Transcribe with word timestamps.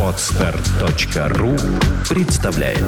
Отстар.ру 0.00 1.56
представляет 2.08 2.78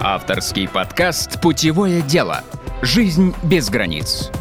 Авторский 0.00 0.68
подкаст 0.68 1.40
«Путевое 1.40 2.02
дело. 2.02 2.42
Жизнь 2.82 3.32
без 3.44 3.70
границ». 3.70 4.32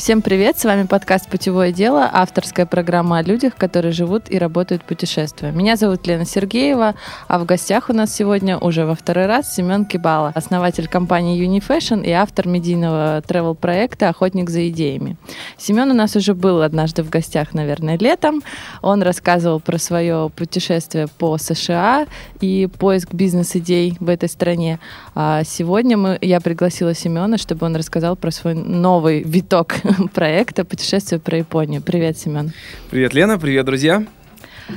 Всем 0.00 0.22
привет, 0.22 0.58
с 0.58 0.64
вами 0.64 0.84
подкаст 0.84 1.28
«Путевое 1.28 1.72
дело», 1.72 2.08
авторская 2.10 2.64
программа 2.64 3.18
о 3.18 3.22
людях, 3.22 3.54
которые 3.54 3.92
живут 3.92 4.30
и 4.30 4.38
работают 4.38 4.82
путешествуя. 4.82 5.52
Меня 5.52 5.76
зовут 5.76 6.06
Лена 6.06 6.24
Сергеева, 6.24 6.94
а 7.28 7.38
в 7.38 7.44
гостях 7.44 7.90
у 7.90 7.92
нас 7.92 8.16
сегодня 8.16 8.56
уже 8.56 8.86
во 8.86 8.94
второй 8.94 9.26
раз 9.26 9.54
Семен 9.54 9.84
Кибала, 9.84 10.32
основатель 10.34 10.88
компании 10.88 11.46
Unifashion 11.46 12.02
и 12.02 12.12
автор 12.12 12.48
медийного 12.48 13.20
travel-проекта 13.28 14.08
«Охотник 14.08 14.48
за 14.48 14.70
идеями». 14.70 15.18
Семен 15.58 15.90
у 15.90 15.94
нас 15.94 16.16
уже 16.16 16.32
был 16.32 16.62
однажды 16.62 17.02
в 17.02 17.10
гостях, 17.10 17.52
наверное, 17.52 17.98
летом. 17.98 18.42
Он 18.80 19.02
рассказывал 19.02 19.60
про 19.60 19.76
свое 19.76 20.30
путешествие 20.34 21.08
по 21.18 21.36
США 21.36 22.06
и 22.40 22.70
поиск 22.78 23.12
бизнес-идей 23.12 23.98
в 24.00 24.08
этой 24.08 24.30
стране. 24.30 24.78
А 25.14 25.44
сегодня 25.44 25.98
мы, 25.98 26.16
я 26.22 26.40
пригласила 26.40 26.94
Семена, 26.94 27.36
чтобы 27.36 27.66
он 27.66 27.76
рассказал 27.76 28.16
про 28.16 28.30
свой 28.30 28.54
новый 28.54 29.22
виток 29.24 29.74
проекта 30.14 30.64
«Путешествие 30.64 31.20
про 31.20 31.38
Японию». 31.38 31.82
Привет, 31.82 32.18
Семен. 32.18 32.52
Привет, 32.90 33.14
Лена, 33.14 33.38
привет, 33.38 33.64
друзья. 33.66 34.04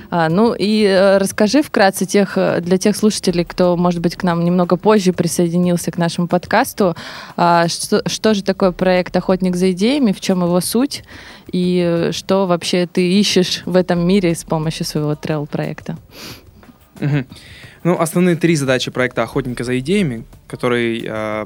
А, 0.10 0.28
ну 0.28 0.56
и 0.58 0.84
э, 0.84 1.18
расскажи 1.18 1.62
вкратце 1.62 2.06
тех, 2.06 2.34
э, 2.36 2.62
для 2.62 2.78
тех 2.78 2.96
слушателей, 2.96 3.46
кто, 3.46 3.78
может 3.78 4.02
быть, 4.02 4.16
к 4.16 4.24
нам 4.24 4.44
немного 4.44 4.76
позже 4.76 5.14
присоединился 5.14 5.92
к 5.92 5.98
нашему 5.98 6.28
подкасту, 6.28 6.96
а, 7.38 7.68
что, 7.68 8.02
что 8.08 8.34
же 8.34 8.44
такое 8.44 8.72
проект 8.72 9.16
«Охотник 9.16 9.56
за 9.56 9.72
идеями», 9.72 10.12
в 10.12 10.20
чем 10.20 10.44
его 10.44 10.60
суть 10.62 11.04
и 11.52 12.10
что 12.12 12.48
вообще 12.48 12.88
ты 12.88 13.20
ищешь 13.20 13.62
в 13.66 13.76
этом 13.76 14.06
мире 14.08 14.34
с 14.34 14.44
помощью 14.44 14.86
своего 14.86 15.16
тревел-проекта. 15.16 15.98
Угу. 17.00 17.26
Ну, 17.84 18.00
основные 18.00 18.38
три 18.38 18.56
задачи 18.56 18.92
проекта 18.92 19.24
«Охотника 19.24 19.66
за 19.66 19.78
идеями», 19.80 20.24
который 20.48 21.04
э, 21.06 21.46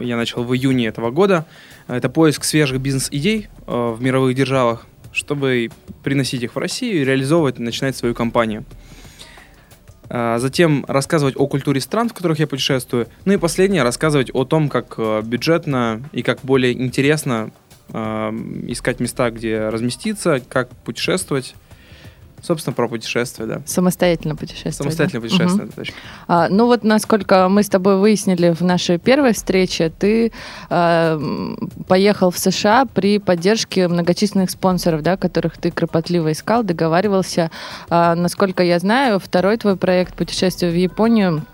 я 0.00 0.16
начал 0.16 0.44
в 0.44 0.54
июне 0.54 0.86
этого 0.86 1.10
года– 1.10 1.46
это 1.88 2.10
поиск 2.10 2.44
свежих 2.44 2.80
бизнес-идей 2.80 3.48
э, 3.66 3.94
в 3.96 4.02
мировых 4.02 4.36
державах, 4.36 4.86
чтобы 5.12 5.70
приносить 6.04 6.42
их 6.42 6.54
в 6.54 6.58
Россию 6.58 7.00
и 7.00 7.04
реализовывать, 7.04 7.58
начинать 7.58 7.96
свою 7.96 8.14
компанию. 8.14 8.64
А 10.10 10.38
затем 10.38 10.84
рассказывать 10.86 11.36
о 11.36 11.46
культуре 11.46 11.80
стран, 11.80 12.10
в 12.10 12.12
которых 12.12 12.38
я 12.38 12.46
путешествую. 12.46 13.08
Ну 13.24 13.32
и 13.32 13.36
последнее, 13.38 13.82
рассказывать 13.82 14.30
о 14.34 14.44
том, 14.44 14.68
как 14.68 14.94
э, 14.98 15.22
бюджетно 15.22 16.02
и 16.12 16.22
как 16.22 16.40
более 16.42 16.74
интересно 16.74 17.50
э, 17.88 18.30
искать 18.68 19.00
места, 19.00 19.30
где 19.30 19.70
разместиться, 19.70 20.40
как 20.46 20.68
путешествовать 20.68 21.54
Собственно, 22.42 22.74
про 22.74 22.88
путешествия, 22.88 23.46
да. 23.46 23.62
Самостоятельно 23.66 24.36
путешествие. 24.36 24.72
Самостоятельно 24.72 25.22
да? 25.22 25.28
путешествие, 25.28 25.66
угу. 25.66 25.72
точно. 25.74 25.94
А, 26.26 26.48
ну 26.48 26.66
вот, 26.66 26.84
насколько 26.84 27.48
мы 27.48 27.62
с 27.62 27.68
тобой 27.68 27.98
выяснили 27.98 28.50
в 28.50 28.62
нашей 28.62 28.98
первой 28.98 29.32
встрече, 29.32 29.90
ты 29.96 30.32
э, 30.70 31.54
поехал 31.86 32.30
в 32.30 32.38
США 32.38 32.86
при 32.86 33.18
поддержке 33.18 33.88
многочисленных 33.88 34.50
спонсоров, 34.50 35.02
да, 35.02 35.16
которых 35.16 35.58
ты 35.58 35.70
кропотливо 35.70 36.32
искал, 36.32 36.62
договаривался. 36.62 37.50
А, 37.88 38.14
насколько 38.14 38.62
я 38.62 38.78
знаю, 38.78 39.18
второй 39.18 39.56
твой 39.56 39.76
проект 39.76 40.14
«Путешествие 40.14 40.70
в 40.70 40.76
Японию» 40.76 41.44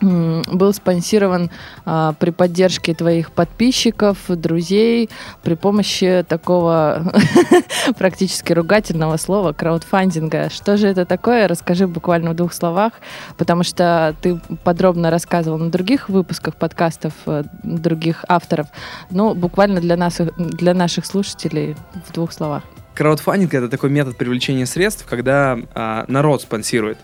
был 0.00 0.72
спонсирован 0.72 1.50
а, 1.84 2.14
при 2.14 2.30
поддержке 2.30 2.94
твоих 2.94 3.32
подписчиков, 3.32 4.18
друзей, 4.28 5.10
при 5.42 5.54
помощи 5.54 6.24
такого 6.28 7.12
практически 7.98 8.52
ругательного 8.52 9.16
слова 9.16 9.52
краудфандинга. 9.52 10.50
Что 10.50 10.76
же 10.76 10.88
это 10.88 11.04
такое? 11.04 11.48
Расскажи 11.48 11.86
буквально 11.86 12.30
в 12.30 12.34
двух 12.34 12.52
словах, 12.52 12.92
потому 13.36 13.62
что 13.62 14.14
ты 14.20 14.40
подробно 14.62 15.10
рассказывал 15.10 15.58
на 15.58 15.70
других 15.70 16.08
выпусках 16.08 16.56
подкастов 16.56 17.12
э, 17.26 17.44
других 17.62 18.24
авторов. 18.28 18.66
Ну, 19.10 19.34
буквально 19.34 19.80
для 19.80 19.96
нас, 19.96 20.20
для 20.36 20.74
наших 20.74 21.06
слушателей 21.06 21.76
в 22.06 22.12
двух 22.12 22.32
словах. 22.32 22.62
Краудфандинг 22.94 23.52
это 23.54 23.68
такой 23.68 23.90
метод 23.90 24.16
привлечения 24.16 24.66
средств, 24.66 25.04
когда 25.08 25.58
а, 25.74 26.04
народ 26.06 26.42
спонсирует. 26.42 26.98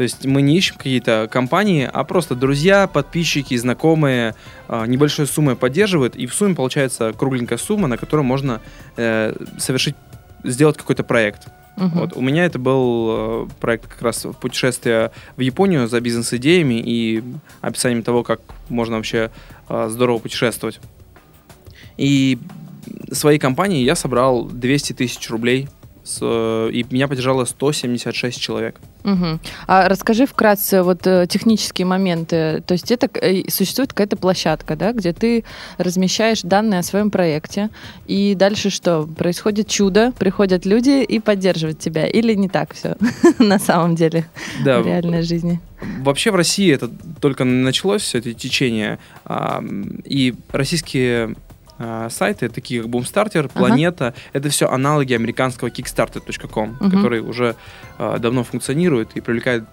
То 0.00 0.04
есть 0.04 0.24
мы 0.24 0.40
не 0.40 0.56
ищем 0.56 0.76
какие-то 0.78 1.28
компании, 1.30 1.86
а 1.92 2.04
просто 2.04 2.34
друзья, 2.34 2.86
подписчики, 2.86 3.54
знакомые 3.54 4.34
э, 4.66 4.86
небольшой 4.86 5.26
суммой 5.26 5.56
поддерживают, 5.56 6.16
и 6.16 6.24
в 6.24 6.32
сумме 6.32 6.54
получается 6.54 7.12
кругленькая 7.12 7.58
сумма, 7.58 7.86
на 7.86 7.98
которую 7.98 8.24
можно 8.24 8.62
э, 8.96 9.34
совершить, 9.58 9.96
сделать 10.42 10.78
какой-то 10.78 11.04
проект. 11.04 11.48
Uh-huh. 11.76 11.90
Вот. 11.92 12.16
У 12.16 12.22
меня 12.22 12.46
это 12.46 12.58
был 12.58 13.08
э, 13.10 13.48
проект 13.60 13.88
как 13.88 14.00
раз 14.00 14.26
путешествия 14.40 15.12
в 15.36 15.40
Японию 15.42 15.86
за 15.86 16.00
бизнес-идеями 16.00 16.82
и 16.82 17.22
описанием 17.60 18.02
того, 18.02 18.22
как 18.22 18.40
можно 18.70 18.96
вообще 18.96 19.30
э, 19.68 19.88
здорово 19.90 20.16
путешествовать. 20.16 20.80
И 21.98 22.38
своей 23.12 23.38
компании 23.38 23.84
я 23.84 23.94
собрал 23.94 24.46
200 24.46 24.94
тысяч 24.94 25.28
рублей 25.28 25.68
с, 26.02 26.18
э, 26.22 26.70
и 26.72 26.84
меня 26.90 27.08
поддержало 27.08 27.44
176 27.44 28.40
человек. 28.40 28.80
Угу. 29.04 29.38
А 29.66 29.88
расскажи 29.88 30.26
вкратце 30.26 30.82
вот 30.82 31.06
э, 31.06 31.26
технические 31.28 31.86
моменты. 31.86 32.62
То 32.66 32.72
есть 32.72 32.90
это 32.90 33.08
э, 33.20 33.48
существует 33.48 33.92
какая-то 33.92 34.16
площадка, 34.16 34.76
да, 34.76 34.92
где 34.92 35.12
ты 35.12 35.44
размещаешь 35.78 36.42
данные 36.42 36.80
о 36.80 36.82
своем 36.82 37.10
проекте, 37.10 37.70
и 38.06 38.34
дальше 38.34 38.70
что? 38.70 39.06
Происходит 39.06 39.68
чудо, 39.68 40.12
приходят 40.18 40.66
люди 40.66 41.02
и 41.02 41.20
поддерживают 41.20 41.78
тебя, 41.78 42.06
или 42.06 42.34
не 42.34 42.48
так 42.48 42.74
все 42.74 42.96
на 43.38 43.58
самом 43.58 43.94
деле 43.94 44.26
да. 44.64 44.80
в 44.80 44.86
реальной 44.86 45.22
жизни? 45.22 45.60
Вообще 46.00 46.30
в 46.30 46.34
России 46.34 46.70
это 46.72 46.90
только 47.20 47.44
началось, 47.44 48.02
все 48.02 48.18
это 48.18 48.34
течение, 48.34 48.98
и 50.04 50.34
российские 50.52 51.36
а, 51.82 52.10
сайты, 52.10 52.50
такие 52.50 52.82
как 52.82 52.90
Boomstarter, 52.90 53.50
Планета, 53.50 54.08
ага. 54.08 54.16
это 54.34 54.50
все 54.50 54.68
аналоги 54.68 55.14
американского 55.14 55.68
Kickstarter.com, 55.68 56.76
угу. 56.78 56.90
который 56.90 57.20
уже 57.20 57.56
э, 57.98 58.18
давно 58.20 58.44
функционирует 58.44 59.16
и 59.16 59.22
привлекает 59.22 59.64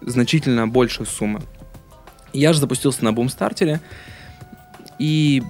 значительно 0.00 0.66
большие 0.66 1.06
суммы. 1.06 1.40
Я 2.32 2.52
же 2.52 2.58
запустился 2.58 3.04
на 3.04 3.10
Boomstarter, 3.10 3.78
и, 4.98 5.44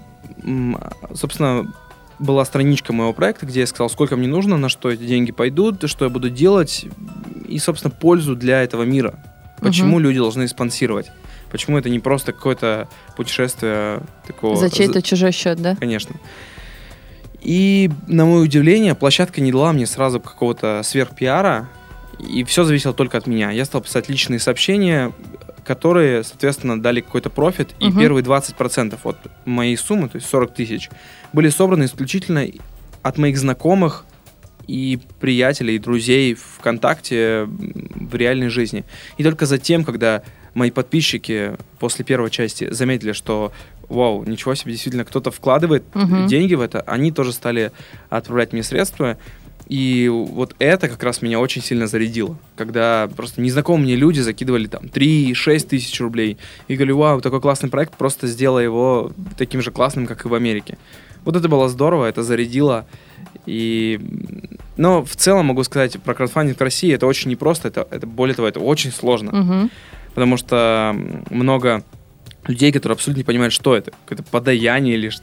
собственно, 1.14 1.72
была 2.18 2.44
страничка 2.44 2.92
моего 2.92 3.14
проекта, 3.14 3.46
где 3.46 3.60
я 3.60 3.66
сказал, 3.66 3.88
сколько 3.88 4.14
мне 4.14 4.28
нужно, 4.28 4.58
на 4.58 4.68
что 4.68 4.90
эти 4.90 5.06
деньги 5.06 5.32
пойдут, 5.32 5.88
что 5.88 6.04
я 6.04 6.10
буду 6.10 6.28
делать, 6.28 6.84
и, 7.48 7.58
собственно, 7.58 7.94
пользу 7.94 8.36
для 8.36 8.62
этого 8.62 8.82
мира. 8.82 9.18
Почему 9.58 9.96
угу. 9.96 10.00
люди 10.00 10.18
должны 10.18 10.48
спонсировать. 10.48 11.10
Почему 11.50 11.78
это 11.78 11.88
не 11.88 11.98
просто 11.98 12.32
какое-то 12.32 12.88
путешествие 13.16 14.00
такого... 14.26 14.56
За 14.56 14.70
чей-то 14.70 15.02
чужой 15.02 15.32
счет, 15.32 15.60
да? 15.60 15.76
Конечно. 15.76 16.16
И, 17.40 17.90
на 18.06 18.24
мое 18.26 18.40
удивление, 18.40 18.94
площадка 18.94 19.40
не 19.40 19.52
дала 19.52 19.72
мне 19.72 19.86
сразу 19.86 20.20
какого-то 20.20 20.82
сверхпиара, 20.84 21.68
и 22.18 22.44
все 22.44 22.64
зависело 22.64 22.92
только 22.92 23.16
от 23.16 23.26
меня. 23.26 23.50
Я 23.50 23.64
стал 23.64 23.80
писать 23.80 24.08
личные 24.08 24.40
сообщения, 24.40 25.12
которые, 25.64 26.24
соответственно, 26.24 26.80
дали 26.80 27.00
какой-то 27.00 27.30
профит, 27.30 27.74
и 27.78 27.88
угу. 27.88 27.98
первые 27.98 28.24
20% 28.24 28.98
от 29.04 29.18
моей 29.44 29.76
суммы, 29.76 30.08
то 30.08 30.16
есть 30.16 30.28
40 30.28 30.54
тысяч, 30.54 30.90
были 31.32 31.48
собраны 31.48 31.84
исключительно 31.84 32.44
от 33.02 33.18
моих 33.18 33.38
знакомых 33.38 34.04
и 34.66 34.98
приятелей, 35.20 35.76
и 35.76 35.78
друзей 35.78 36.34
ВКонтакте 36.34 37.44
в 37.46 38.14
реальной 38.14 38.48
жизни. 38.48 38.84
И 39.16 39.24
только 39.24 39.46
затем, 39.46 39.84
когда 39.84 40.22
мои 40.58 40.70
подписчики 40.70 41.52
после 41.78 42.04
первой 42.04 42.30
части 42.30 42.70
заметили, 42.70 43.12
что 43.12 43.52
вау, 43.88 44.24
ничего 44.26 44.54
себе, 44.54 44.72
действительно 44.72 45.04
кто-то 45.04 45.30
вкладывает 45.30 45.84
угу. 45.94 46.26
деньги 46.26 46.54
в 46.54 46.60
это, 46.60 46.80
они 46.82 47.12
тоже 47.12 47.32
стали 47.32 47.72
отправлять 48.10 48.52
мне 48.52 48.62
средства. 48.62 49.16
И 49.68 50.08
вот 50.10 50.54
это 50.58 50.88
как 50.88 51.02
раз 51.02 51.20
меня 51.20 51.38
очень 51.40 51.62
сильно 51.62 51.86
зарядило, 51.86 52.38
когда 52.56 53.08
просто 53.14 53.42
незнакомые 53.42 53.84
мне 53.84 53.96
люди 53.96 54.20
закидывали 54.20 54.66
там 54.66 54.84
3-6 54.84 55.68
тысяч 55.68 56.00
рублей 56.00 56.38
и 56.68 56.74
говорили, 56.74 56.92
вау, 56.92 57.20
такой 57.20 57.42
классный 57.42 57.68
проект, 57.68 57.94
просто 57.94 58.26
сделай 58.28 58.64
его 58.64 59.12
таким 59.36 59.60
же 59.60 59.70
классным, 59.70 60.06
как 60.06 60.24
и 60.24 60.28
в 60.28 60.32
Америке. 60.32 60.78
Вот 61.24 61.36
это 61.36 61.50
было 61.50 61.68
здорово, 61.68 62.06
это 62.06 62.22
зарядило. 62.22 62.86
И, 63.44 64.00
но 64.78 65.04
в 65.04 65.16
целом 65.16 65.46
могу 65.46 65.62
сказать 65.64 66.00
про 66.00 66.14
краудфандинг 66.14 66.58
в 66.58 66.62
России, 66.62 66.90
это 66.90 67.06
очень 67.06 67.30
непросто, 67.30 67.68
это, 67.68 67.86
это 67.90 68.06
более 68.06 68.34
того, 68.34 68.48
это 68.48 68.60
очень 68.60 68.90
сложно. 68.90 69.38
Угу 69.38 69.70
потому 70.14 70.36
что 70.36 70.96
много 71.30 71.82
людей, 72.46 72.72
которые 72.72 72.94
абсолютно 72.94 73.20
не 73.20 73.24
понимают, 73.24 73.52
что 73.52 73.76
это. 73.76 73.90
Какое-то 74.06 74.22
подаяние 74.30 74.94
или 74.94 75.10
ш- 75.10 75.20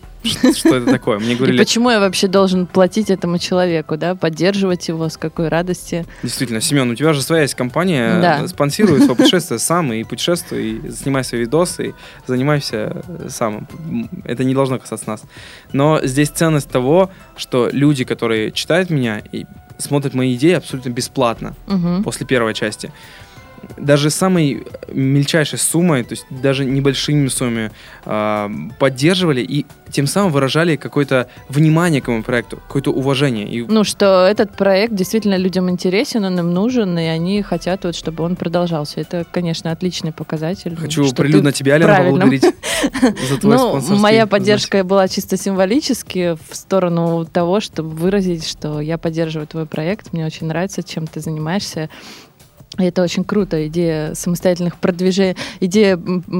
что 0.53 0.75
это 0.75 0.85
такое. 0.91 1.17
Мне 1.17 1.31
И 1.31 1.35
говорили, 1.35 1.57
почему 1.57 1.89
я 1.89 1.99
вообще 1.99 2.27
должен 2.27 2.67
платить 2.67 3.09
этому 3.09 3.39
человеку, 3.39 3.97
да, 3.97 4.13
поддерживать 4.13 4.87
его, 4.89 5.09
с 5.09 5.17
какой 5.17 5.47
радости? 5.47 6.05
действительно, 6.21 6.61
Семен, 6.61 6.91
у 6.91 6.95
тебя 6.95 7.13
же 7.13 7.23
своя 7.23 7.41
есть 7.41 7.55
компания, 7.55 8.21
Да. 8.21 8.47
спонсируй 8.47 8.99
свое 9.01 9.15
путешествие 9.17 9.57
сам, 9.57 9.91
и 9.91 10.03
путешествуй, 10.03 10.63
и 10.85 10.91
снимай 10.91 11.23
свои 11.23 11.41
видосы, 11.41 11.87
и 11.89 11.93
занимайся 12.27 13.03
сам. 13.29 13.67
Это 14.23 14.43
не 14.43 14.53
должно 14.53 14.77
касаться 14.77 15.09
нас. 15.09 15.23
Но 15.73 15.99
здесь 16.03 16.29
ценность 16.29 16.69
того, 16.69 17.09
что 17.37 17.69
люди, 17.71 18.03
которые 18.03 18.51
читают 18.51 18.91
меня 18.91 19.23
и 19.31 19.45
смотрят 19.79 20.13
мои 20.13 20.35
идеи 20.35 20.53
абсолютно 20.53 20.89
бесплатно. 20.89 21.55
Мгм. 21.65 22.03
после 22.03 22.27
первой 22.27 22.53
части. 22.53 22.91
Даже 23.77 24.09
самой 24.09 24.65
мельчайшей 24.87 25.59
суммой, 25.59 26.03
то 26.03 26.13
есть 26.13 26.25
даже 26.29 26.65
небольшими 26.65 27.27
суммами 27.27 27.71
а, 28.05 28.51
поддерживали 28.79 29.41
и 29.41 29.65
тем 29.91 30.07
самым 30.07 30.31
выражали 30.31 30.75
какое-то 30.75 31.29
внимание 31.47 32.01
к 32.01 32.07
моему 32.07 32.23
проекту, 32.23 32.57
какое-то 32.67 32.91
уважение. 32.91 33.47
И 33.47 33.61
Ну, 33.65 33.83
что 33.83 34.27
этот 34.27 34.55
проект 34.55 34.93
действительно 34.93 35.37
людям 35.37 35.69
интересен, 35.69 36.25
он 36.25 36.37
им 36.39 36.53
нужен, 36.53 36.97
и 36.97 37.03
они 37.03 37.41
хотят, 37.41 37.85
вот, 37.85 37.95
чтобы 37.95 38.23
он 38.23 38.35
продолжался. 38.35 38.99
Это, 38.99 39.25
конечно, 39.29 39.71
отличный 39.71 40.11
показатель. 40.11 40.75
хочу 40.75 41.13
прилюдно 41.13 41.51
тебя, 41.51 41.75
Алена, 41.75 41.97
поблагодарить 41.97 42.43
за 43.29 43.37
твой 43.39 43.57
Ну, 43.57 43.97
моя 43.97 44.27
поддержка 44.27 44.83
была 44.83 45.07
чисто 45.07 45.37
символически 45.37 46.37
в 46.49 46.55
сторону 46.55 47.25
того, 47.25 47.59
чтобы 47.59 47.89
выразить, 47.89 48.45
что 48.45 48.81
я 48.81 48.97
поддерживаю 48.97 49.47
твой 49.47 49.65
проект, 49.65 50.13
мне 50.13 50.25
очень 50.25 50.47
нравится, 50.47 50.83
чем 50.83 51.07
ты 51.07 51.19
занимаешься. 51.19 51.89
И 52.77 52.83
это 52.83 53.01
очень 53.01 53.23
круто, 53.23 53.67
идея 53.67 54.13
самостоятельных 54.13 54.77
продвижений, 54.77 55.35
идея 55.59 55.97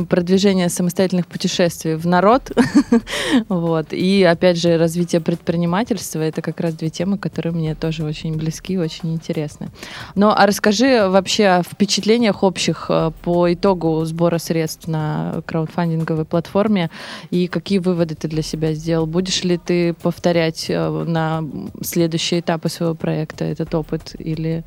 продвижения 0.09 0.69
самостоятельных 0.69 1.27
путешествий 1.27 1.95
в 1.95 2.05
народ, 2.05 2.51
вот, 3.49 3.93
и 3.93 4.23
опять 4.23 4.57
же 4.57 4.77
развитие 4.77 5.21
предпринимательства, 5.21 6.19
это 6.19 6.41
как 6.41 6.59
раз 6.59 6.73
две 6.73 6.89
темы, 6.89 7.17
которые 7.17 7.53
мне 7.53 7.75
тоже 7.75 8.03
очень 8.03 8.35
близки, 8.35 8.77
очень 8.77 9.13
интересны. 9.13 9.69
Ну, 10.15 10.29
а 10.29 10.45
расскажи 10.45 11.07
вообще 11.07 11.47
о 11.47 11.63
впечатлениях 11.63 12.43
общих 12.43 12.87
э, 12.89 13.11
по 13.23 13.53
итогу 13.53 14.03
сбора 14.05 14.37
средств 14.37 14.87
на 14.87 15.41
краудфандинговой 15.45 16.25
платформе 16.25 16.89
и 17.29 17.47
какие 17.47 17.79
выводы 17.79 18.15
ты 18.15 18.27
для 18.27 18.41
себя 18.41 18.73
сделал? 18.73 19.05
Будешь 19.05 19.43
ли 19.43 19.57
ты 19.57 19.93
повторять 19.93 20.65
э, 20.69 20.89
на 20.89 21.43
следующие 21.81 22.41
этапы 22.41 22.69
своего 22.69 22.95
проекта 22.95 23.45
этот 23.45 23.73
опыт 23.73 24.15
или 24.19 24.63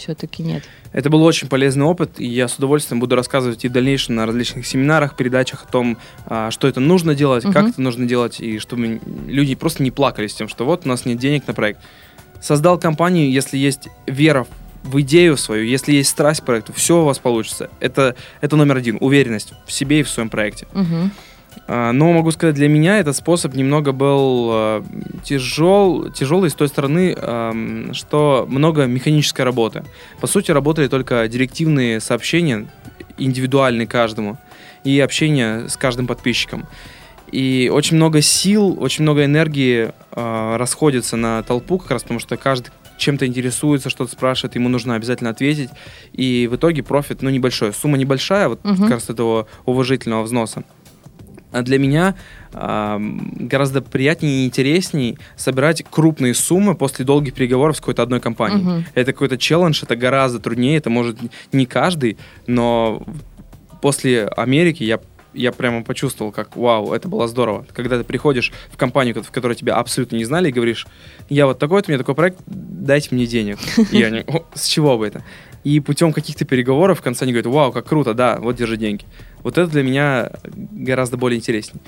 все-таки 0.00 0.42
нет? 0.42 0.64
Это 0.92 1.08
был 1.10 1.22
очень 1.22 1.48
полезный 1.48 1.84
опыт, 1.84 2.12
и 2.18 2.26
я 2.26 2.48
с 2.48 2.56
удовольствием 2.56 2.98
буду 3.00 3.14
рассказывать 3.14 3.64
и 3.64 3.68
в 3.68 3.72
дальнейшем 3.72 4.16
на 4.16 4.26
различных 4.26 4.66
семинарах, 4.66 5.16
передачах 5.16 5.64
о 5.68 5.70
том, 5.70 5.98
а, 6.26 6.50
что 6.50 6.66
это 6.66 6.80
нужно 6.80 7.14
делать, 7.14 7.44
как 7.44 7.56
Мгм. 7.62 7.66
это 7.70 7.80
нужно 7.80 8.06
делать, 8.06 8.40
и 8.40 8.58
чтобы 8.58 9.00
люди 9.28 9.54
просто 9.54 9.82
не 9.82 9.90
плакали 9.90 10.26
с 10.26 10.34
тем, 10.34 10.48
что 10.48 10.64
вот 10.64 10.84
у 10.84 10.88
нас 10.88 11.04
нет 11.04 11.18
денег 11.18 11.46
на 11.46 11.54
проект. 11.54 11.80
Создал 12.42 12.78
компанию, 12.78 13.30
если 13.30 13.58
есть 13.58 13.88
вера 14.06 14.46
в 14.82 14.98
идею 15.02 15.36
свою, 15.36 15.64
если 15.64 15.92
есть 15.92 16.08
страсть 16.08 16.40
к 16.40 16.44
проекту, 16.44 16.72
все 16.72 17.02
у 17.02 17.04
вас 17.04 17.18
получится. 17.18 17.68
Это, 17.80 18.16
это 18.40 18.56
номер 18.56 18.78
один, 18.78 18.96
уверенность 19.00 19.52
в 19.66 19.72
себе 19.72 20.00
и 20.00 20.02
в 20.02 20.08
своем 20.08 20.30
проекте. 20.30 20.66
Мгм. 20.72 21.10
А, 21.72 21.92
Но 21.92 22.12
могу 22.12 22.32
сказать, 22.32 22.56
для 22.56 22.68
меня 22.68 22.98
этот 22.98 23.14
способ 23.14 23.54
немного 23.54 23.92
был 23.92 24.50
э, 24.52 24.82
тяжел, 25.22 26.10
тяжелый 26.10 26.50
с 26.50 26.54
той 26.54 26.66
стороны, 26.66 27.14
что 27.92 28.44
много 28.48 28.86
механической 28.86 29.42
работы. 29.42 29.84
По 30.20 30.26
сути, 30.26 30.50
работали 30.50 30.88
только 30.88 31.28
директивные 31.28 32.00
сообщения, 32.00 32.66
индивидуальные 33.18 33.86
каждому, 33.86 34.36
и 34.82 34.98
общение 34.98 35.68
с 35.68 35.76
каждым 35.76 36.08
подписчиком. 36.08 36.66
И 37.30 37.70
очень 37.72 37.96
много 37.96 38.20
сил, 38.20 38.76
очень 38.80 39.04
много 39.04 39.24
энергии 39.24 39.92
э, 40.12 40.56
расходится 40.56 41.16
на 41.16 41.44
толпу, 41.44 41.78
как 41.78 41.92
раз 41.92 42.02
потому 42.02 42.18
что 42.18 42.36
каждый 42.36 42.72
чем-то 42.96 43.26
интересуется, 43.26 43.90
что-то 43.90 44.10
спрашивает, 44.10 44.56
ему 44.56 44.68
нужно 44.68 44.96
обязательно 44.96 45.30
ответить. 45.30 45.70
И 46.12 46.48
в 46.50 46.56
итоге 46.56 46.82
профит, 46.82 47.22
ну, 47.22 47.30
небольшой. 47.30 47.72
Сумма 47.72 47.96
небольшая, 47.96 48.48
вот 48.48 48.64
Мгм. 48.64 48.82
как 48.82 48.90
раз 48.90 49.08
этого 49.08 49.46
уважительного 49.64 50.24
взноса. 50.24 50.64
А 51.52 51.62
для 51.62 51.78
меня 51.78 52.14
ам, 52.52 53.32
гораздо 53.36 53.82
приятнее 53.82 54.42
и 54.42 54.46
интересней 54.46 55.18
собирать 55.36 55.84
крупные 55.88 56.34
суммы 56.34 56.74
после 56.74 57.04
долгих 57.04 57.34
переговоров 57.34 57.76
с 57.76 57.80
какой-то 57.80 58.02
одной 58.02 58.20
компанией. 58.20 58.62
Мгм. 58.62 58.84
Это 58.94 59.12
какой-то 59.12 59.38
челлендж, 59.38 59.82
это 59.82 59.96
гораздо 59.96 60.38
труднее, 60.38 60.76
это 60.76 60.90
может 60.90 61.18
не 61.52 61.66
каждый, 61.66 62.18
но 62.46 63.02
после 63.80 64.26
Америки 64.26 64.84
я 64.84 65.00
я 65.32 65.52
прямо 65.52 65.84
почувствовал, 65.84 66.32
как 66.32 66.56
вау, 66.56 66.92
это 66.92 67.08
было 67.08 67.28
здорово. 67.28 67.64
Когда 67.72 67.98
ты 67.98 68.04
приходишь 68.04 68.52
в 68.72 68.76
компанию, 68.76 69.22
в 69.22 69.30
которой 69.30 69.54
тебя 69.54 69.76
абсолютно 69.76 70.16
не 70.16 70.24
знали, 70.24 70.48
и 70.48 70.52
говоришь, 70.52 70.86
я 71.28 71.46
вот 71.46 71.58
такой-то, 71.58 71.88
у 71.88 71.92
меня 71.92 71.98
такой 71.98 72.14
проект, 72.14 72.38
дайте 72.46 73.14
мне 73.14 73.26
денег. 73.26 73.58
И 73.92 74.02
они, 74.02 74.24
«О, 74.26 74.44
с 74.54 74.66
чего 74.66 74.98
бы 74.98 75.06
это? 75.06 75.22
И 75.62 75.78
путем 75.80 76.12
каких-то 76.12 76.44
переговоров 76.44 77.00
в 77.00 77.02
конце 77.02 77.24
они 77.24 77.32
говорят, 77.32 77.46
вау, 77.46 77.70
как 77.70 77.86
круто, 77.86 78.14
да, 78.14 78.38
вот 78.40 78.56
держи 78.56 78.76
деньги. 78.76 79.04
Вот 79.42 79.58
это 79.58 79.70
для 79.70 79.82
меня 79.82 80.30
гораздо 80.52 81.16
более 81.16 81.38
интереснее. 81.38 81.82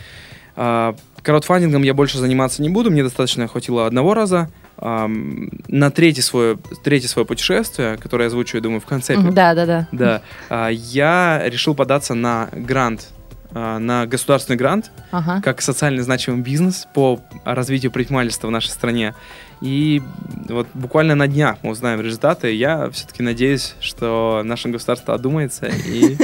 А, 0.56 0.94
Краудфандингом 1.22 1.82
я 1.82 1.94
больше 1.94 2.18
заниматься 2.18 2.62
не 2.62 2.68
буду, 2.68 2.90
мне 2.90 3.02
достаточно 3.02 3.46
хватило 3.48 3.86
одного 3.86 4.14
раза. 4.14 4.50
На 4.78 5.90
третье 5.92 6.22
свое, 6.22 6.58
третье 6.82 7.06
свое 7.06 7.24
путешествие, 7.24 7.96
которое 7.98 8.24
я 8.24 8.26
озвучу, 8.28 8.56
я 8.56 8.60
думаю, 8.62 8.80
в 8.80 8.86
конце. 8.86 9.16
Да, 9.16 9.54
да, 9.54 9.66
да. 9.66 9.88
да, 9.92 10.22
а, 10.48 10.68
я 10.70 11.42
решил 11.44 11.76
податься 11.76 12.14
на 12.14 12.48
грант, 12.52 13.10
а, 13.52 13.78
на 13.78 14.06
государственный 14.06 14.56
грант, 14.56 14.90
Ага. 15.12 15.40
как 15.40 15.62
социально 15.62 16.02
значимый 16.02 16.40
бизнес 16.40 16.88
по 16.94 17.20
развитию 17.44 17.92
предпринимательства 17.92 18.48
в 18.48 18.50
нашей 18.50 18.70
стране. 18.70 19.14
И 19.62 20.02
вот 20.48 20.66
буквально 20.74 21.14
на 21.14 21.28
днях 21.28 21.58
мы 21.62 21.70
узнаем 21.70 22.00
результаты. 22.00 22.52
Я 22.52 22.90
все-таки 22.90 23.22
надеюсь, 23.22 23.74
что 23.80 24.42
наше 24.44 24.68
государство 24.68 25.14
одумается 25.14 25.66
и 25.66 26.16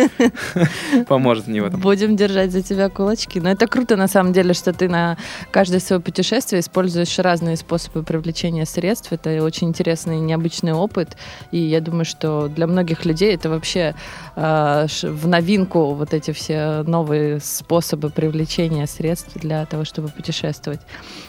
поможет 1.09 1.47
мне 1.47 1.63
в 1.63 1.67
этом. 1.67 1.81
Будем 1.81 2.17
держать 2.17 2.51
за 2.51 2.63
тебя 2.63 2.89
кулачки. 2.89 3.41
Но 3.41 3.51
это 3.51 3.69
круто, 3.69 3.97
на 3.97 4.09
самом 4.09 4.33
деле, 4.33 4.55
что 4.55 4.73
ты 4.73 4.89
на 4.89 5.17
каждое 5.53 5.79
свое 5.79 6.03
путешествие 6.03 6.61
используешь 6.61 7.17
разные 7.21 7.57
способы 7.57 8.03
привлечения 8.03 8.67
средств. 8.67 9.13
Это 9.13 9.43
очень 9.45 9.69
интересный 9.69 10.17
и 10.17 10.21
необычный 10.21 10.73
опыт. 10.73 11.17
И 11.53 11.59
я 11.59 11.81
думаю, 11.81 12.05
что 12.05 12.49
для 12.49 12.67
многих 12.67 13.05
людей 13.05 13.35
это 13.35 13.49
вообще 13.49 13.95
э, 14.35 14.87
в 15.03 15.29
новинку 15.29 15.95
вот 15.95 16.13
эти 16.13 16.33
все 16.33 16.83
новые 16.83 17.39
способы 17.39 18.11
привлечения 18.11 18.87
средств 18.87 19.31
для 19.35 19.65
того, 19.67 19.85
чтобы 19.85 20.09
путешествовать. 20.09 20.81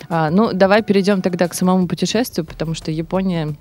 А, 0.09 0.29
ну, 0.31 0.51
давай 0.53 0.81
перейдем 0.81 1.21
тогда 1.21 1.47
к 1.47 1.53
самому 1.53 1.87
путешествию, 1.87 2.45
потому 2.45 2.73
что 2.73 2.91
Япония 2.91 3.55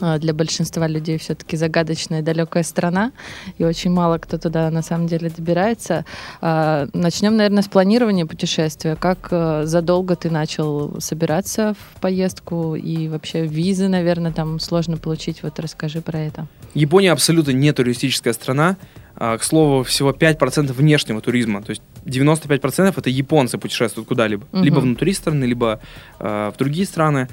а, 0.00 0.18
для 0.18 0.32
большинства 0.32 0.86
людей 0.86 1.18
все-таки 1.18 1.56
загадочная 1.56 2.22
далекая 2.22 2.62
страна, 2.62 3.12
и 3.58 3.64
очень 3.64 3.90
мало 3.90 4.18
кто 4.18 4.38
туда 4.38 4.70
на 4.70 4.82
самом 4.82 5.08
деле 5.08 5.30
добирается. 5.30 6.04
А, 6.40 6.86
Начнем, 6.92 7.36
наверное, 7.36 7.62
с 7.62 7.68
планирования 7.68 8.24
путешествия. 8.24 8.94
Как 8.94 9.28
э, 9.30 9.62
задолго 9.64 10.14
ты 10.14 10.30
начал 10.30 11.00
собираться 11.00 11.74
в 11.74 12.00
поездку 12.00 12.76
и 12.76 13.08
вообще 13.08 13.46
визы, 13.46 13.88
наверное, 13.88 14.32
там 14.32 14.60
сложно 14.60 14.96
получить. 14.96 15.42
Вот 15.42 15.58
расскажи 15.58 16.00
про 16.00 16.20
это. 16.20 16.46
Япония 16.74 17.12
абсолютно 17.12 17.50
не 17.50 17.72
туристическая 17.72 18.32
страна. 18.32 18.76
К 19.16 19.40
слову, 19.42 19.82
всего 19.82 20.12
5% 20.12 20.72
внешнего 20.72 21.20
туризма. 21.20 21.62
То 21.62 21.70
есть 21.70 21.82
95% 22.04 22.94
это 22.96 23.10
японцы 23.10 23.58
путешествуют 23.58 24.08
куда-либо. 24.08 24.46
Мгм. 24.52 24.64
Либо 24.64 24.78
внутри 24.80 25.12
страны, 25.12 25.44
либо 25.44 25.80
э, 26.18 26.52
в 26.54 26.58
другие 26.58 26.86
страны. 26.86 27.28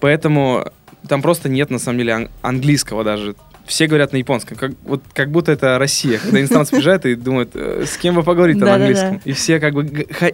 Поэтому 0.00 0.66
там 1.08 1.22
просто 1.22 1.48
нет, 1.48 1.70
на 1.70 1.78
самом 1.78 1.98
деле, 1.98 2.12
ан- 2.12 2.28
английского 2.42 3.04
даже. 3.04 3.34
Все 3.64 3.86
говорят 3.86 4.12
на 4.12 4.16
японском, 4.16 4.56
как, 4.56 4.72
вот, 4.82 5.02
как 5.14 5.30
будто 5.30 5.52
это 5.52 5.78
Россия. 5.78 6.18
Когда 6.18 6.40
иностранцы 6.40 6.72
приезжают 6.72 7.06
и 7.06 7.14
думают, 7.14 7.52
э, 7.54 7.84
с 7.86 7.96
кем 7.96 8.16
вы 8.16 8.24
поговорите 8.24 8.58
на 8.60 8.74
английском. 8.74 9.20
И 9.24 9.32
все 9.32 9.60
как 9.60 9.74
бы 9.74 9.84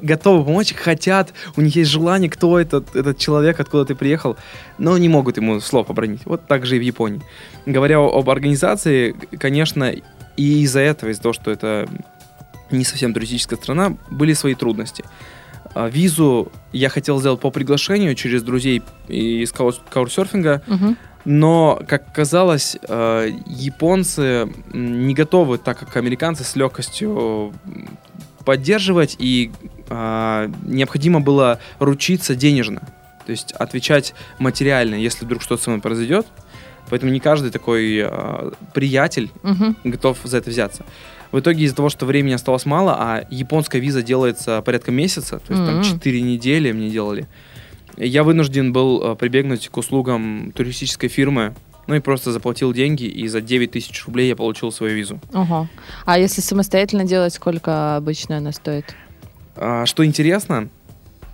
готовы 0.00 0.44
помочь, 0.44 0.72
хотят, 0.74 1.34
у 1.56 1.60
них 1.60 1.76
есть 1.76 1.90
желание, 1.90 2.30
кто 2.30 2.58
этот, 2.58 2.96
этот 2.96 3.18
человек, 3.18 3.60
откуда 3.60 3.84
ты 3.84 3.94
приехал, 3.94 4.38
но 4.78 4.96
не 4.96 5.10
могут 5.10 5.36
ему 5.36 5.60
слов 5.60 5.90
обронить. 5.90 6.22
Вот 6.24 6.46
так 6.46 6.64
же 6.64 6.76
и 6.76 6.78
в 6.78 6.82
Японии. 6.82 7.20
Говоря 7.66 7.98
об 7.98 8.30
организации, 8.30 9.14
конечно, 9.38 9.92
и 10.38 10.62
из-за 10.62 10.80
этого, 10.80 11.10
из-за 11.10 11.22
того, 11.22 11.32
что 11.34 11.50
это 11.50 11.86
не 12.70 12.84
совсем 12.84 13.12
туристическая 13.14 13.58
страна, 13.58 13.96
были 14.10 14.32
свои 14.34 14.54
трудности. 14.54 15.04
А, 15.74 15.88
Визу 15.88 16.50
я 16.72 16.88
хотел 16.88 17.18
сделать 17.20 17.40
по 17.40 17.50
приглашению 17.50 18.14
через 18.14 18.42
друзей 18.42 18.82
из 19.08 19.52
кау- 19.52 19.72
каучсерфинга, 19.90 20.62
Мгм. 20.66 20.96
но, 21.24 21.80
как 21.86 22.12
казалось, 22.14 22.76
э, 22.88 23.30
японцы 23.46 24.48
не 24.72 25.14
готовы, 25.14 25.58
так 25.58 25.78
как 25.78 25.96
американцы, 25.96 26.44
с 26.44 26.56
легкостью 26.56 27.52
поддерживать, 28.44 29.16
и 29.18 29.50
а, 29.90 30.50
необходимо 30.64 31.20
было 31.20 31.60
ручиться 31.78 32.34
денежно, 32.34 32.80
то 33.26 33.32
есть 33.32 33.52
отвечать 33.52 34.14
материально, 34.38 34.94
если 34.94 35.24
вдруг 35.24 35.42
что-то 35.42 35.62
со 35.62 35.70
мной 35.70 35.80
произойдет. 35.82 36.26
Поэтому 36.90 37.12
не 37.12 37.20
каждый 37.20 37.50
такой 37.50 37.98
э, 38.02 38.50
приятель 38.72 39.30
Мгм. 39.42 39.76
готов 39.84 40.18
за 40.24 40.38
это 40.38 40.48
взяться. 40.48 40.84
В 41.32 41.40
итоге 41.40 41.64
из-за 41.64 41.76
того, 41.76 41.88
что 41.90 42.06
времени 42.06 42.32
осталось 42.32 42.64
мало, 42.66 42.96
а 42.98 43.26
японская 43.30 43.80
виза 43.80 44.02
делается 44.02 44.62
порядка 44.62 44.90
месяца, 44.90 45.38
то 45.40 45.52
есть 45.52 45.64
там 45.66 45.74
Мгм. 45.76 45.82
4 45.84 46.20
недели 46.22 46.72
мне 46.72 46.88
делали, 46.90 47.26
я 47.96 48.22
вынужден 48.22 48.72
был 48.72 49.02
э, 49.02 49.16
прибегнуть 49.16 49.68
к 49.68 49.76
услугам 49.76 50.52
туристической 50.54 51.08
фирмы, 51.08 51.54
ну 51.86 51.94
и 51.94 52.00
просто 52.00 52.32
заплатил 52.32 52.72
деньги, 52.72 53.04
и 53.04 53.26
за 53.28 53.40
9 53.40 53.70
тысяч 53.72 54.04
рублей 54.06 54.28
я 54.28 54.36
получил 54.36 54.70
свою 54.72 54.94
визу. 54.96 55.20
Ого. 55.32 55.68
А 56.04 56.18
если 56.18 56.40
самостоятельно 56.40 57.04
делать, 57.04 57.32
сколько 57.34 57.96
обычно 57.96 58.36
она 58.38 58.52
стоит? 58.52 58.94
А, 59.56 59.84
Что 59.86 60.04
интересно, 60.04 60.68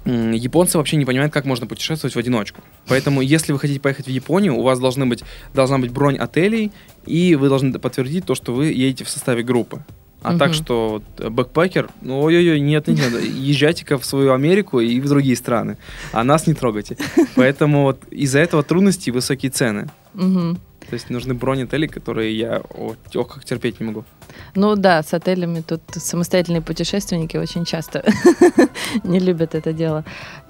японцы 0.05 0.79
вообще 0.79 0.97
не 0.97 1.05
понимают, 1.05 1.33
как 1.33 1.45
можно 1.45 1.67
путешествовать 1.67 2.15
в 2.15 2.19
одиночку. 2.19 2.61
Поэтому, 2.89 3.21
если 3.23 3.53
вы 3.53 3.59
хотите 3.59 3.81
поехать 3.81 4.07
в 4.07 4.11
Японию, 4.11 4.57
у 4.57 4.63
вас 4.63 4.79
должны 4.79 5.07
быть, 5.07 5.23
должна 5.55 5.79
быть 5.79 5.91
бронь 5.91 6.17
отелей, 6.17 6.73
и 7.07 7.35
вы 7.37 7.49
должны 7.49 7.73
подтвердить 7.79 8.25
то, 8.27 8.35
что 8.35 8.53
вы 8.53 8.67
едете 8.67 9.05
в 9.05 9.09
составе 9.11 9.43
группы. 9.43 9.83
А 10.23 10.31
Мгм. 10.31 10.39
так 10.39 10.55
что 10.55 11.03
э, 11.19 11.29
бэкпакер, 11.29 11.91
ну 12.01 12.23
ой-ой-ой, 12.23 12.59
нет, 12.59 12.87
нет, 12.89 12.99
нет, 13.13 13.23
езжайте-ка 13.23 13.99
в 13.99 14.07
свою 14.07 14.33
Америку 14.33 14.81
и 14.81 14.99
в 14.99 15.07
другие 15.07 15.37
страны, 15.37 15.77
а 16.13 16.25
нас 16.25 16.47
не 16.47 16.55
трогайте. 16.55 16.97
Поэтому 17.37 17.83
вот 17.83 18.01
из-за 18.11 18.39
этого 18.39 18.63
трудности 18.63 19.11
и 19.11 19.13
высокие 19.13 19.51
цены. 19.51 19.91
Мгм. 20.15 20.59
То 20.89 20.95
есть 20.95 21.11
нужны 21.11 21.35
бронь 21.35 21.65
отелей, 21.65 21.89
которые 21.89 22.37
я, 22.39 22.63
ох, 23.15 23.29
как 23.29 23.45
терпеть 23.45 23.81
не 23.81 23.87
могу. 23.87 24.05
Ну 24.55 24.77
да, 24.77 25.03
с 25.03 25.13
отелями 25.15 25.61
тут 25.61 25.83
самостоятельные 25.91 26.63
путешественники 26.63 27.37
очень 27.37 27.65
часто 27.65 28.05
не 29.05 29.19
любят 29.19 29.55
это 29.55 29.73
дело. 29.73 30.05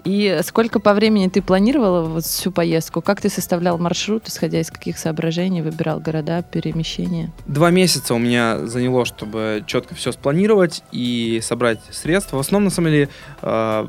И 0.05 0.41
сколько 0.45 0.81
по 0.81 0.93
времени 0.93 1.29
ты 1.29 1.41
планировала 1.41 2.03
вот 2.03 2.25
всю 2.25 2.53
поездку? 2.53 3.01
Как 3.01 3.23
ты 3.23 3.31
составлял 3.31 3.79
маршрут, 3.79 4.29
исходя 4.29 4.61
из 4.61 4.71
каких 4.71 4.99
соображений, 4.99 5.63
выбирал 5.63 5.99
города, 5.99 6.43
перемещения? 6.43 7.33
Два 7.47 7.71
месяца 7.71 8.15
у 8.15 8.19
меня 8.19 8.67
заняло, 8.67 9.07
чтобы 9.07 9.65
четко 9.67 9.95
все 9.95 10.13
спланировать 10.13 10.83
и 10.93 11.41
собрать 11.43 11.81
средства. 11.91 12.37
В 12.37 12.41
основном, 12.41 12.65
на 12.65 12.71
самом 12.71 12.91
деле, 12.91 13.09
э, 13.41 13.87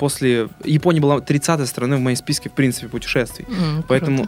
после... 0.00 0.48
Япония 0.64 1.00
была 1.00 1.18
30-й 1.18 1.66
страной 1.66 1.98
в 1.98 2.00
моей 2.00 2.16
списке, 2.16 2.48
в 2.48 2.54
принципе, 2.54 2.88
путешествий. 2.88 3.46
М, 3.48 3.84
Поэтому 3.86 4.26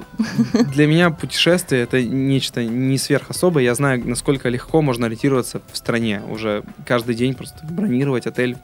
круто. 0.52 0.71
для 0.73 0.87
меня 0.87 1.11
путешествие 1.11 1.83
это 1.83 2.00
нечто 2.00 2.62
не 2.62 2.97
сверхособое. 2.97 3.64
Я 3.64 3.75
знаю, 3.75 4.00
насколько 4.06 4.49
легко 4.49 4.83
можно 4.83 5.03
ориентироваться 5.06 5.61
в 5.73 5.76
стране. 5.76 6.23
Уже 6.28 6.62
каждый 6.87 7.14
день 7.14 7.34
просто 7.34 7.64
бронировать 7.64 8.26
отель 8.26 8.56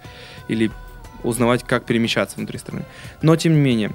или 0.48 0.70
узнавать, 1.22 1.62
как 1.64 1.84
перемещаться 1.84 2.36
внутри 2.36 2.58
страны. 2.58 2.84
Но, 3.22 3.36
тем 3.36 3.52
не 3.54 3.60
менее, 3.60 3.92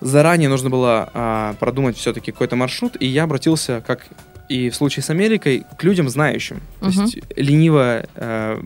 заранее 0.00 0.48
нужно 0.48 0.70
было 0.70 1.08
а, 1.14 1.54
продумать 1.60 1.96
все-таки 1.96 2.32
какой-то 2.32 2.56
маршрут, 2.56 2.96
и 3.00 3.06
я 3.06 3.24
обратился, 3.24 3.82
как 3.86 4.06
и 4.48 4.68
в 4.68 4.74
случае 4.74 5.02
с 5.02 5.10
Америкой, 5.10 5.64
к 5.78 5.84
людям 5.84 6.08
знающим. 6.08 6.60
То 6.80 6.86
Мгм. 6.86 7.04
есть 7.04 7.18
лениво... 7.36 8.04
э, 8.14 8.62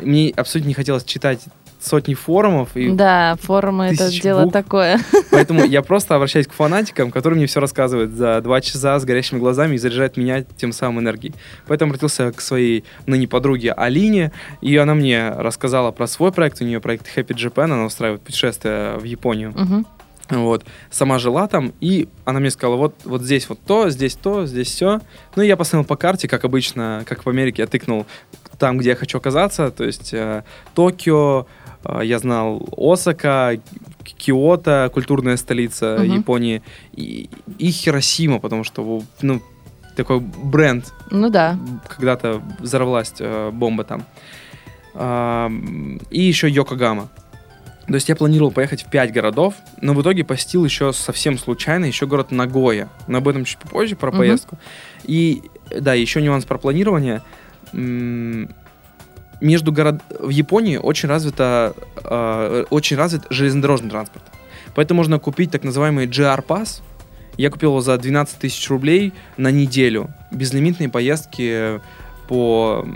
мне 0.00 0.32
абсолютно 0.34 0.68
не 0.68 0.74
хотелось 0.74 1.04
читать 1.04 1.40
сотни 1.82 2.14
форумов, 2.14 2.76
и 2.76 2.90
Да, 2.90 3.36
форумы 3.42 3.86
это 3.86 4.10
дело 4.10 4.42
букв. 4.42 4.52
такое. 4.52 5.00
Поэтому 5.30 5.64
я 5.64 5.82
просто 5.82 6.14
обращаюсь 6.14 6.46
к 6.46 6.52
фанатикам, 6.52 7.10
которые 7.10 7.38
мне 7.38 7.46
все 7.46 7.60
рассказывают 7.60 8.12
за 8.12 8.40
два 8.40 8.60
часа 8.60 8.98
с 8.98 9.04
горящими 9.04 9.38
глазами 9.38 9.74
и 9.74 9.78
заряжают 9.78 10.16
меня 10.16 10.44
тем 10.56 10.72
самым 10.72 11.00
энергией. 11.00 11.34
Поэтому 11.66 11.90
обратился 11.90 12.32
к 12.32 12.40
своей 12.40 12.84
ныне 13.06 13.26
подруге 13.26 13.72
Алине, 13.72 14.32
и 14.60 14.76
она 14.76 14.94
мне 14.94 15.30
рассказала 15.30 15.90
про 15.90 16.06
свой 16.06 16.32
проект. 16.32 16.60
У 16.60 16.64
нее 16.64 16.80
проект 16.80 17.06
Happy 17.16 17.34
Japan, 17.34 17.64
она 17.64 17.84
устраивает 17.84 18.22
путешествия 18.22 18.96
в 18.96 19.04
Японию. 19.04 19.52
Мгм. 19.56 19.86
Вот. 20.30 20.64
Сама 20.90 21.18
жила 21.18 21.46
там, 21.46 21.72
и 21.80 22.08
она 22.24 22.40
мне 22.40 22.50
сказала, 22.50 22.76
вот, 22.76 22.94
вот 23.04 23.22
здесь 23.22 23.48
вот 23.48 23.58
то, 23.66 23.90
здесь 23.90 24.14
то, 24.14 24.46
здесь 24.46 24.68
все. 24.68 25.00
Ну, 25.36 25.42
и 25.42 25.46
я 25.46 25.56
посмотрел 25.56 25.84
по 25.86 25.96
карте, 25.96 26.28
как 26.28 26.44
обычно, 26.44 27.02
как 27.06 27.26
в 27.26 27.28
Америке, 27.28 27.62
я 27.62 27.66
тыкнул 27.66 28.06
там, 28.58 28.78
где 28.78 28.90
я 28.90 28.96
хочу 28.96 29.18
оказаться, 29.18 29.70
то 29.70 29.82
есть 29.84 30.14
э, 30.14 30.44
Токио, 30.74 31.46
я 32.02 32.18
знал 32.18 32.66
Осака, 32.76 33.58
Киото, 34.04 34.90
культурная 34.92 35.36
столица 35.36 35.96
Мгм. 36.00 36.16
Японии, 36.18 36.62
и, 36.92 37.28
и 37.58 37.70
Хиросима, 37.70 38.38
потому 38.40 38.64
что, 38.64 39.02
ну, 39.20 39.40
такой 39.96 40.20
бренд 40.20 40.92
Ну 41.10 41.28
да. 41.28 41.58
когда-то 41.88 42.40
взорвалась 42.58 43.12
э, 43.18 43.50
бомба 43.52 43.84
там. 43.84 44.04
Ам, 44.94 45.98
и 46.10 46.20
еще 46.20 46.48
Йокогама. 46.48 47.08
То 47.88 47.94
есть 47.94 48.08
я 48.08 48.16
планировал 48.16 48.52
поехать 48.52 48.84
в 48.84 48.90
5 48.90 49.12
городов, 49.12 49.54
но 49.80 49.92
в 49.92 50.00
итоге 50.02 50.24
посетил 50.24 50.64
еще 50.64 50.92
совсем 50.92 51.36
случайно 51.36 51.84
еще 51.86 52.06
город 52.06 52.30
Нагоя. 52.30 52.88
Но 53.08 53.18
об 53.18 53.28
этом 53.28 53.44
чуть 53.44 53.58
попозже, 53.58 53.96
про 53.96 54.10
Мгм. 54.10 54.18
поездку. 54.18 54.58
И 55.04 55.42
да, 55.70 55.94
еще 55.94 56.22
нюанс 56.22 56.44
про 56.44 56.58
планирование. 56.58 57.22
М, 57.72 58.50
Между 59.42 59.72
город... 59.72 60.00
В 60.20 60.28
Японии 60.28 60.76
очень, 60.76 61.08
развито, 61.08 61.74
э, 61.96 62.64
очень 62.70 62.96
развит 62.96 63.22
железнодорожный 63.30 63.90
транспорт. 63.90 64.24
Поэтому 64.74 64.98
можно 64.98 65.18
купить 65.18 65.50
так 65.50 65.64
называемый 65.64 66.06
GR-пас. 66.06 66.82
Я 67.36 67.50
купил 67.50 67.70
его 67.70 67.80
за 67.80 67.98
12 67.98 68.38
тысяч 68.38 68.70
рублей 68.70 69.12
на 69.36 69.50
неделю. 69.50 70.14
Безлимитные 70.30 70.88
поездки 70.88 71.80
по 72.28 72.86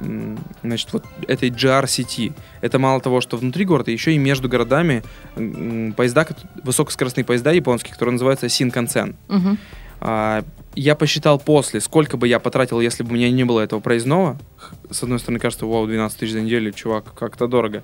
значит, 0.62 0.93
вот 0.93 1.05
этой 1.26 1.50
GR-сети. 1.50 2.33
Это 2.61 2.79
мало 2.79 3.00
того, 3.00 3.21
что 3.21 3.37
внутри 3.37 3.65
города, 3.65 3.91
еще 3.91 4.12
и 4.12 4.19
между 4.19 4.49
городами 4.49 5.03
поезда, 5.35 6.26
высокоскоростные 6.62 7.25
поезда 7.25 7.50
японские, 7.50 7.93
которые 7.93 8.12
называются 8.12 8.49
Синкансен. 8.49 9.17
Мгм. 9.29 9.59
А, 10.00 10.45
я 10.75 10.95
посчитал 10.95 11.38
после, 11.38 11.81
сколько 11.81 12.17
бы 12.17 12.29
я 12.29 12.38
потратил, 12.38 12.81
если 12.81 13.03
бы 13.03 13.11
у 13.11 13.15
меня 13.15 13.31
не 13.31 13.45
было 13.45 13.61
этого 13.61 13.81
проездного. 13.81 14.38
С 14.91 15.03
одной 15.03 15.19
стороны, 15.19 15.38
кажется, 15.38 15.67
вау, 15.67 15.87
12 15.87 16.19
тысяч 16.19 16.33
за 16.33 16.41
неделю, 16.41 16.73
чувак, 16.73 17.15
как-то 17.15 17.47
дорого. 17.47 17.83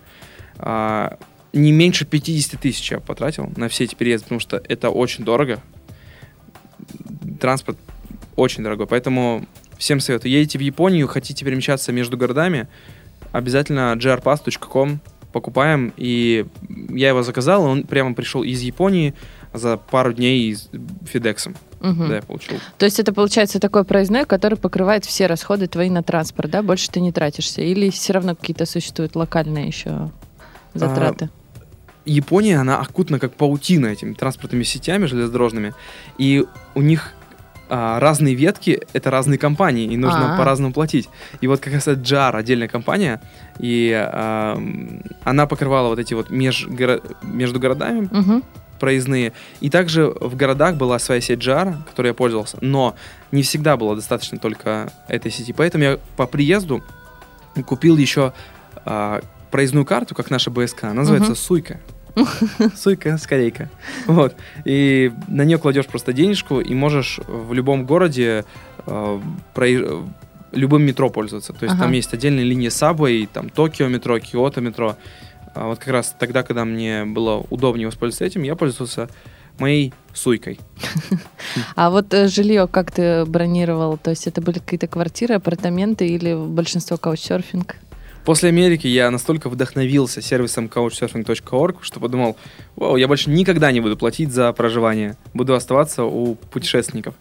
А, 0.58 1.18
не 1.52 1.72
меньше 1.72 2.04
50 2.04 2.60
тысяч 2.60 2.90
я 2.90 3.00
потратил 3.00 3.50
на 3.56 3.68
все 3.68 3.84
эти 3.84 3.94
переезды, 3.94 4.24
потому 4.24 4.40
что 4.40 4.62
это 4.68 4.90
очень 4.90 5.24
дорого. 5.24 5.60
Транспорт 7.40 7.78
очень 8.36 8.62
дорогой, 8.62 8.86
поэтому 8.86 9.46
всем 9.78 10.00
советую. 10.00 10.32
Едете 10.32 10.58
в 10.58 10.62
Японию, 10.62 11.08
хотите 11.08 11.44
перемещаться 11.44 11.92
между 11.92 12.16
городами, 12.16 12.68
обязательно 13.32 13.94
grpass.com 13.96 15.00
покупаем, 15.32 15.92
и 15.96 16.46
я 16.90 17.08
его 17.08 17.22
заказал, 17.22 17.64
он 17.64 17.84
прямо 17.84 18.14
пришел 18.14 18.42
из 18.42 18.60
Японии 18.60 19.14
за 19.52 19.76
пару 19.76 20.12
дней 20.12 20.54
с 20.54 20.68
Фидексом. 21.06 21.56
Мгм. 21.82 22.08
Да, 22.08 22.16
я 22.16 22.22
получил. 22.22 22.56
То 22.78 22.86
есть 22.86 22.98
это 23.00 23.12
получается 23.12 23.58
такой 23.58 23.84
проездной, 23.84 24.24
который 24.24 24.56
покрывает 24.56 25.04
все 25.04 25.26
расходы 25.26 25.66
твои 25.66 25.90
на 25.90 26.02
транспорт, 26.02 26.50
да? 26.50 26.62
Больше 26.62 26.88
ты 26.90 27.00
не 27.00 27.12
тратишься? 27.12 27.60
Или 27.60 27.90
все 27.90 28.12
равно 28.12 28.34
какие-то 28.36 28.66
существуют 28.66 29.16
локальные 29.16 29.66
еще 29.66 30.10
затраты? 30.74 31.28
Япония, 32.04 32.58
она 32.58 32.78
окутана 32.80 33.18
как 33.18 33.34
паутина 33.34 33.86
этими 33.86 34.14
транспортными 34.14 34.64
сетями 34.64 35.06
железнодорожными, 35.06 35.72
и 36.18 36.44
у 36.74 36.82
них 36.82 37.12
а, 37.68 38.00
разные 38.00 38.34
ветки, 38.34 38.82
это 38.92 39.10
разные 39.10 39.38
компании, 39.38 39.86
и 39.86 39.96
нужно 39.96 40.34
А. 40.34 40.36
по-разному 40.36 40.74
платить. 40.74 41.08
И 41.40 41.46
вот 41.46 41.60
как 41.60 41.72
раз 41.72 41.88
это 41.88 42.00
JAR, 42.00 42.36
отдельная 42.36 42.68
компания, 42.68 43.20
и 43.58 43.92
а, 43.94 44.60
она 45.24 45.46
покрывала 45.46 45.88
вот 45.88 45.98
эти 45.98 46.12
вот 46.12 46.30
межгоро- 46.30 47.00
между 47.22 47.58
городами 47.60 48.08
Мгм. 48.10 48.42
Проездные. 48.82 49.32
И 49.60 49.70
также 49.70 50.06
в 50.20 50.34
городах 50.34 50.74
была 50.74 50.98
своя 50.98 51.20
сеть 51.20 51.38
JAR, 51.38 51.76
которой 51.88 52.08
я 52.08 52.14
пользовался, 52.14 52.58
но 52.60 52.96
не 53.30 53.42
всегда 53.44 53.76
было 53.76 53.94
достаточно 53.94 54.38
только 54.38 54.92
этой 55.06 55.30
сети. 55.30 55.52
Поэтому 55.52 55.84
я 55.84 55.98
по 56.16 56.26
приезду 56.26 56.82
купил 57.64 57.96
еще 57.96 58.32
а, 58.84 59.20
проездную 59.52 59.86
карту, 59.86 60.16
как 60.16 60.30
наша 60.30 60.50
БСК, 60.50 60.84
она 60.84 60.94
называется 60.94 61.30
Мгм. 61.30 61.36
Суйка. 61.36 61.80
Суйка, 62.76 63.16
скорейка. 63.18 63.70
Вот. 64.06 64.34
И 64.64 65.12
на 65.28 65.44
нее 65.44 65.58
кладешь 65.58 65.86
просто 65.86 66.12
денежку 66.12 66.60
и 66.60 66.74
можешь 66.74 67.20
в 67.28 67.52
любом 67.52 67.86
городе 67.86 68.44
э, 68.86 69.20
проезж- 69.54 70.08
любым 70.50 70.82
метро 70.82 71.08
пользоваться. 71.08 71.52
То 71.52 71.64
есть 71.64 71.76
Ага. 71.76 71.84
там 71.84 71.92
есть 71.92 72.12
отдельные 72.12 72.44
линии 72.44 72.68
Subway, 72.68 73.28
там 73.32 73.48
Токио 73.48 73.86
метро, 73.88 74.18
Киото 74.18 74.60
метро. 74.60 74.96
А 75.54 75.66
вот 75.66 75.78
как 75.78 75.88
раз 75.88 76.14
тогда, 76.18 76.42
когда 76.42 76.64
мне 76.64 77.04
было 77.04 77.44
удобнее 77.50 77.86
воспользоваться 77.86 78.24
этим, 78.24 78.42
я 78.42 78.56
пользовался 78.56 79.08
моей 79.58 79.92
суйкой. 80.14 80.58
А 81.76 81.90
вот 81.90 82.14
э, 82.14 82.28
жилье 82.28 82.66
как 82.66 82.90
ты 82.90 83.24
бронировал? 83.24 83.98
То 83.98 84.10
есть 84.10 84.26
это 84.26 84.40
были 84.40 84.58
какие-то 84.58 84.86
квартиры, 84.86 85.34
апартаменты 85.34 86.06
или 86.06 86.34
большинство 86.34 86.96
каучсерфинг? 86.96 87.76
После 88.24 88.50
Америки 88.50 88.86
я 88.86 89.10
настолько 89.10 89.48
вдохновился 89.48 90.22
сервисом 90.22 90.66
couchsurfing.org, 90.66 91.78
что 91.82 92.00
подумал, 92.00 92.36
вау, 92.76 92.96
я 92.96 93.08
больше 93.08 93.30
никогда 93.30 93.72
не 93.72 93.80
буду 93.80 93.96
платить 93.96 94.32
за 94.32 94.52
проживание. 94.52 95.16
Буду 95.34 95.54
оставаться 95.54 96.04
у 96.04 96.36
путешественников. 96.36 97.14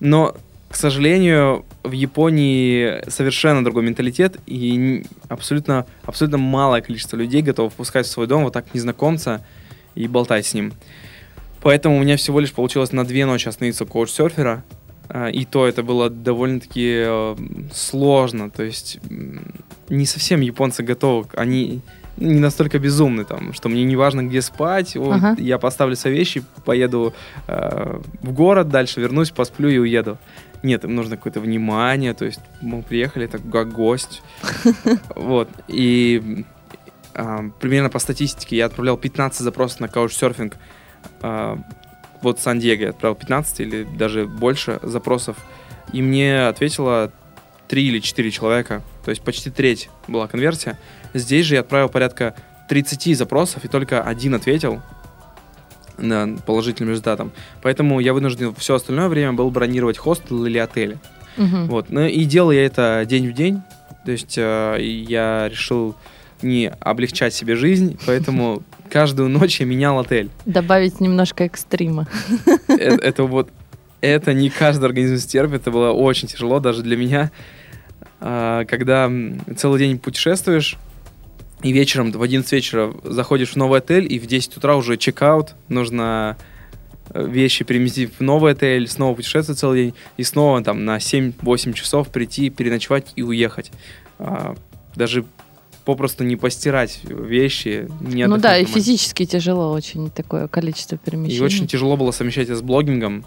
Но, 0.00 0.34
к 0.74 0.76
сожалению, 0.76 1.64
в 1.84 1.92
Японии 1.92 3.08
совершенно 3.08 3.62
другой 3.62 3.84
менталитет, 3.84 4.38
и 4.48 5.04
абсолютно, 5.28 5.86
абсолютно 6.02 6.36
малое 6.36 6.80
количество 6.80 7.16
людей 7.16 7.42
готово 7.42 7.70
впускать 7.70 8.06
в 8.06 8.10
свой 8.10 8.26
дом 8.26 8.42
вот 8.42 8.54
так 8.54 8.74
незнакомца 8.74 9.40
и 9.94 10.08
болтать 10.08 10.46
с 10.46 10.52
ним. 10.52 10.72
Поэтому 11.62 11.96
у 11.96 12.00
меня 12.00 12.16
всего 12.16 12.40
лишь 12.40 12.52
получилось 12.52 12.90
на 12.90 13.04
две 13.04 13.24
ночи 13.24 13.46
остановиться 13.46 13.84
у 13.84 13.86
коуч-серфера, 13.86 14.64
А, 15.08 15.28
И 15.28 15.44
то 15.44 15.64
это 15.68 15.84
было 15.84 16.10
довольно-таки 16.10 17.04
э, 17.06 17.36
сложно. 17.72 18.50
То 18.50 18.64
есть 18.64 18.98
не 19.88 20.06
совсем 20.06 20.40
японцы 20.40 20.82
готовы. 20.82 21.28
Они 21.36 21.82
не 22.16 22.40
настолько 22.40 22.80
безумны, 22.80 23.24
там, 23.24 23.52
что 23.52 23.68
мне 23.68 23.84
не 23.84 23.94
важно, 23.94 24.24
где 24.24 24.42
спать. 24.42 24.96
вот, 24.96 25.14
Ага. 25.14 25.36
Я 25.38 25.58
поставлю 25.58 25.94
свои 25.94 26.14
вещи, 26.14 26.42
поеду 26.64 27.14
э, 27.46 28.00
в 28.22 28.32
город, 28.32 28.70
дальше 28.70 29.00
вернусь, 29.00 29.30
посплю 29.30 29.68
и 29.68 29.78
уеду. 29.78 30.18
Нет, 30.64 30.82
им 30.84 30.94
нужно 30.94 31.16
какое-то 31.16 31.40
внимание. 31.40 32.14
То 32.14 32.24
есть 32.24 32.40
мы 32.60 32.82
приехали 32.82 33.26
так 33.26 33.42
как 33.52 33.72
гость. 33.72 34.22
Вот. 35.14 35.48
И 35.68 36.44
а, 37.14 37.50
примерно 37.60 37.90
по 37.90 37.98
статистике 37.98 38.56
я 38.56 38.66
отправлял 38.66 38.96
15 38.96 39.40
запросов 39.40 39.80
на 39.80 39.88
каучсерфинг. 39.88 40.56
Вот 41.20 42.40
Сан-Диего 42.40 42.80
я 42.80 42.90
отправил 42.90 43.14
15 43.14 43.60
или 43.60 43.84
даже 43.84 44.26
больше 44.26 44.80
запросов. 44.82 45.36
И 45.92 46.00
мне 46.00 46.46
ответило 46.46 47.12
3 47.68 47.86
или 47.86 47.98
4 47.98 48.30
человека. 48.30 48.82
То 49.04 49.10
есть 49.10 49.22
почти 49.22 49.50
треть 49.50 49.90
была 50.08 50.26
конверсия. 50.26 50.78
Здесь 51.12 51.44
же 51.44 51.56
я 51.56 51.60
отправил 51.60 51.90
порядка 51.90 52.34
30 52.70 53.16
запросов, 53.16 53.64
и 53.64 53.68
только 53.68 54.02
один 54.02 54.34
ответил 54.34 54.80
положительным 56.46 56.90
результатом. 56.90 57.32
Поэтому 57.62 58.00
я 58.00 58.12
вынужден 58.12 58.54
все 58.54 58.74
остальное 58.74 59.08
время 59.08 59.32
был 59.32 59.50
бронировать 59.50 59.98
хостел 59.98 60.44
или 60.44 60.58
отели. 60.58 60.98
Мгм. 61.36 61.66
Вот. 61.66 61.90
Ну 61.90 62.06
и 62.06 62.24
делал 62.24 62.50
я 62.50 62.64
это 62.64 63.04
день 63.08 63.30
в 63.30 63.34
день. 63.34 63.62
То 64.04 64.12
есть 64.12 64.34
э, 64.36 64.76
я 64.80 65.48
решил 65.48 65.94
не 66.42 66.70
облегчать 66.80 67.34
себе 67.34 67.56
жизнь, 67.56 67.98
поэтому 68.06 68.62
каждую 68.90 69.28
ночь 69.28 69.60
я 69.60 69.66
менял 69.66 69.98
отель. 69.98 70.30
Добавить 70.44 71.00
немножко 71.00 71.44
экстрима. 71.44 72.06
Э, 72.68 72.74
Это 73.02 73.24
вот 73.24 73.50
это 74.04 74.34
не 74.34 74.50
каждый 74.50 74.84
организм 74.84 75.16
стерпит, 75.16 75.62
это 75.62 75.70
было 75.70 75.90
очень 75.90 76.28
тяжело 76.28 76.60
даже 76.60 76.82
для 76.82 76.94
меня. 76.94 77.30
А, 78.20 78.66
Когда 78.66 79.10
целый 79.56 79.78
день 79.78 79.98
путешествуешь, 79.98 80.76
и 81.64 81.72
вечером 81.72 82.12
в 82.12 82.22
11 82.22 82.52
вечера 82.52 82.94
заходишь 83.04 83.52
в 83.52 83.56
новый 83.56 83.78
отель, 83.80 84.12
и 84.12 84.18
в 84.18 84.26
10 84.26 84.58
утра 84.58 84.76
уже 84.76 84.98
чекаут, 84.98 85.54
нужно 85.68 86.36
э, 87.10 87.26
вещи 87.26 87.64
переместить 87.64 88.12
в 88.18 88.20
новый 88.20 88.52
отель, 88.52 88.86
снова 88.86 89.14
путешествовать 89.16 89.58
целый 89.58 89.84
день, 89.86 89.94
и 90.18 90.22
снова 90.24 90.62
там 90.62 90.84
на 90.84 90.98
7-8 90.98 91.72
часов 91.72 92.10
прийти, 92.10 92.50
переночевать 92.50 93.12
и 93.16 93.22
уехать. 93.22 93.72
А, 94.18 94.54
Даже 94.94 95.24
попросту 95.86 96.22
не 96.24 96.36
постирать 96.36 97.00
вещи, 97.04 97.88
не 98.00 98.26
ну 98.26 98.36
да, 98.36 98.58
и 98.58 98.66
физически 98.66 99.24
тяжело 99.24 99.72
очень 99.72 100.10
такое 100.10 100.48
количество 100.48 100.96
И 100.96 100.98
перемещений. 100.98 101.44
очень 101.44 101.66
тяжело 101.66 101.96
было 101.96 102.10
совмещать 102.10 102.44
это 102.48 102.56
с 102.56 102.62
блогингом. 102.62 103.24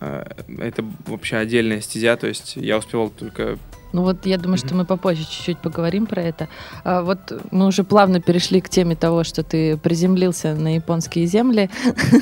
Э, 0.00 0.24
Это 0.60 0.84
вообще 1.06 1.36
отдельная 1.38 1.80
стезя, 1.80 2.16
то 2.16 2.26
есть 2.26 2.56
я 2.56 2.76
успевал 2.76 3.08
только... 3.08 3.58
Ну 3.94 4.02
вот 4.02 4.26
я 4.26 4.38
думаю, 4.38 4.58
что 4.58 4.74
мы 4.74 4.84
попозже 4.84 5.22
чуть-чуть 5.22 5.58
поговорим 5.58 6.06
про 6.06 6.20
это. 6.20 6.48
А 6.82 7.02
вот 7.02 7.32
мы 7.52 7.68
уже 7.68 7.84
плавно 7.84 8.20
перешли 8.20 8.60
к 8.60 8.68
теме 8.68 8.96
того, 8.96 9.22
что 9.22 9.44
ты 9.44 9.76
приземлился 9.76 10.54
на 10.54 10.74
японские 10.74 11.26
земли. 11.26 11.70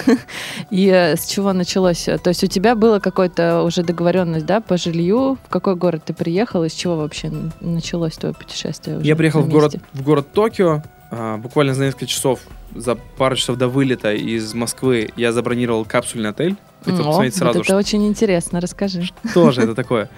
И 0.70 0.86
э, 0.86 1.16
с 1.16 1.24
чего 1.24 1.54
началось? 1.54 2.04
То 2.04 2.28
есть 2.28 2.44
у 2.44 2.46
тебя 2.46 2.74
была 2.74 3.00
какая-то 3.00 3.62
уже 3.62 3.82
договоренность, 3.84 4.44
да, 4.44 4.60
по 4.60 4.76
жилью? 4.76 5.38
В 5.46 5.48
какой 5.48 5.74
город 5.74 6.02
ты 6.04 6.12
приехал? 6.12 6.62
Из 6.62 6.74
чего 6.74 6.98
вообще 6.98 7.32
началось 7.62 8.18
твое 8.18 8.34
путешествие? 8.34 9.00
Я 9.02 9.16
приехал 9.16 9.40
в 9.40 9.48
город, 9.48 9.76
в 9.94 10.02
город 10.02 10.30
Токио, 10.34 10.82
а, 11.10 11.38
буквально 11.38 11.72
за 11.72 11.86
несколько 11.86 12.04
часов, 12.04 12.40
за 12.74 12.96
пару 12.96 13.34
часов 13.34 13.56
до 13.56 13.68
вылета 13.68 14.12
из 14.12 14.52
Москвы 14.52 15.08
я 15.16 15.32
забронировал 15.32 15.86
капсульный 15.86 16.28
отель. 16.28 16.56
Хотел 16.84 17.00
О, 17.00 17.04
посмотреть 17.06 17.32
вот 17.32 17.38
сразу, 17.38 17.60
это 17.60 17.76
очень 17.78 18.06
интересно, 18.06 18.60
расскажи. 18.60 19.08
что 19.30 19.52
же 19.52 19.62
это 19.62 19.74
такое. 19.74 20.10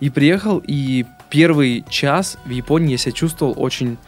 И 0.00 0.10
приехал, 0.10 0.62
и 0.66 1.04
первый 1.30 1.84
час 1.90 2.38
в 2.44 2.50
Японии 2.50 2.92
я 2.92 2.98
себя 2.98 3.12
чувствовал 3.12 3.54
очень 3.56 3.98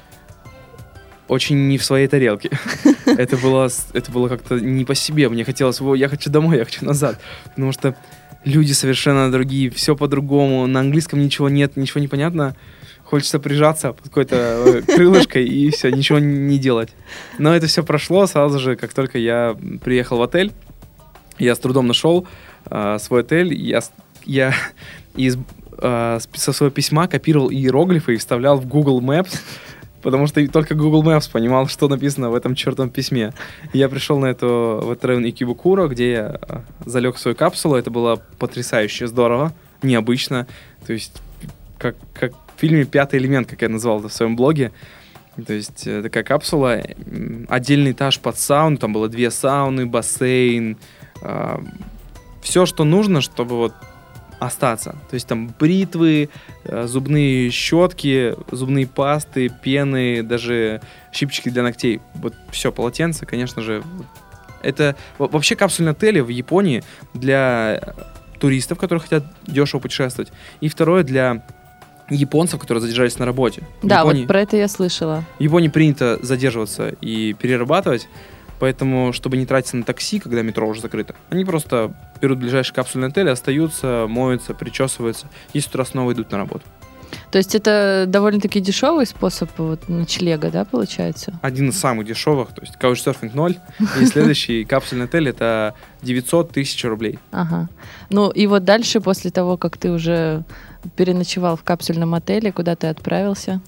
очень 1.28 1.68
не 1.68 1.78
в 1.78 1.84
своей 1.84 2.08
тарелке. 2.08 2.50
Это 3.06 3.36
было, 3.36 3.68
это 3.92 4.10
было 4.10 4.28
как-то 4.28 4.58
не 4.58 4.84
по 4.84 4.96
себе. 4.96 5.28
Мне 5.28 5.44
хотелось, 5.44 5.78
«Во, 5.78 5.94
я 5.94 6.08
хочу 6.08 6.28
домой, 6.28 6.58
я 6.58 6.64
хочу 6.64 6.84
назад. 6.84 7.20
Потому 7.44 7.70
что 7.70 7.94
люди 8.44 8.72
совершенно 8.72 9.30
другие, 9.30 9.70
все 9.70 9.94
по-другому. 9.94 10.66
На 10.66 10.80
английском 10.80 11.20
ничего 11.20 11.48
нет, 11.48 11.76
ничего 11.76 12.00
не 12.00 12.08
понятно. 12.08 12.56
Хочется 13.04 13.38
прижаться 13.38 13.92
под 13.92 14.04
какой-то 14.04 14.36
э, 14.36 14.82
крылышкой 14.82 15.46
и 15.46 15.70
все, 15.70 15.90
ничего 15.90 16.18
не 16.18 16.58
делать. 16.58 16.90
Но 17.38 17.54
это 17.54 17.68
все 17.68 17.84
прошло 17.84 18.26
сразу 18.26 18.58
же, 18.58 18.74
как 18.74 18.92
только 18.92 19.18
я 19.18 19.56
приехал 19.84 20.18
в 20.18 20.22
отель. 20.22 20.52
Я 21.38 21.54
с 21.54 21.58
трудом 21.58 21.86
нашел 21.86 22.26
а, 22.66 22.98
свой 22.98 23.22
отель. 23.22 23.54
Я, 23.54 23.80
я 24.24 24.54
из, 25.14 25.38
с- 25.80 26.28
со 26.34 26.52
своего 26.52 26.72
письма 26.72 27.08
копировал 27.08 27.50
иероглифы 27.50 28.14
и 28.14 28.16
вставлял 28.16 28.58
в 28.58 28.66
Google 28.66 29.00
Maps, 29.00 29.38
потому 30.02 30.26
что 30.26 30.46
только 30.48 30.74
Google 30.74 31.02
Maps 31.02 31.30
понимал, 31.30 31.66
что 31.68 31.88
написано 31.88 32.30
в 32.30 32.34
этом 32.34 32.54
чертовом 32.54 32.90
письме. 32.90 33.32
Я 33.72 33.88
пришел 33.88 34.18
на 34.18 34.26
эту, 34.26 34.80
в 34.82 34.90
этот 34.90 35.04
район 35.04 35.28
Икибукуро, 35.28 35.88
где 35.88 36.12
я 36.12 36.26
а, 36.40 36.62
залег 36.86 37.16
в 37.16 37.18
свою 37.18 37.36
капсулу. 37.36 37.76
Это 37.76 37.90
было 37.90 38.22
потрясающе 38.38 39.06
здорово, 39.06 39.52
необычно. 39.82 40.46
То 40.86 40.92
есть, 40.92 41.20
как, 41.78 41.96
как 42.14 42.32
в 42.32 42.60
фильме 42.60 42.84
«Пятый 42.84 43.18
элемент», 43.18 43.48
как 43.48 43.62
я 43.62 43.68
назвал 43.68 44.00
это 44.00 44.08
в 44.08 44.12
своем 44.12 44.36
блоге. 44.36 44.72
То 45.46 45.54
есть 45.54 45.86
э, 45.86 46.02
такая 46.02 46.24
капсула, 46.24 46.82
отдельный 47.48 47.92
этаж 47.92 48.18
под 48.20 48.38
сауну, 48.38 48.76
там 48.76 48.92
было 48.92 49.08
две 49.08 49.30
сауны, 49.30 49.86
бассейн, 49.86 50.76
все, 52.42 52.66
что 52.66 52.84
нужно, 52.84 53.20
чтобы 53.20 53.56
вот 53.56 53.72
остаться. 54.40 54.96
То 55.10 55.14
есть 55.14 55.26
там 55.28 55.54
бритвы, 55.60 56.28
э, 56.64 56.86
зубные 56.88 57.50
щетки, 57.50 58.34
зубные 58.50 58.86
пасты, 58.88 59.48
пены, 59.62 60.22
даже 60.22 60.80
щипчики 61.12 61.50
для 61.50 61.62
ногтей. 61.62 62.00
Вот 62.14 62.34
все, 62.50 62.72
полотенце, 62.72 63.26
конечно 63.26 63.62
же. 63.62 63.82
Это 64.62 64.96
во- 65.18 65.28
вообще 65.28 65.54
капсульные 65.56 65.92
отели 65.92 66.20
в 66.20 66.28
Японии 66.28 66.82
для 67.14 67.80
э, 67.82 68.38
туристов, 68.40 68.78
которые 68.78 69.00
хотят 69.02 69.24
дешево 69.46 69.80
путешествовать. 69.80 70.32
И 70.60 70.68
второе 70.68 71.02
для 71.04 71.42
японцев, 72.08 72.58
которые 72.58 72.80
задержались 72.82 73.18
на 73.18 73.26
работе. 73.26 73.62
В 73.82 73.86
Да, 73.86 74.00
Японии- 74.00 74.20
вот 74.22 74.28
про 74.28 74.40
это 74.40 74.56
я 74.56 74.66
слышала. 74.68 75.22
в 75.38 75.42
Японии 75.42 75.68
принято 75.68 76.18
задерживаться 76.22 76.88
и 77.00 77.34
перерабатывать, 77.34 78.08
поэтому, 78.58 79.12
чтобы 79.12 79.36
не 79.36 79.46
тратиться 79.46 79.76
на 79.76 79.84
такси, 79.84 80.18
когда 80.18 80.42
метро 80.42 80.66
уже 80.66 80.80
закрыто, 80.80 81.14
они 81.30 81.44
просто 81.44 81.94
берут 82.20 82.38
ближайший 82.38 82.74
капсульный 82.74 83.08
отель, 83.08 83.28
остаются, 83.30 84.06
моются, 84.08 84.54
причесываются 84.54 85.26
и 85.52 85.60
с 85.60 85.66
утра 85.66 85.84
снова 85.84 86.12
идут 86.12 86.30
на 86.30 86.38
работу. 86.38 86.64
То 87.32 87.38
есть 87.38 87.54
это 87.56 88.04
довольно-таки 88.06 88.60
дешевый 88.60 89.04
способ 89.04 89.50
вот, 89.58 89.88
ночлега, 89.88 90.50
да, 90.50 90.64
получается? 90.64 91.38
Один 91.42 91.70
из 91.70 91.78
самых 91.78 92.06
дешевых, 92.06 92.54
то 92.54 92.62
есть 92.62 92.74
Couchsurfing 92.80 93.32
0, 93.34 93.56
и 94.00 94.06
следующий 94.06 94.64
капсульный 94.68 95.06
отель 95.06 95.28
это 95.28 95.74
900 96.02 96.52
тысяч 96.52 96.84
рублей. 96.84 97.18
Ага. 97.32 97.68
Ну 98.10 98.30
и 98.30 98.46
вот 98.46 98.64
дальше, 98.64 99.00
после 99.00 99.30
того, 99.32 99.56
как 99.56 99.76
ты 99.76 99.90
уже 99.90 100.44
переночевал 100.96 101.56
в 101.56 101.64
капсульном 101.64 102.14
отеле, 102.14 102.52
куда 102.52 102.76
ты 102.76 102.86
отправился? 102.86 103.60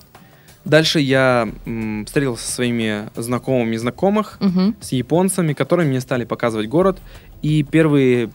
Дальше 0.65 1.01
я 1.01 1.49
м, 1.67 2.05
встретился 2.07 2.47
со 2.47 2.53
своими 2.53 3.09
знакомыми 3.17 3.75
знакомых, 3.77 4.37
Мгм. 4.41 4.77
с 4.81 4.93
японцами, 4.93 5.53
которые 5.53 5.89
мне 5.89 6.01
стали 6.01 6.25
показывать 6.25 6.69
город. 6.69 7.01
И 7.43 7.65
первые 7.65 8.31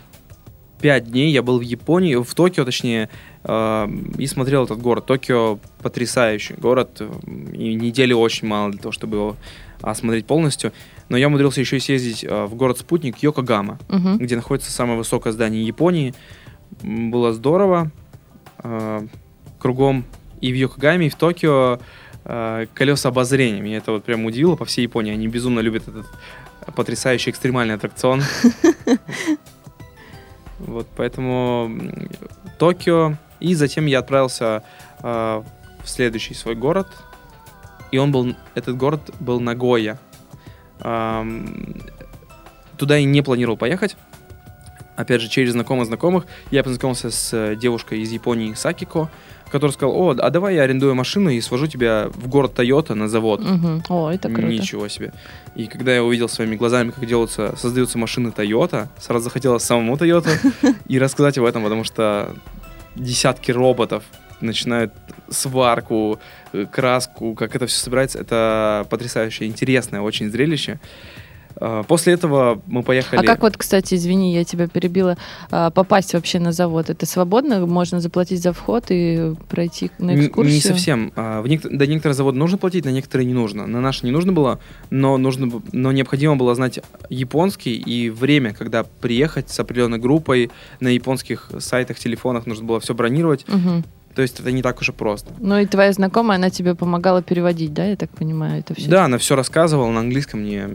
пять 0.79 1.05
дней 1.11 1.31
я 1.31 1.41
был 1.41 1.57
в 1.59 1.61
Японии, 1.61 2.15
в 2.15 2.33
Токио, 2.35 2.65
точнее, 2.65 3.09
э, 3.43 3.87
и 4.17 4.27
смотрел 4.27 4.65
этот 4.65 4.79
город. 4.79 5.05
Токио 5.05 5.59
потрясающий 5.81 6.53
город, 6.53 6.97
э, 6.99 7.09
и 7.53 7.73
недели 7.75 8.13
очень 8.13 8.47
мало 8.47 8.71
для 8.71 8.81
того, 8.81 8.91
чтобы 8.91 9.17
его 9.17 9.35
осмотреть 9.81 10.25
полностью. 10.25 10.71
Но 11.09 11.17
я 11.17 11.27
умудрился 11.27 11.61
еще 11.61 11.77
и 11.77 11.79
съездить 11.79 12.23
э, 12.23 12.45
в 12.45 12.55
город-спутник 12.55 13.17
Йокогама, 13.19 13.79
Мгм. 13.89 14.17
где 14.17 14.35
находится 14.35 14.71
самое 14.71 14.97
высокое 14.97 15.33
здание 15.33 15.63
Японии. 15.65 16.13
Было 16.81 17.33
здорово. 17.33 17.91
Кругом 19.59 20.03
и 20.41 20.51
в 20.51 20.55
Йокогаме, 20.55 21.07
и 21.07 21.09
в 21.09 21.15
Токио 21.15 21.79
колеса 22.73 23.09
обозрения. 23.09 23.61
Меня 23.61 23.77
это 23.77 23.91
вот 23.93 24.03
прям 24.03 24.25
удивило 24.25 24.55
по 24.55 24.65
всей 24.65 24.81
Японии. 24.81 25.13
Они 25.13 25.27
безумно 25.27 25.59
любят 25.61 25.87
этот 25.87 26.07
потрясающий 26.75 27.29
экстремальный 27.31 27.75
аттракцион. 27.75 28.21
Вот, 30.59 30.87
поэтому 30.95 31.71
Токио. 32.57 33.15
И 33.39 33.53
затем 33.53 33.85
я 33.85 33.99
отправился 33.99 34.63
э, 35.01 35.43
в 35.83 35.89
следующий 35.89 36.33
свой 36.33 36.55
город. 36.55 36.87
И 37.91 37.97
он 37.97 38.11
был, 38.11 38.35
этот 38.55 38.75
город 38.75 39.13
был 39.19 39.39
Нагоя. 39.39 39.99
Ам, 40.79 41.75
Туда 42.77 42.97
я 42.97 43.05
не 43.05 43.21
планировал 43.21 43.57
поехать. 43.57 43.97
Опять 44.95 45.21
же, 45.21 45.29
через 45.29 45.51
знакомых 45.51 45.87
знакомых 45.87 46.25
я 46.51 46.63
познакомился 46.63 47.11
с 47.11 47.33
э, 47.33 47.55
девушкой 47.55 48.01
из 48.01 48.11
Японии 48.11 48.53
Сакико. 48.53 49.09
Который 49.49 49.71
сказал, 49.71 49.95
о, 49.95 50.15
а 50.17 50.29
давай 50.29 50.55
я 50.55 50.63
арендую 50.63 50.95
машину 50.95 51.29
и 51.29 51.41
свожу 51.41 51.67
тебя 51.67 52.09
в 52.13 52.27
город 52.27 52.53
Тойота 52.53 52.95
на 52.95 53.07
завод. 53.07 53.41
Мгм. 53.41 53.83
О, 53.89 54.09
это 54.09 54.29
круто. 54.29 54.47
Ничего 54.47 54.87
себе. 54.87 55.13
И 55.55 55.67
когда 55.67 55.93
я 55.93 56.03
увидел 56.03 56.29
своими 56.29 56.55
глазами, 56.55 56.91
как 56.91 57.05
делаются, 57.05 57.55
создаются 57.57 57.97
машины 57.97 58.29
Toyota, 58.29 58.87
сразу 58.99 59.25
захотелось 59.25 59.63
самому 59.63 59.95
Toyota 59.95 60.31
и 60.87 60.99
рассказать 60.99 61.37
об 61.37 61.45
этом, 61.45 61.63
потому 61.63 61.83
что 61.83 62.35
десятки 62.95 63.51
роботов 63.51 64.03
начинают 64.41 64.93
сварку, 65.29 66.19
э, 66.53 66.65
краску, 66.65 67.33
как 67.33 67.55
это 67.55 67.65
все 67.67 67.79
собирается. 67.79 68.19
Это 68.19 68.85
потрясающе 68.89 69.45
интересное 69.45 70.01
очень 70.01 70.29
зрелище. 70.29 70.79
А, 71.59 71.83
После 71.83 72.13
этого 72.13 72.61
мы 72.67 72.83
поехали... 72.83 73.19
А 73.19 73.23
как 73.23 73.41
вот, 73.41 73.57
кстати, 73.57 73.95
извини, 73.95 74.33
я 74.33 74.43
тебя 74.43 74.67
перебила, 74.67 75.17
а, 75.51 75.69
попасть 75.69 76.13
вообще 76.13 76.39
на 76.39 76.51
завод? 76.51 76.89
Это 76.89 77.05
свободно? 77.05 77.65
Можно 77.65 77.99
заплатить 77.99 78.41
за 78.41 78.53
вход 78.53 78.85
и 78.89 79.33
пройти 79.49 79.91
на 79.97 80.15
экскурсию? 80.15 80.55
Не 80.55 80.61
совсем. 80.61 81.11
А, 81.15 81.41
В 81.41 81.47
нек- 81.47 81.67
до 81.69 81.87
некоторых 81.87 82.15
заводов 82.15 82.39
нужно 82.39 82.57
платить, 82.57 82.85
на 82.85 82.89
некоторые 82.89 83.25
не 83.25 83.33
нужно. 83.33 83.67
На 83.67 83.81
наши 83.81 84.05
не 84.05 84.11
нужно 84.11 84.33
было, 84.33 84.59
но, 84.89 85.17
нужно, 85.17 85.61
но 85.71 85.91
необходимо 85.91 86.35
было 86.35 86.53
знать 86.55 86.79
японский 87.09 87.75
и 87.75 88.09
время, 88.09 88.53
когда 88.53 88.83
приехать 88.83 89.49
с 89.49 89.59
определенной 89.59 89.99
группой. 89.99 90.51
На 90.79 90.89
японских 90.89 91.49
сайтах, 91.59 91.99
телефонах 91.99 92.45
нужно 92.45 92.65
было 92.65 92.79
все 92.79 92.93
бронировать. 92.93 93.45
Мгм. 93.47 93.83
То 94.17 94.23
есть 94.23 94.39
это 94.39 94.51
не 94.51 94.63
так 94.63 94.81
уж 94.81 94.89
и 94.89 94.91
просто. 94.91 95.31
Ну 95.37 95.59
и 95.59 95.67
твоя 95.67 95.93
знакомая, 95.93 96.39
она 96.39 96.49
тебе 96.49 96.73
помогала 96.73 97.21
переводить, 97.21 97.71
да, 97.71 97.85
я 97.85 97.95
так 97.95 98.09
понимаю, 98.09 98.61
это 98.61 98.73
все? 98.73 98.89
Да, 98.89 99.05
она 99.05 99.19
все 99.19 99.35
рассказывала 99.35 99.91
на 99.91 99.99
английском, 99.99 100.39
мне 100.39 100.67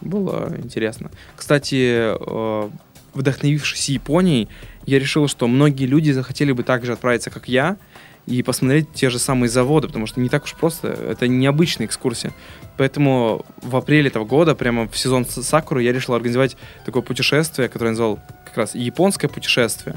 было 0.00 0.50
интересно. 0.56 1.10
Кстати, 1.36 2.14
э, 2.18 2.70
вдохновившись 3.12 3.90
Японией, 3.90 4.48
я 4.86 4.98
решил, 4.98 5.28
что 5.28 5.46
многие 5.46 5.84
люди 5.84 6.10
захотели 6.10 6.52
бы 6.52 6.62
так 6.62 6.86
же 6.86 6.94
отправиться, 6.94 7.28
как 7.28 7.50
я, 7.50 7.76
и 8.24 8.42
посмотреть 8.42 8.90
те 8.94 9.10
же 9.10 9.18
самые 9.18 9.50
заводы, 9.50 9.88
потому 9.88 10.06
что 10.06 10.18
не 10.18 10.30
так 10.30 10.44
уж 10.44 10.54
просто, 10.54 10.88
это 10.88 11.28
необычная 11.28 11.86
экскурсия. 11.86 12.32
Поэтому 12.78 13.44
в 13.60 13.76
апреле 13.76 14.08
этого 14.08 14.24
года, 14.24 14.54
прямо 14.54 14.88
в 14.88 14.96
сезон 14.96 15.26
Сакуры, 15.26 15.82
я 15.82 15.92
решил 15.92 16.14
организовать 16.14 16.56
такое 16.86 17.02
путешествие, 17.02 17.68
которое 17.68 17.88
я 17.88 17.92
назвал 17.92 18.20
как 18.46 18.56
раз 18.56 18.74
«Японское 18.74 19.28
путешествие». 19.28 19.96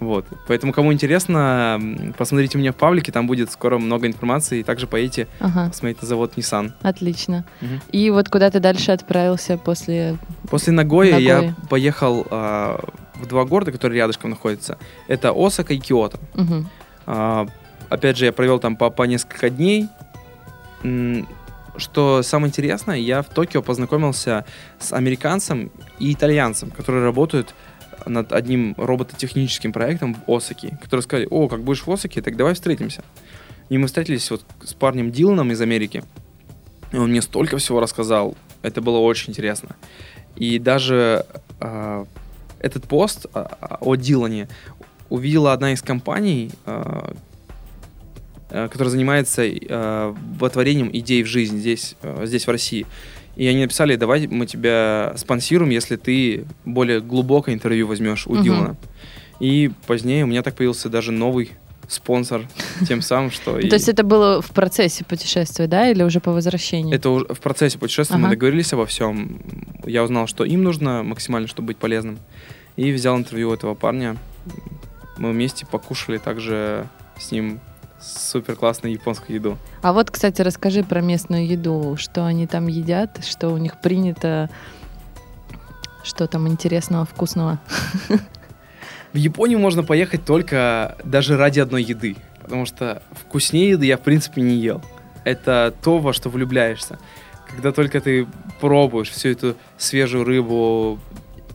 Вот. 0.00 0.24
Поэтому, 0.46 0.72
кому 0.72 0.92
интересно, 0.92 1.80
посмотрите 2.16 2.56
у 2.56 2.60
меня 2.60 2.72
в 2.72 2.76
паблике, 2.76 3.10
там 3.10 3.26
будет 3.26 3.50
скоро 3.50 3.78
много 3.78 4.06
информации, 4.06 4.60
и 4.60 4.62
также 4.62 4.86
поедете 4.86 5.26
Ага, 5.40 5.68
посмотреть 5.68 6.00
на 6.02 6.08
завод 6.08 6.32
Nissan. 6.36 6.72
отлично. 6.82 7.44
Мгм. 7.60 7.80
И 7.90 8.10
вот 8.10 8.28
куда 8.28 8.50
ты 8.50 8.60
дальше 8.60 8.92
отправился 8.92 9.58
после... 9.58 10.16
После 10.50 10.72
Нагоя 10.72 11.12
Нагои. 11.12 11.24
я 11.24 11.54
поехал 11.68 12.26
а, 12.30 12.80
в 13.16 13.26
два 13.26 13.44
города, 13.44 13.72
которые 13.72 13.98
рядышком 13.98 14.30
находятся. 14.30 14.78
Это 15.08 15.32
Осака 15.34 15.74
и 15.74 15.78
Киото. 15.78 16.18
Мгм. 16.34 16.68
А, 17.06 17.46
опять 17.88 18.16
же, 18.16 18.26
я 18.26 18.32
провел 18.32 18.58
там 18.60 18.76
по, 18.76 18.90
по 18.90 19.02
несколько 19.02 19.50
дней. 19.50 19.88
Что 21.76 22.22
самое 22.22 22.48
интересное, 22.50 22.96
я 22.96 23.22
в 23.22 23.26
Токио 23.26 23.62
познакомился 23.62 24.44
с 24.80 24.92
американцем 24.92 25.70
и 26.00 26.12
итальянцем, 26.12 26.70
которые 26.70 27.04
работают 27.04 27.54
над 28.06 28.32
одним 28.32 28.74
робототехническим 28.76 29.72
проектом 29.72 30.14
в 30.14 30.32
Осаке, 30.32 30.78
которые 30.82 31.02
сказали, 31.02 31.28
о, 31.30 31.48
как 31.48 31.62
будешь 31.62 31.86
в 31.86 31.90
Осаке, 31.90 32.22
так 32.22 32.36
давай 32.36 32.54
встретимся. 32.54 33.02
И 33.68 33.78
мы 33.78 33.86
встретились 33.86 34.30
вот 34.30 34.44
с 34.64 34.74
парнем 34.74 35.10
Диланом 35.12 35.52
из 35.52 35.60
Америки. 35.60 36.02
И 36.92 36.96
он 36.96 37.10
мне 37.10 37.22
столько 37.22 37.58
всего 37.58 37.80
рассказал. 37.80 38.36
Это 38.62 38.80
было 38.80 38.98
очень 38.98 39.30
интересно. 39.30 39.76
И 40.36 40.58
даже 40.58 41.26
а, 41.60 42.06
этот 42.60 42.84
пост 42.84 43.26
а, 43.34 43.78
о 43.80 43.96
Дилане 43.96 44.48
увидела 45.10 45.52
одна 45.52 45.72
из 45.72 45.82
компаний, 45.82 46.50
а, 46.64 47.12
которая 48.50 48.90
занимается 48.90 49.42
а, 49.44 50.14
вотворением 50.38 50.90
идей 50.92 51.22
в 51.22 51.26
жизнь 51.26 51.58
здесь, 51.58 51.94
а, 52.02 52.24
здесь 52.24 52.46
в 52.46 52.50
России. 52.50 52.86
И 53.38 53.46
они 53.46 53.62
написали, 53.62 53.96
давай 53.96 54.26
мы 54.26 54.44
тебя 54.46 55.14
спонсируем, 55.16 55.70
если 55.70 55.96
ты 55.96 56.44
более 56.64 57.00
глубокое 57.00 57.54
интервью 57.54 57.86
возьмешь 57.86 58.26
у 58.26 58.34
Мгм. 58.34 58.42
Дилана. 58.42 58.76
И 59.40 59.70
позднее 59.86 60.24
у 60.24 60.26
меня 60.26 60.42
так 60.42 60.56
появился 60.56 60.88
даже 60.88 61.12
новый 61.12 61.52
спонсор, 61.86 62.42
тем 62.86 63.00
самым, 63.00 63.30
что... 63.30 63.52
Ну, 63.52 63.58
и- 63.60 63.68
То 63.68 63.76
есть 63.76 63.88
это 63.88 64.02
было 64.02 64.42
в 64.42 64.50
процессе 64.50 65.04
путешествия, 65.04 65.68
да, 65.68 65.88
или 65.88 66.02
уже 66.02 66.20
по 66.20 66.32
возвращении? 66.32 66.92
это 66.94 67.08
уже 67.10 67.24
в 67.26 67.38
процессе 67.40 67.78
путешествия 67.78 68.18
мы 68.18 68.28
договорились 68.28 68.72
обо 68.74 68.84
всем. 68.84 69.40
Я 69.86 70.02
узнал, 70.02 70.26
что 70.26 70.44
им 70.44 70.64
нужно 70.64 71.02
максимально, 71.04 71.46
чтобы 71.48 71.68
быть 71.68 71.76
полезным. 71.78 72.18
И 72.76 72.92
взял 72.92 73.16
интервью 73.16 73.50
у 73.50 73.54
этого 73.54 73.74
парня. 73.74 74.16
Мы 75.16 75.30
вместе 75.32 75.64
покушали 75.64 76.18
также 76.18 76.86
с 77.18 77.30
ним 77.32 77.60
супер 78.00 78.56
классную 78.56 78.92
японскую 78.94 79.36
еду. 79.36 79.58
А 79.82 79.92
вот, 79.92 80.10
кстати, 80.10 80.42
расскажи 80.42 80.82
про 80.84 81.00
местную 81.00 81.46
еду, 81.46 81.96
что 81.98 82.24
они 82.24 82.46
там 82.46 82.66
едят, 82.66 83.24
что 83.24 83.48
у 83.48 83.56
них 83.58 83.80
принято, 83.80 84.50
что 86.02 86.26
там 86.26 86.48
интересного, 86.48 87.04
вкусного. 87.04 87.58
В 89.12 89.16
Японию 89.16 89.58
можно 89.58 89.82
поехать 89.82 90.24
только 90.24 90.96
даже 91.04 91.36
ради 91.36 91.60
одной 91.60 91.82
еды. 91.82 92.16
Потому 92.42 92.66
что 92.66 93.02
вкуснее 93.12 93.70
еды 93.70 93.86
я, 93.86 93.96
в 93.96 94.00
принципе, 94.00 94.42
не 94.42 94.56
ел. 94.56 94.82
Это 95.24 95.74
то, 95.82 95.98
во 95.98 96.12
что 96.12 96.30
влюбляешься. 96.30 96.98
Когда 97.48 97.72
только 97.72 98.00
ты 98.00 98.26
пробуешь 98.60 99.10
всю 99.10 99.30
эту 99.30 99.56
свежую 99.76 100.24
рыбу, 100.24 100.98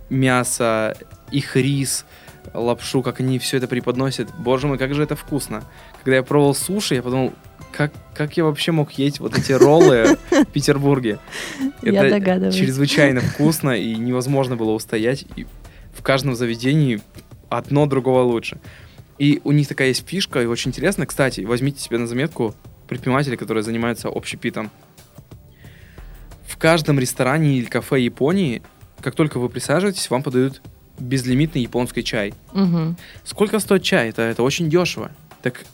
мясо, 0.10 0.96
их 1.32 1.56
рис, 1.56 2.06
лапшу, 2.54 3.02
как 3.02 3.20
они 3.20 3.40
все 3.40 3.58
это 3.58 3.68
преподносят. 3.68 4.30
Боже 4.38 4.68
мой, 4.68 4.78
как 4.78 4.94
же 4.94 5.04
это 5.04 5.16
вкусно. 5.16 5.64
Когда 6.04 6.18
я 6.18 6.24
пробовал 6.24 6.54
суши, 6.54 6.96
я 6.96 7.04
подумал, 7.04 7.34
как, 7.72 7.92
как 8.14 8.38
я 8.38 8.44
вообще 8.44 8.72
мог 8.72 8.92
есть 8.94 9.20
вот 9.20 9.38
эти 9.38 9.52
роллы 9.52 10.18
в 10.30 10.46
Петербурге? 10.46 11.20
Я 11.82 12.10
догадываюсь. 12.10 12.56
чрезвычайно 12.56 13.22
вкусно, 13.22 13.72
и 13.72 13.96
невозможно 13.96 14.56
было 14.56 14.72
устоять. 14.72 15.26
И 15.36 15.48
в 15.94 16.02
каждом 16.04 16.36
заведении 16.36 17.02
одно 17.50 17.86
другого 17.86 18.22
лучше. 18.22 18.60
И 19.18 19.42
у 19.44 19.52
них 19.52 19.68
такая 19.68 19.90
есть 19.90 20.08
фишка, 20.08 20.42
и 20.42 20.46
очень 20.46 20.70
интересно. 20.72 21.06
Кстати, 21.06 21.42
возьмите 21.42 21.80
себе 21.80 21.98
на 21.98 22.08
заметку 22.08 22.54
предприниматели, 22.88 23.36
которые 23.36 23.64
занимаются 23.64 24.10
общепитом. 24.10 24.70
В 26.46 26.58
каждом 26.58 27.00
ресторане 27.00 27.58
или 27.58 27.66
кафе 27.66 28.02
Японии, 28.02 28.62
как 29.02 29.16
только 29.16 29.40
вы 29.40 29.50
присаживаетесь, 29.50 30.10
вам 30.10 30.22
подают 30.24 30.62
безлимитный 31.00 31.62
японский 31.62 32.04
чай. 32.04 32.34
Мгм. 32.54 32.98
Сколько 33.24 33.60
стоит 33.60 33.84
чай? 33.84 34.10
Это, 34.10 34.22
это 34.22 34.44
очень 34.44 34.70
дешево. 34.70 35.12
Так 35.42 35.66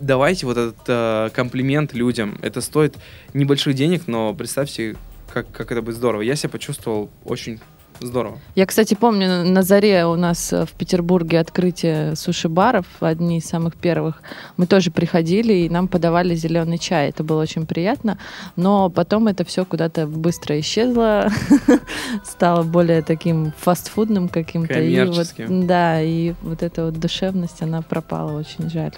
давайте 0.00 0.46
вот 0.46 0.56
этот 0.56 0.78
э, 0.86 1.30
комплимент 1.34 1.92
людям. 1.94 2.38
Это 2.42 2.60
стоит 2.60 2.96
небольших 3.34 3.74
денег, 3.74 4.02
но 4.06 4.34
представьте, 4.34 4.96
как, 5.32 5.50
как 5.52 5.70
это 5.72 5.82
будет 5.82 5.96
здорово. 5.96 6.22
Я 6.22 6.36
себя 6.36 6.50
почувствовал 6.50 7.08
очень 7.24 7.60
здорово. 8.02 8.38
Я, 8.54 8.64
кстати, 8.64 8.94
помню, 8.94 9.44
на- 9.44 9.62
заре 9.62 10.06
у 10.06 10.16
нас 10.16 10.52
э, 10.54 10.64
в 10.64 10.70
Петербурге 10.72 11.38
открытие 11.38 12.16
суши-баров, 12.16 12.86
одни 13.00 13.38
из 13.38 13.44
самых 13.44 13.76
первых. 13.76 14.22
Мы 14.56 14.66
тоже 14.66 14.90
приходили, 14.90 15.52
и 15.52 15.68
нам 15.68 15.86
подавали 15.86 16.34
зеленый 16.34 16.78
чай. 16.78 17.10
Это 17.10 17.22
было 17.24 17.42
очень 17.42 17.66
приятно. 17.66 18.16
Но 18.56 18.88
потом 18.88 19.28
это 19.28 19.44
все 19.44 19.66
куда-то 19.66 20.06
быстро 20.06 20.58
исчезло, 20.58 21.28
стало 22.24 22.62
более 22.62 23.02
таким 23.02 23.52
фастфудным 23.58 24.28
каким-то. 24.30 24.80
И 24.80 24.96
вот- 24.98 25.06
Коммерческим. 25.14 25.66
да, 25.66 26.00
и 26.00 26.32
вот 26.42 26.62
эта 26.62 26.86
вот 26.86 26.98
душевность, 26.98 27.60
она 27.60 27.82
пропала, 27.82 28.32
очень 28.38 28.70
жаль. 28.70 28.94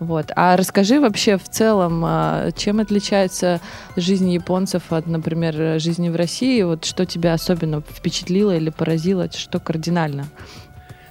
Вот. 0.00 0.30
А 0.36 0.56
расскажи 0.56 1.00
вообще 1.00 1.36
в 1.38 1.48
целом, 1.48 2.02
а, 2.04 2.50
чем 2.52 2.80
отличается 2.80 3.60
жизнь 3.96 4.30
японцев 4.30 4.92
от, 4.92 5.06
например, 5.06 5.80
жизни 5.80 6.08
в 6.08 6.16
России? 6.16 6.62
Вот 6.62 6.84
что 6.84 7.04
тебя 7.04 7.34
особенно 7.34 7.80
впечатлило 7.80 8.56
или 8.56 8.70
поразило, 8.70 9.28
что 9.30 9.58
кардинально? 9.58 10.28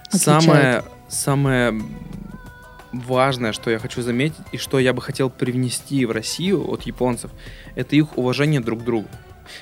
отличает? 0.06 0.42
Самое, 0.42 0.84
самое 1.08 1.82
важное, 2.92 3.52
что 3.52 3.70
я 3.70 3.78
хочу 3.78 4.02
заметить, 4.02 4.44
и 4.52 4.56
что 4.56 4.78
я 4.78 4.92
бы 4.92 5.02
хотел 5.02 5.30
привнести 5.30 6.04
в 6.06 6.10
Россию 6.10 6.70
от 6.70 6.82
японцев, 6.82 7.30
это 7.74 7.96
их 7.96 8.16
уважение 8.16 8.60
друг 8.60 8.80
к 8.80 8.84
другу. 8.84 9.08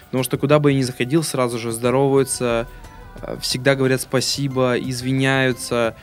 Потому 0.06 0.24
что 0.24 0.38
куда 0.38 0.58
бы 0.58 0.72
я 0.72 0.78
ни 0.78 0.82
заходил, 0.82 1.22
сразу 1.22 1.58
же 1.58 1.72
здороваются, 1.72 2.68
э, 3.22 3.36
всегда 3.40 3.74
говорят 3.74 4.00
спасибо, 4.00 4.74
извиняются. 4.78 5.96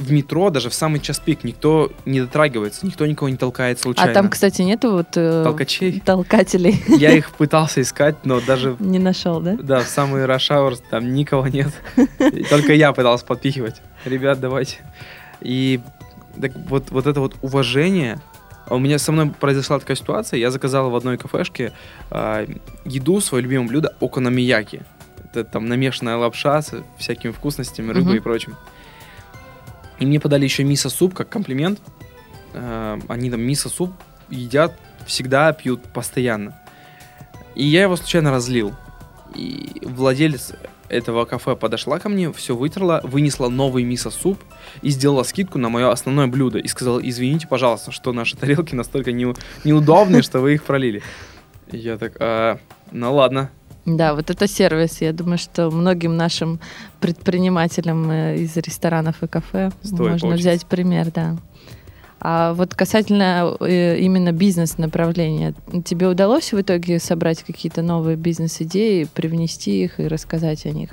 В 0.00 0.10
метро, 0.12 0.50
даже 0.50 0.70
в 0.70 0.74
самый 0.74 0.98
час 0.98 1.18
пик, 1.20 1.44
никто 1.44 1.92
не 2.06 2.20
дотрагивается, 2.20 2.86
никто 2.86 3.04
никого 3.06 3.28
не 3.28 3.36
толкает 3.36 3.78
случайно. 3.78 4.10
А 4.10 4.14
там, 4.14 4.30
кстати, 4.30 4.62
нету 4.62 4.92
вот 4.92 5.08
э, 5.16 5.42
Толкачей. 5.44 6.00
толкателей? 6.00 6.82
Я 6.88 7.12
их 7.12 7.30
пытался 7.32 7.82
искать, 7.82 8.16
но 8.24 8.40
даже 8.40 8.76
Не 8.80 8.98
нашел, 8.98 9.40
да? 9.40 9.56
да, 9.60 9.80
в 9.80 9.88
самый 9.88 10.24
rush 10.24 10.48
hours 10.50 10.82
там 10.90 11.12
никого 11.12 11.46
нет. 11.48 11.68
Только 12.48 12.72
я 12.72 12.92
пытался 12.92 13.24
подпихивать. 13.26 13.82
Ребят, 14.06 14.40
давайте. 14.40 14.78
И 15.42 15.80
так 16.40 16.52
вот, 16.68 16.90
вот 16.90 17.06
это 17.06 17.20
вот 17.20 17.36
уважение. 17.42 18.20
А 18.66 18.76
У 18.76 18.78
меня 18.78 18.98
со 18.98 19.12
мной 19.12 19.30
произошла 19.30 19.78
такая 19.78 19.96
ситуация. 19.96 20.38
Я 20.38 20.50
заказал 20.50 20.90
в 20.90 20.96
одной 20.96 21.18
кафешке 21.18 21.72
а, 22.10 22.46
еду, 22.84 23.20
свое 23.20 23.42
любимое 23.42 23.68
блюдо 23.68 23.94
окономияки. 24.00 24.82
Это 25.24 25.44
там 25.44 25.66
намешанная 25.68 26.16
лапша 26.16 26.62
с 26.62 26.72
всякими 26.98 27.32
вкусностями, 27.32 27.88
рыбой 27.92 28.04
Мгм. 28.14 28.16
и 28.16 28.20
прочим. 28.20 28.56
И 30.00 30.06
мне 30.06 30.18
подали 30.18 30.44
еще 30.44 30.64
мисо-суп 30.64 31.14
как 31.14 31.28
комплимент. 31.28 31.80
Э, 32.54 32.98
они 33.08 33.30
там 33.30 33.40
мисо-суп 33.40 33.92
едят 34.30 34.76
всегда, 35.06 35.52
пьют 35.52 35.82
постоянно. 35.92 36.58
И 37.54 37.64
я 37.64 37.82
его 37.82 37.96
случайно 37.96 38.30
разлил. 38.30 38.74
И 39.34 39.82
владелец 39.82 40.52
этого 40.88 41.24
кафе 41.24 41.54
подошла 41.54 41.98
ко 41.98 42.08
мне, 42.08 42.32
все 42.32 42.56
вытерла, 42.56 43.00
вынесла 43.04 43.48
новый 43.48 43.84
мисо-суп 43.84 44.40
и 44.82 44.90
сделала 44.90 45.22
скидку 45.22 45.58
на 45.58 45.68
мое 45.68 45.90
основное 45.90 46.26
блюдо. 46.26 46.58
И 46.58 46.66
сказала, 46.66 47.00
извините, 47.00 47.46
пожалуйста, 47.46 47.92
что 47.92 48.12
наши 48.12 48.36
тарелки 48.36 48.74
настолько 48.74 49.12
не, 49.12 49.32
неудобные, 49.64 50.22
что 50.22 50.40
вы 50.40 50.54
их 50.54 50.64
пролили. 50.64 51.02
Я 51.70 51.96
так, 51.96 52.16
а, 52.18 52.58
ну 52.90 53.14
ладно. 53.14 53.50
Да, 53.86 54.14
вот 54.14 54.30
это 54.30 54.46
сервис. 54.46 55.00
Я 55.00 55.12
думаю, 55.12 55.38
что 55.38 55.70
многим 55.70 56.16
нашим 56.16 56.60
предпринимателям 57.00 58.10
э, 58.10 58.36
из 58.36 58.56
ресторанов 58.56 59.22
и 59.22 59.26
кафе 59.26 59.70
Стоит 59.82 59.98
можно 59.98 60.28
поучиться. 60.28 60.50
взять 60.50 60.66
пример, 60.66 61.10
да. 61.12 61.36
А 62.20 62.52
вот 62.52 62.74
касательно 62.74 63.56
э, 63.60 63.98
именно 63.98 64.32
бизнес-направления, 64.32 65.54
тебе 65.84 66.06
удалось 66.06 66.52
в 66.52 66.60
итоге 66.60 66.98
собрать 66.98 67.42
какие-то 67.42 67.80
новые 67.80 68.16
бизнес-идеи, 68.16 69.04
привнести 69.04 69.82
их 69.84 69.98
и 69.98 70.06
рассказать 70.06 70.66
о 70.66 70.70
них? 70.70 70.90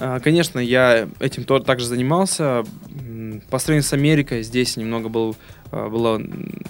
А, 0.00 0.20
Конечно, 0.20 0.58
я 0.58 1.08
этим 1.20 1.44
тоже 1.44 1.64
также 1.64 1.84
занимался. 1.84 2.64
По 3.50 3.58
сравнению 3.58 3.86
с 3.86 3.92
Америкой, 3.92 4.42
здесь 4.42 4.78
немного 4.78 5.10
был, 5.10 5.36
а, 5.70 5.90
было 5.90 6.18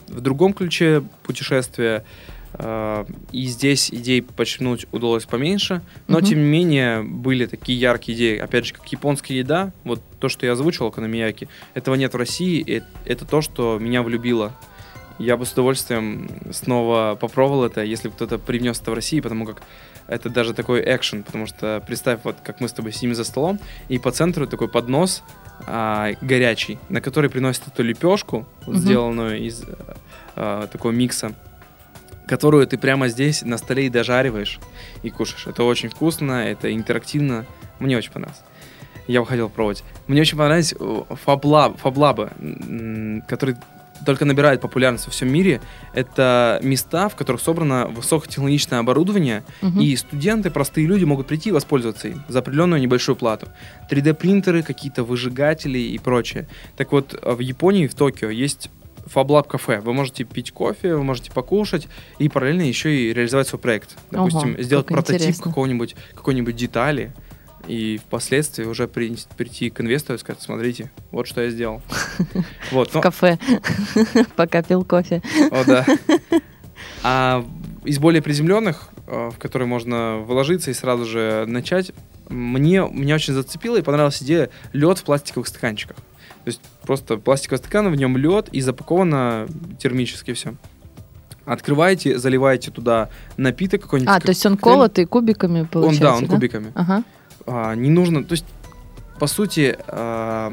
в 0.08 0.20
другом 0.20 0.54
ключе 0.54 1.04
путешествие. 1.22 2.04
А, 2.54 3.06
И 3.32 3.46
здесь 3.46 3.90
идей 3.90 4.22
почерпнуть 4.22 4.86
удалось 4.92 5.24
поменьше. 5.26 5.82
Но, 6.06 6.18
Мгм. 6.18 6.26
тем 6.26 6.38
не 6.38 6.44
менее, 6.44 7.02
были 7.02 7.46
такие 7.46 7.78
яркие 7.78 8.16
идеи. 8.16 8.38
Опять 8.38 8.66
же, 8.66 8.74
как 8.74 8.86
японская 8.88 9.36
еда. 9.36 9.72
Вот 9.84 10.00
то, 10.18 10.28
что 10.28 10.46
я 10.46 10.52
озвучивал, 10.52 10.90
Канамияки, 10.90 11.48
этого 11.74 11.94
нет 11.94 12.14
в 12.14 12.16
России. 12.16 12.60
и 12.66 12.82
Это 13.04 13.24
то, 13.24 13.40
что 13.42 13.78
меня 13.78 14.02
влюбило. 14.02 14.52
Я 15.18 15.36
бы 15.36 15.44
с 15.46 15.52
удовольствием 15.52 16.30
снова 16.52 17.18
попробовал 17.20 17.64
это, 17.64 17.82
если 17.82 18.08
бы 18.08 18.14
кто-то 18.14 18.38
привнес 18.38 18.80
это 18.80 18.92
в 18.92 18.94
Россию, 18.94 19.22
потому 19.24 19.46
как 19.46 19.62
это 20.06 20.30
даже 20.30 20.54
такой 20.54 20.80
экшен, 20.80 21.24
потому 21.24 21.46
что 21.46 21.82
представь, 21.86 22.20
вот 22.22 22.36
как 22.42 22.60
мы 22.60 22.68
с 22.68 22.72
тобой 22.72 22.92
сидим 22.92 23.14
за 23.14 23.24
столом, 23.24 23.58
и 23.88 23.98
по 23.98 24.10
центру 24.12 24.46
такой 24.46 24.68
поднос 24.68 25.22
а, 25.66 26.12
горячий, 26.22 26.78
на 26.88 27.00
который 27.00 27.28
приносят 27.30 27.66
эту 27.66 27.82
лепешку, 27.82 28.46
Мгм. 28.66 28.76
сделанную 28.78 29.40
из 29.40 29.64
а, 30.36 30.66
такого 30.68 30.92
микса, 30.92 31.34
которую 32.28 32.66
ты 32.66 32.78
прямо 32.78 33.08
здесь 33.08 33.42
на 33.42 33.58
столе 33.58 33.86
и 33.86 33.88
дожариваешь 33.88 34.60
и 35.02 35.10
кушаешь. 35.10 35.46
Это 35.46 35.64
очень 35.64 35.88
вкусно, 35.88 36.32
это 36.46 36.72
интерактивно. 36.74 37.46
Мне 37.80 37.96
очень 37.96 38.12
понравилось. 38.12 38.42
Я 39.06 39.20
бы 39.20 39.26
хотел 39.26 39.48
пробовать. 39.48 39.82
Мне 40.06 40.20
очень 40.20 40.36
понравились 40.36 40.74
э, 40.78 41.02
фаблаб, 41.24 41.78
фаблабы, 41.78 42.30
которые 43.26 43.58
только 44.06 44.24
набирают 44.24 44.60
популярность 44.60 45.06
во 45.06 45.10
всем 45.12 45.32
мире. 45.32 45.60
Это 45.92 46.60
места, 46.62 47.08
в 47.08 47.16
которых 47.16 47.40
собрано 47.40 47.86
высокотехнологичное 47.88 48.78
оборудование, 48.78 49.42
Мгм. 49.60 49.80
и 49.80 49.96
студенты, 49.96 50.50
простые 50.50 50.86
люди 50.86 51.04
могут 51.04 51.26
прийти 51.26 51.48
и 51.48 51.52
воспользоваться 51.52 52.08
им 52.08 52.22
за 52.28 52.38
определенную 52.38 52.80
небольшую 52.80 53.16
плату. 53.16 53.48
3D-принтеры, 53.90 54.62
какие-то 54.62 55.02
выжигатели 55.02 55.78
и 55.78 55.98
прочее. 55.98 56.46
Так 56.76 56.92
вот, 56.92 57.18
в 57.22 57.40
Японии, 57.40 57.86
в 57.88 57.94
Токио, 57.94 58.30
есть 58.30 58.70
Фаблаб 59.10 59.48
кафе. 59.48 59.80
Вы 59.80 59.92
можете 59.94 60.24
пить 60.24 60.52
кофе, 60.52 60.94
вы 60.94 61.02
можете 61.04 61.30
покушать 61.32 61.88
и 62.18 62.28
параллельно 62.28 62.62
еще 62.62 62.94
и 62.94 63.12
реализовать 63.12 63.48
свой 63.48 63.60
проект. 63.60 63.96
Допустим, 64.10 64.54
Ого, 64.54 64.62
сделать 64.62 64.86
прототип 64.86 65.36
какого-нибудь, 65.38 65.96
какой-нибудь 66.14 66.56
детали 66.56 67.12
и 67.66 67.98
впоследствии 67.98 68.64
уже 68.64 68.86
при- 68.88 69.16
прийти 69.36 69.68
к 69.70 69.80
инвестору 69.80 70.16
и 70.16 70.20
сказать, 70.20 70.40
смотрите, 70.40 70.90
вот 71.10 71.26
что 71.26 71.42
я 71.42 71.50
сделал. 71.50 71.82
Вот, 72.70 72.90
В 72.90 72.94
но- 72.94 73.00
кафе, 73.00 73.38
пока 74.36 74.62
пил 74.62 74.84
кофе. 74.84 75.22
о, 75.50 75.64
да. 75.64 75.84
А 77.02 77.44
из 77.84 77.98
более 77.98 78.22
приземленных, 78.22 78.88
э, 79.06 79.30
в 79.34 79.38
которые 79.38 79.68
можно 79.68 80.18
вложиться 80.18 80.70
и 80.70 80.74
сразу 80.74 81.04
же 81.04 81.44
начать, 81.46 81.92
мне, 82.28 82.86
меня 82.90 83.14
очень 83.16 83.34
зацепила 83.34 83.76
и 83.78 83.82
понравилась 83.82 84.22
идея 84.22 84.50
лед 84.72 84.98
в 84.98 85.04
пластиковых 85.04 85.48
стаканчиках. 85.48 85.96
То 86.44 86.48
есть 86.48 86.60
просто 86.82 87.16
пластиковый 87.16 87.58
стакан, 87.58 87.90
в 87.90 87.96
нем 87.96 88.16
лед 88.16 88.48
и 88.52 88.60
запаковано 88.60 89.46
термически 89.78 90.32
все. 90.32 90.54
Открываете, 91.44 92.18
заливаете 92.18 92.70
туда 92.70 93.08
напиток 93.36 93.82
какой-нибудь. 93.82 94.14
А, 94.14 94.20
то 94.20 94.28
есть 94.28 94.44
он 94.44 94.56
колотый 94.56 95.06
кубиками 95.06 95.60
Он, 95.60 95.66
получается, 95.66 96.02
да, 96.02 96.14
он 96.14 96.26
кубиками. 96.26 96.72
Ага. 96.74 97.04
А, 97.46 97.74
не 97.74 97.88
нужно, 97.88 98.22
то 98.22 98.32
есть, 98.32 98.44
по 99.18 99.26
сути, 99.26 99.78
а, 99.88 100.52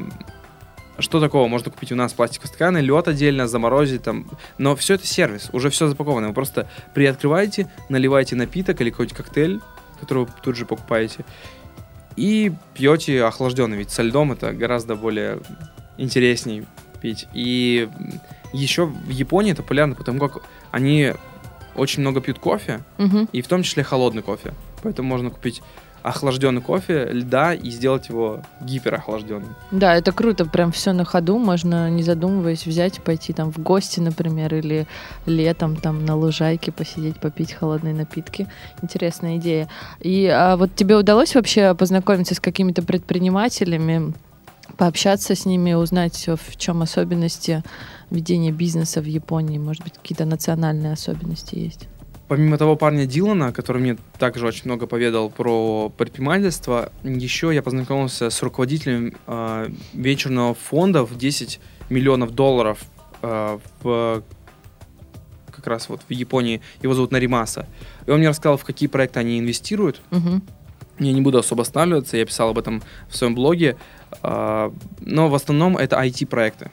что 0.99 1.19
такого? 1.19 1.47
Можно 1.47 1.71
купить 1.71 1.91
у 1.91 1.95
нас 1.95 2.13
пластиковые 2.13 2.47
стаканы, 2.47 2.77
лед 2.77 3.07
отдельно, 3.07 3.47
заморозить 3.47 4.03
там. 4.03 4.27
Но 4.57 4.75
все 4.75 4.93
это 4.93 5.05
сервис, 5.05 5.49
уже 5.51 5.69
все 5.69 5.87
запаковано. 5.87 6.29
Вы 6.29 6.33
просто 6.33 6.69
приоткрываете, 6.93 7.69
наливаете 7.89 8.35
напиток 8.35 8.79
или 8.79 8.89
какой-нибудь 8.89 9.17
коктейль, 9.17 9.59
который 9.99 10.25
вы 10.25 10.29
тут 10.41 10.55
же 10.55 10.65
покупаете, 10.65 11.25
и 12.15 12.53
пьете 12.73 13.25
охлажденный. 13.25 13.77
Ведь 13.77 13.91
со 13.91 14.03
льдом 14.03 14.31
это 14.31 14.53
гораздо 14.53 14.95
более 14.95 15.39
интересней 15.97 16.65
пить. 17.01 17.27
И 17.33 17.89
еще 18.53 18.85
в 18.85 19.09
Японии 19.09 19.51
это 19.51 19.61
популярно, 19.63 19.95
потому 19.95 20.19
как 20.19 20.43
они 20.71 21.13
очень 21.75 22.01
много 22.01 22.21
пьют 22.21 22.39
кофе, 22.39 22.81
Мгм. 22.97 23.27
и 23.31 23.41
в 23.41 23.47
том 23.47 23.63
числе 23.63 23.83
холодный 23.83 24.21
кофе. 24.21 24.53
Поэтому 24.81 25.09
можно 25.09 25.29
купить 25.29 25.61
охлажденный 26.03 26.61
кофе, 26.61 27.07
льда 27.11 27.55
и 27.55 27.71
сделать 27.71 28.09
его 28.09 28.43
гиперохлажденным. 28.61 29.55
Да, 29.71 29.95
это 29.95 30.11
круто, 30.11 30.45
прям 30.45 30.71
все 30.71 30.93
на 30.93 31.03
ходу, 31.03 31.39
можно, 31.39 31.89
не 31.89 32.03
задумываясь, 32.03 32.67
взять, 32.67 33.01
пойти 33.01 33.33
там 33.33 33.51
в 33.51 33.57
гости, 33.57 33.99
например, 33.99 34.53
или 34.53 34.85
летом 35.25 35.75
там 35.75 36.05
на 36.05 36.15
лужайке 36.15 36.71
посидеть, 36.71 37.17
попить 37.19 37.53
холодные 37.53 37.95
напитки. 37.95 38.47
Интересная 38.83 39.37
идея. 39.37 39.67
И 39.99 40.27
а 40.27 40.57
вот 40.57 40.75
тебе 40.75 40.95
удалось 40.95 41.33
вообще 41.33 41.73
познакомиться 41.73 42.35
с 42.35 42.39
какими-то 42.39 42.83
предпринимателями, 42.83 44.13
пообщаться 44.77 45.35
с 45.35 45.45
ними, 45.45 45.73
узнать, 45.73 46.27
в 46.27 46.57
чем 46.57 46.81
особенности 46.81 47.63
ведения 48.09 48.51
бизнеса 48.51 49.01
в 49.01 49.05
Японии, 49.05 49.57
может 49.57 49.83
быть, 49.83 49.93
какие-то 49.93 50.25
национальные 50.25 50.93
особенности 50.93 51.55
есть? 51.55 51.87
Помимо 52.27 52.57
того 52.57 52.75
парня 52.75 53.05
Дилана, 53.05 53.51
который 53.51 53.81
мне 53.81 53.97
также 54.17 54.47
очень 54.47 54.63
много 54.65 54.87
поведал 54.87 55.29
про 55.29 55.91
предпринимательство, 55.95 56.91
еще 57.03 57.53
я 57.53 57.61
познакомился 57.61 58.31
с 58.31 58.41
руководителем 58.41 59.15
э, 59.27 59.69
вечерного 59.93 60.55
фонда 60.55 61.03
в 61.03 61.15
10 61.17 61.59
миллионов 61.89 62.31
долларов 62.31 62.79
э, 63.21 63.59
в 63.83 64.23
как 65.51 65.67
раз 65.67 65.87
вот 65.87 66.01
в 66.07 66.11
Японии. 66.11 66.61
Его 66.81 66.93
зовут 66.93 67.11
Наримаса. 67.11 67.67
И 68.07 68.11
он 68.11 68.19
мне 68.19 68.29
рассказал, 68.29 68.57
в 68.57 68.65
какие 68.65 68.89
проекты 68.89 69.19
они 69.19 69.39
инвестируют. 69.39 70.01
Мгм. 70.11 70.43
Я 70.99 71.11
не 71.11 71.21
буду 71.21 71.37
особо 71.37 71.63
останавливаться, 71.63 72.17
я 72.17 72.25
писал 72.25 72.49
об 72.49 72.57
этом 72.57 72.81
в 73.09 73.17
своем 73.17 73.35
блоге, 73.35 73.77
но 74.21 75.29
в 75.29 75.35
основном 75.35 75.77
это 75.77 75.97
IT-проекты. 75.97 76.71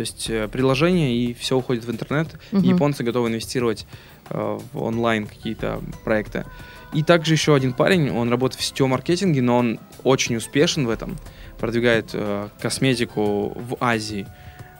То 0.00 0.02
есть 0.02 0.30
э, 0.30 0.48
приложения 0.48 1.14
и 1.14 1.34
все 1.34 1.58
уходит 1.58 1.84
в 1.84 1.90
интернет. 1.90 2.28
Мгм. 2.52 2.62
Японцы 2.62 3.04
готовы 3.04 3.28
инвестировать 3.28 3.86
э, 4.30 4.58
в 4.72 4.82
онлайн 4.82 5.26
какие-то 5.26 5.82
проекты. 6.04 6.46
И 6.94 7.02
также 7.02 7.34
еще 7.34 7.54
один 7.54 7.74
парень, 7.74 8.10
он 8.10 8.30
работает 8.30 8.62
в 8.62 8.64
сетевом 8.64 8.92
маркетинге, 8.92 9.42
но 9.42 9.58
он 9.58 9.78
очень 10.02 10.36
успешен 10.36 10.86
в 10.86 10.90
этом, 10.90 11.18
продвигает 11.58 12.10
э, 12.14 12.48
косметику 12.60 13.50
в 13.54 13.76
Азии. 13.80 14.26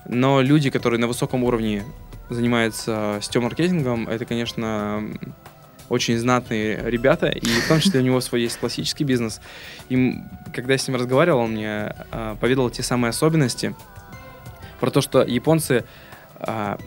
Но 0.09 0.41
люди, 0.41 0.71
которые 0.71 0.99
на 0.99 1.07
высоком 1.07 1.45
уровне 1.45 1.85
занимаются 2.31 3.19
сетевым 3.21 3.45
маркетингом, 3.45 4.09
это, 4.09 4.25
конечно, 4.25 5.05
очень 5.91 6.17
знатные 6.17 6.81
ребята, 6.89 7.27
и 7.27 7.47
в 7.47 7.69
том 7.69 7.81
числе 7.81 8.01
у 8.01 8.03
него 8.03 8.21
свой 8.21 8.43
есть 8.43 8.59
классический 8.59 9.05
бизнес. 9.05 9.41
И 9.91 10.15
когда 10.55 10.73
я 10.73 10.79
с 10.79 10.89
ним 10.89 10.97
разговаривал, 10.97 11.41
он 11.41 11.51
мне 11.51 11.95
а, 12.13 12.37
поведал 12.37 12.71
те 12.71 12.83
самые 12.83 13.11
особенности 13.11 13.75
про 14.79 14.91
то, 14.91 15.01
что 15.01 15.23
японцы, 15.23 15.85
а, 16.39 16.79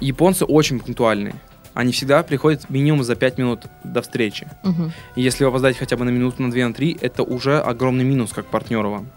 японцы 0.00 0.44
очень 0.44 0.80
пунктуальные. 0.80 1.34
Они 1.72 1.92
всегда 1.92 2.22
приходят 2.24 2.68
минимум 2.68 3.04
за 3.04 3.14
5 3.14 3.38
минут 3.38 3.66
до 3.84 4.02
встречи. 4.02 4.48
Мгм. 4.64 4.92
И 5.14 5.22
если 5.22 5.44
вы 5.44 5.50
опоздаете 5.50 5.78
хотя 5.78 5.96
бы 5.96 6.04
на 6.04 6.10
минуту, 6.10 6.42
на 6.42 6.50
две, 6.50 6.66
на 6.66 6.74
три, 6.74 6.98
это 7.00 7.22
уже 7.22 7.60
огромный 7.60 8.04
минус 8.04 8.32
как 8.32 8.46
партнеру 8.46 8.90
вам. 8.90 9.10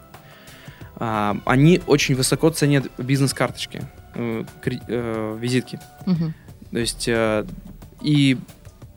А, 0.97 1.35
они 1.45 1.81
очень 1.87 2.15
высоко 2.15 2.51
ценят 2.51 2.85
бизнес-карточки, 2.99 3.81
э, 4.13 4.43
э, 4.87 5.37
визитки. 5.41 5.79
Мгм. 6.05 6.33
То 6.71 6.77
есть 6.77 7.07
э, 7.07 7.45
и 8.01 8.37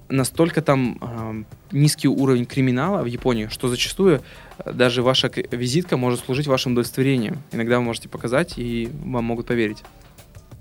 настолько 0.09 0.63
там 0.63 0.99
э, 1.01 1.45
низкий 1.73 2.09
уровень 2.09 2.47
криминала 2.47 3.03
в 3.03 3.07
Японии, 3.07 3.49
что 3.51 3.69
зачастую 3.69 4.23
э, 4.59 4.73
даже 4.73 5.03
ваша 5.03 5.31
визитка 5.51 5.97
может 5.97 6.21
служить 6.21 6.47
вашим 6.47 6.73
удостоверением. 6.73 7.39
Иногда 7.53 7.79
вы 7.79 7.85
можете 7.85 8.09
показать, 8.09 8.55
и 8.59 8.89
вам 9.05 9.25
могут 9.25 9.47
поверить. 9.47 9.85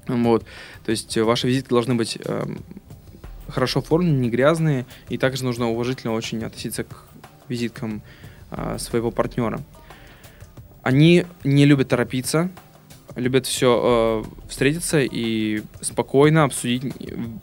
Вот. 0.07 0.45
То 0.85 0.91
есть 0.91 1.15
э, 1.17 1.23
ваши 1.23 1.47
визитки 1.47 1.69
должны 1.69 1.95
быть 1.95 2.17
э, 2.23 2.45
хорошо 3.47 3.79
оформлены, 3.79 4.17
не 4.17 4.29
грязные, 4.29 4.85
и 5.09 5.17
также 5.17 5.43
нужно 5.43 5.69
уважительно 5.69 6.13
очень 6.13 6.43
относиться 6.43 6.83
к 6.83 7.05
визиткам 7.47 8.01
э, 8.51 8.77
своего 8.79 9.11
партнера. 9.11 9.61
Они 10.83 11.25
не 11.43 11.65
любят 11.65 11.89
торопиться, 11.89 12.49
любят 13.17 13.45
все 13.45 14.23
э, 14.23 14.47
встретиться 14.47 14.99
и 15.01 15.63
спокойно 15.81 16.43
обсудить, 16.43 16.83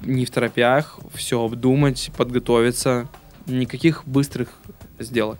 не 0.03 0.25
в 0.25 0.31
торопях, 0.31 0.99
все 1.13 1.45
обдумать, 1.45 2.11
подготовиться. 2.17 3.09
Никаких 3.47 4.07
быстрых 4.07 4.49
сделок. 4.99 5.39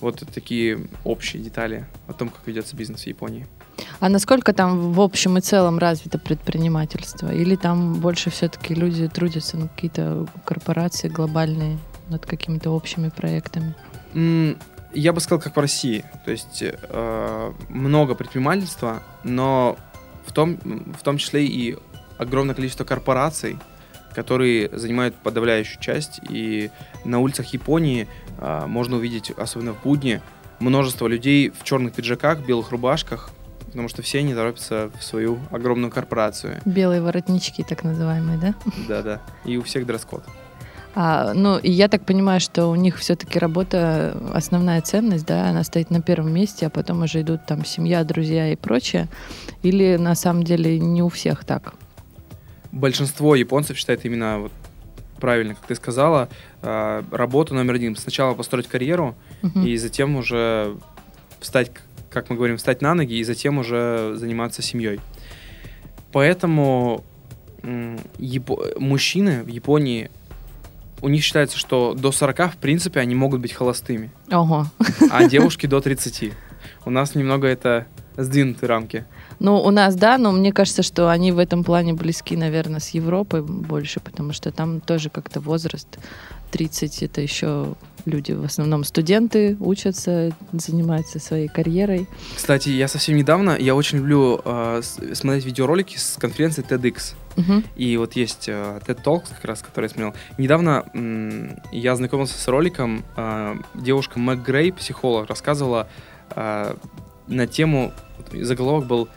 Вот 0.00 0.22
такие 0.34 0.88
общие 1.04 1.42
детали 1.42 1.86
о 2.06 2.12
том, 2.12 2.28
как 2.28 2.46
ведется 2.46 2.76
бизнес 2.76 3.04
в 3.04 3.06
Японии. 3.06 3.46
А 4.00 4.08
насколько 4.08 4.52
там 4.52 4.92
в 4.92 5.00
общем 5.00 5.38
и 5.38 5.40
целом 5.40 5.78
развито 5.78 6.18
предпринимательство? 6.18 7.32
Или 7.32 7.56
там 7.56 7.94
больше 7.94 8.30
все-таки 8.30 8.74
люди 8.74 9.08
трудятся 9.08 9.56
на 9.56 9.68
какие-то 9.68 10.26
корпорации 10.44 11.08
глобальные 11.08 11.78
над 12.08 12.26
какими-то 12.26 12.70
общими 12.70 13.08
проектами? 13.08 13.74
Я 14.94 15.12
бы 15.12 15.20
сказал, 15.20 15.40
как 15.40 15.56
в 15.56 15.60
России. 15.60 16.04
То 16.24 16.30
есть 16.30 16.62
э, 16.62 17.52
много 17.68 18.14
предпринимательства, 18.14 19.02
но 19.24 19.76
в 20.24 20.32
том, 20.32 20.58
в 20.98 21.02
том 21.02 21.18
числе 21.18 21.44
и 21.46 21.76
огромное 22.18 22.54
количество 22.54 22.84
корпораций, 22.84 23.58
которые 24.14 24.70
занимают 24.72 25.14
подавляющую 25.16 25.80
часть. 25.80 26.20
И 26.30 26.70
на 27.04 27.18
улицах 27.18 27.46
Японии 27.46 28.08
э, 28.38 28.66
можно 28.66 28.96
увидеть, 28.96 29.30
особенно 29.30 29.72
в 29.72 29.82
будни, 29.82 30.20
множество 30.60 31.06
людей 31.06 31.50
в 31.50 31.64
черных 31.64 31.94
пиджаках, 31.94 32.38
белых 32.40 32.70
рубашках, 32.70 33.30
потому 33.66 33.88
что 33.88 34.02
все 34.02 34.20
они 34.20 34.34
торопятся 34.34 34.90
в 34.98 35.02
свою 35.02 35.40
огромную 35.50 35.90
корпорацию. 35.90 36.60
Белые 36.64 37.02
воротнички, 37.02 37.64
так 37.64 37.82
называемые, 37.82 38.38
да? 38.38 38.54
Да-да. 38.88 39.22
И 39.44 39.56
у 39.56 39.62
всех 39.62 39.84
дресс-код. 39.84 40.22
А, 40.94 41.32
ну, 41.34 41.58
и 41.58 41.70
я 41.70 41.88
так 41.88 42.06
понимаю, 42.06 42.40
что 42.40 42.66
у 42.66 42.74
них 42.76 42.98
все-таки 42.98 43.38
работа 43.38 44.16
основная 44.32 44.80
ценность, 44.80 45.26
да, 45.26 45.48
она 45.48 45.64
стоит 45.64 45.90
на 45.90 46.00
первом 46.00 46.32
месте, 46.32 46.66
а 46.66 46.70
потом 46.70 47.02
уже 47.02 47.22
идут 47.22 47.46
там 47.46 47.64
семья, 47.64 48.04
друзья 48.04 48.52
и 48.52 48.56
прочее. 48.56 49.08
Или 49.62 49.96
на 49.96 50.14
самом 50.14 50.44
деле 50.44 50.78
не 50.78 51.02
у 51.02 51.08
всех 51.08 51.44
так? 51.44 51.74
Большинство 52.70 53.34
японцев 53.34 53.76
считает 53.76 54.04
именно 54.04 54.38
вот 54.40 54.52
правильно, 55.20 55.54
как 55.54 55.66
ты 55.66 55.74
сказала, 55.74 56.28
а, 56.62 57.04
работу 57.10 57.54
номер 57.54 57.74
один. 57.74 57.96
Сначала 57.96 58.34
построить 58.34 58.68
карьеру, 58.68 59.16
uh-huh. 59.42 59.66
и 59.66 59.76
затем 59.76 60.16
уже 60.16 60.76
встать, 61.40 61.72
как 62.10 62.30
мы 62.30 62.36
говорим, 62.36 62.56
встать 62.56 62.82
на 62.82 62.94
ноги, 62.94 63.14
и 63.14 63.24
затем 63.24 63.58
уже 63.58 64.14
заниматься 64.16 64.62
семьей. 64.62 65.00
Поэтому 66.12 67.02
Япо- 67.62 68.78
мужчины 68.78 69.42
в 69.42 69.48
Японии 69.48 70.10
у 71.02 71.08
них 71.08 71.22
считается, 71.22 71.58
что 71.58 71.94
до 71.94 72.12
40, 72.12 72.54
в 72.54 72.56
принципе, 72.56 73.00
они 73.00 73.14
могут 73.14 73.40
быть 73.40 73.52
холостыми. 73.52 74.10
Ого. 74.30 74.66
А 75.10 75.24
девушки 75.28 75.66
до 75.66 75.80
30. 75.80 76.32
У 76.86 76.90
нас 76.90 77.14
немного 77.14 77.46
это 77.46 77.86
сдвинутые 78.16 78.68
рамки. 78.68 79.04
Ну, 79.38 79.60
у 79.60 79.70
нас, 79.70 79.96
да, 79.96 80.18
но 80.18 80.32
мне 80.32 80.52
кажется, 80.52 80.82
что 80.82 81.10
они 81.10 81.32
в 81.32 81.38
этом 81.38 81.64
плане 81.64 81.92
близки, 81.92 82.36
наверное, 82.36 82.80
с 82.80 82.90
Европой 82.90 83.42
больше, 83.42 84.00
потому 84.00 84.32
что 84.32 84.52
там 84.52 84.80
тоже 84.80 85.10
как-то 85.10 85.40
возраст 85.40 85.98
30 86.52 87.02
это 87.02 87.20
еще 87.20 87.74
люди, 88.04 88.32
в 88.32 88.44
основном 88.44 88.84
студенты, 88.84 89.56
учатся, 89.60 90.32
занимаются 90.52 91.18
своей 91.18 91.48
карьерой. 91.48 92.06
Кстати, 92.36 92.68
я 92.70 92.88
совсем 92.88 93.16
недавно, 93.16 93.56
я 93.58 93.74
очень 93.74 93.98
люблю 93.98 94.40
э, 94.44 94.82
смотреть 95.12 95.44
видеоролики 95.44 95.96
с 95.96 96.16
конференции 96.18 96.64
TEDx. 96.64 97.14
Угу. 97.36 97.62
И 97.76 97.96
вот 97.96 98.14
есть 98.14 98.48
э, 98.48 98.80
TED 98.86 99.02
Talks, 99.02 99.28
как 99.30 99.44
раз, 99.44 99.62
который 99.62 99.86
я 99.86 99.88
смотрел. 99.88 100.14
Недавно 100.38 100.84
м, 100.94 101.58
я 101.72 101.96
знакомился 101.96 102.38
с 102.38 102.48
роликом, 102.48 103.04
э, 103.16 103.56
девушка 103.74 104.18
Мэг 104.18 104.42
Грей, 104.42 104.72
психолог, 104.72 105.28
рассказывала 105.28 105.88
э, 106.34 106.74
на 107.26 107.46
тему, 107.46 107.92
заголовок 108.32 108.86
был 108.86 109.08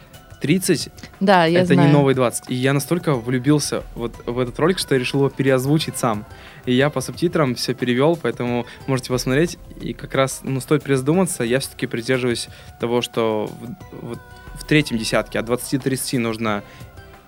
30, 0.41 0.89
да, 1.19 1.45
я 1.45 1.61
это 1.61 1.73
знаю. 1.73 1.89
не 1.89 1.93
новый 1.93 2.13
20. 2.13 2.49
И 2.49 2.55
я 2.55 2.73
настолько 2.73 3.15
влюбился 3.15 3.83
вот 3.95 4.13
в 4.25 4.39
этот 4.39 4.57
ролик, 4.59 4.77
что 4.79 4.93
я 4.93 4.99
решил 4.99 5.21
его 5.21 5.29
переозвучить 5.29 5.97
сам. 5.97 6.25
И 6.67 6.73
я 6.73 6.89
по 6.89 6.99
субтитрам 6.99 7.55
все 7.55 7.73
перевел, 7.73 8.17
поэтому 8.21 8.65
можете 8.87 9.09
посмотреть. 9.09 9.57
И 9.79 9.93
как 9.93 10.13
раз, 10.13 10.41
ну, 10.43 10.59
стоит 10.59 10.83
призадуматься, 10.83 11.43
я 11.43 11.59
все-таки 11.59 11.87
придерживаюсь 11.87 12.49
того, 12.79 13.01
что 13.01 13.49
в, 13.91 14.13
в, 14.13 14.19
в 14.55 14.63
третьем 14.65 14.97
десятке 14.97 15.39
от 15.39 15.49
20-30 15.49 16.19
нужно 16.19 16.63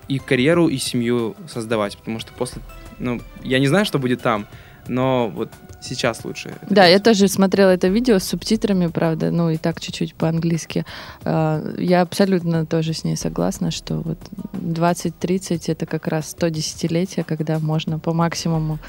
и 0.10 0.20
карьеру, 0.20 0.68
и 0.68 0.78
семью 0.78 1.38
создавать, 1.48 1.98
потому 1.98 2.20
что 2.20 2.34
после, 2.34 2.62
ну, 2.98 3.22
я 3.42 3.60
не 3.60 3.68
знаю, 3.68 3.86
что 3.86 3.98
будет 3.98 4.22
там, 4.22 4.46
но 4.90 5.30
вот 5.30 5.50
сейчас 5.80 6.26
лучше. 6.26 6.52
Да, 6.70 6.86
я 6.86 7.00
тоже 7.00 7.30
смотрела 7.30 7.70
это 7.70 7.88
видео 7.88 8.20
с 8.20 8.26
субтитрами, 8.26 8.88
правда, 8.88 9.32
ну 9.32 9.50
и 9.50 9.56
так 9.56 9.80
чуть-чуть 9.80 10.16
по-английски. 10.16 10.86
А, 11.24 11.64
я 11.78 12.02
абсолютно 12.02 12.66
тоже 12.66 12.94
с 12.94 13.06
ней 13.06 13.16
согласна, 13.16 13.72
что 13.72 14.02
вот 14.02 14.18
20-30 14.54 15.62
это 15.68 15.86
как 15.86 16.08
раз 16.08 16.34
то 16.34 16.50
десятилетие, 16.50 17.24
когда 17.24 17.60
можно 17.60 18.00
по 18.00 18.14
максимуму 18.14 18.80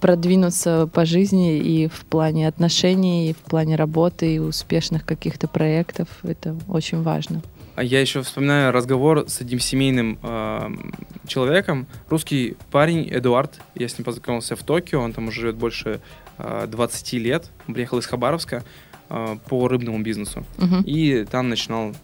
продвинуться 0.00 0.88
по 0.92 1.04
жизни 1.04 1.58
и 1.58 1.88
в 1.88 2.04
плане 2.04 2.48
отношений, 2.48 3.30
и 3.30 3.32
в 3.32 3.38
плане 3.38 3.76
работы, 3.76 4.36
и 4.36 4.38
успешных 4.38 5.04
каких-то 5.04 5.48
проектов. 5.48 6.08
Это 6.22 6.56
очень 6.68 7.02
важно. 7.02 7.42
А 7.78 7.84
я 7.84 8.00
еще 8.00 8.22
вспоминаю 8.22 8.72
разговор 8.72 9.26
с 9.28 9.40
одним 9.40 9.60
семейным 9.60 10.18
э, 10.20 10.68
человеком. 11.28 11.86
Русский 12.08 12.56
парень 12.72 13.08
Эдуард. 13.08 13.60
Я 13.76 13.88
с 13.88 13.96
ним 13.96 14.04
познакомился 14.04 14.56
в 14.56 14.64
Токио. 14.64 15.00
Он 15.00 15.12
там 15.12 15.28
уже 15.28 15.42
живет 15.42 15.56
больше 15.56 16.00
э, 16.38 16.66
20 16.68 17.12
лет. 17.14 17.50
Он 17.68 17.74
приехал 17.74 17.98
из 17.98 18.06
Хабаровска 18.06 18.64
э, 19.08 19.36
по 19.48 19.68
рыбному 19.68 20.02
бизнесу. 20.02 20.44
Угу. 20.58 20.82
И 20.86 21.24
там 21.30 21.50
начинал 21.50 21.94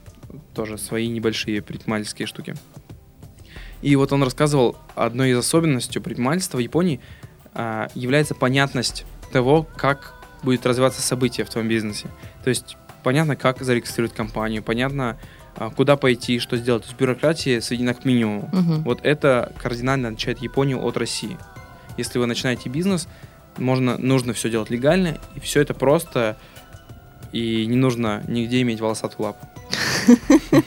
тоже 0.54 0.78
свои 0.78 1.08
небольшие 1.08 1.60
предпринимательские 1.60 2.26
штуки. 2.26 2.54
И 3.82 3.96
вот 3.96 4.12
он 4.12 4.22
рассказывал, 4.22 4.76
одной 4.94 5.32
из 5.32 5.38
особенностей 5.38 5.98
предпринимательства 5.98 6.58
в 6.58 6.60
Японии 6.60 7.00
является 7.94 8.34
понятность 8.34 9.04
того, 9.32 9.66
как 9.76 10.14
будет 10.42 10.66
развиваться 10.66 11.02
событие 11.02 11.44
в 11.46 11.50
твоем 11.50 11.68
бизнесе. 11.68 12.08
То 12.42 12.50
есть 12.50 12.76
понятно, 13.02 13.36
как 13.36 13.60
зарегистрировать 13.60 14.14
компанию, 14.14 14.62
понятно, 14.62 15.16
а, 15.56 15.70
куда 15.70 15.96
пойти, 15.96 16.38
что 16.38 16.56
сделать. 16.56 16.82
То 16.82 16.88
есть 16.88 16.98
бюрократия 16.98 17.60
сведена 17.60 17.94
к 17.94 18.04
минимуму. 18.04 18.50
Угу. 18.52 18.82
Вот 18.84 19.00
это 19.02 19.52
кардинально 19.62 20.08
отличает 20.08 20.40
Японию 20.40 20.84
от 20.84 20.96
России. 20.96 21.36
Если 21.96 22.18
вы 22.18 22.26
начинаете 22.26 22.68
бизнес, 22.68 23.08
можно, 23.56 23.96
нужно 23.98 24.32
все 24.32 24.50
делать 24.50 24.70
легально, 24.70 25.18
и 25.36 25.40
все 25.40 25.60
это 25.60 25.74
просто, 25.74 26.36
и 27.30 27.66
не 27.66 27.76
нужно 27.76 28.22
нигде 28.26 28.62
иметь 28.62 28.80
волосатую 28.80 29.26
лапу. 29.26 29.48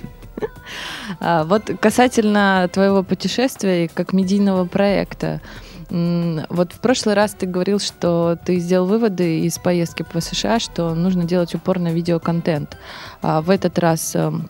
А, 1.20 1.46
вот 1.46 1.72
касательно 1.80 2.70
твоего 2.72 3.02
путешествия 3.02 3.88
как 3.88 4.12
медийного 4.12 4.66
проекта, 4.66 5.42
вот 5.90 6.74
в 6.74 6.80
прошлый 6.80 7.16
раз 7.16 7.34
ты 7.34 7.46
говорил, 7.46 7.80
что 7.80 8.38
ты 8.46 8.60
сделал 8.60 8.88
выводы 8.88 9.40
из 9.42 9.58
поездки 9.58 10.04
по 10.04 10.20
США, 10.20 10.60
что 10.60 10.94
нужно 10.94 11.24
делать 11.24 11.56
упор 11.56 11.80
на 11.80 11.90
видеоконтент. 11.90 12.78
А 13.22 13.42
в 13.42 13.50
этот 13.50 13.80
раз 13.80 14.16
эм, 14.16 14.50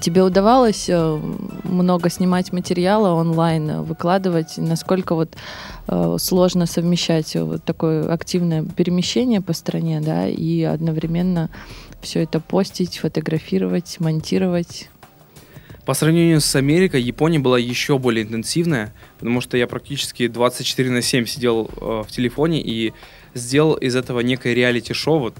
Тебе 0.00 0.22
удавалось 0.22 0.88
э, 0.88 1.20
много 1.64 2.08
снимать 2.08 2.52
материала 2.52 3.12
онлайн, 3.14 3.82
выкладывать? 3.82 4.54
Насколько 4.56 5.16
вот 5.16 5.34
э, 5.88 6.16
сложно 6.20 6.66
совмещать 6.66 7.34
вот 7.34 7.64
такое 7.64 8.10
активное 8.10 8.64
перемещение 8.64 9.40
по 9.40 9.52
стране, 9.52 10.00
да, 10.00 10.28
и 10.28 10.62
одновременно 10.62 11.50
все 12.00 12.22
это 12.22 12.38
постить, 12.38 12.98
фотографировать, 12.98 13.96
монтировать? 13.98 14.90
По 15.84 15.92
сравнению 15.92 16.40
с 16.40 16.54
Америкой, 16.56 17.02
Япония 17.02 17.38
была 17.38 17.58
еще 17.58 17.98
более 17.98 18.24
интенсивная, 18.24 18.94
потому 19.18 19.42
что 19.42 19.58
я 19.58 19.66
практически 19.66 20.28
24 20.28 20.90
на 20.90 21.02
7 21.02 21.26
сидел 21.26 21.70
в 21.76 22.06
телефоне 22.08 22.62
и 22.62 22.94
сделал 23.34 23.74
из 23.74 23.94
этого 23.94 24.20
некое 24.20 24.54
реалити-шоу. 24.54 25.18
Вот 25.18 25.34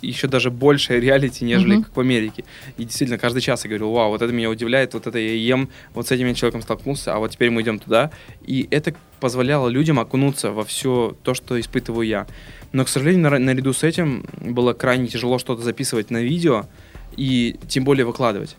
еще 0.00 0.28
даже 0.28 0.50
больше 0.50 0.98
реалити, 1.00 1.44
нежели 1.44 1.76
mm-hmm. 1.78 1.84
как 1.84 1.96
в 1.96 2.00
Америке. 2.00 2.44
И 2.78 2.84
действительно, 2.84 3.18
каждый 3.18 3.42
час 3.42 3.64
я 3.64 3.68
говорю, 3.68 3.92
вау, 3.92 4.10
вот 4.10 4.22
это 4.22 4.32
меня 4.32 4.48
удивляет, 4.48 4.94
вот 4.94 5.06
это 5.06 5.18
я 5.18 5.34
ем, 5.34 5.68
вот 5.92 6.08
с 6.08 6.10
этим 6.10 6.26
я 6.26 6.34
человеком 6.34 6.62
столкнулся, 6.62 7.14
а 7.14 7.18
вот 7.18 7.32
теперь 7.32 7.50
мы 7.50 7.60
идем 7.60 7.78
туда. 7.78 8.10
И 8.46 8.66
это 8.70 8.94
позволяло 9.20 9.68
людям 9.68 9.98
окунуться 9.98 10.52
во 10.52 10.64
все 10.64 11.16
то, 11.22 11.34
что 11.34 11.58
испытываю 11.60 12.06
я. 12.06 12.26
Но, 12.72 12.84
к 12.84 12.88
сожалению, 12.88 13.40
наряду 13.40 13.72
с 13.74 13.82
этим 13.82 14.26
было 14.40 14.72
крайне 14.72 15.08
тяжело 15.08 15.38
что-то 15.38 15.62
записывать 15.62 16.10
на 16.10 16.22
видео 16.22 16.66
и 17.16 17.56
тем 17.68 17.84
более 17.84 18.06
выкладывать. 18.06 18.56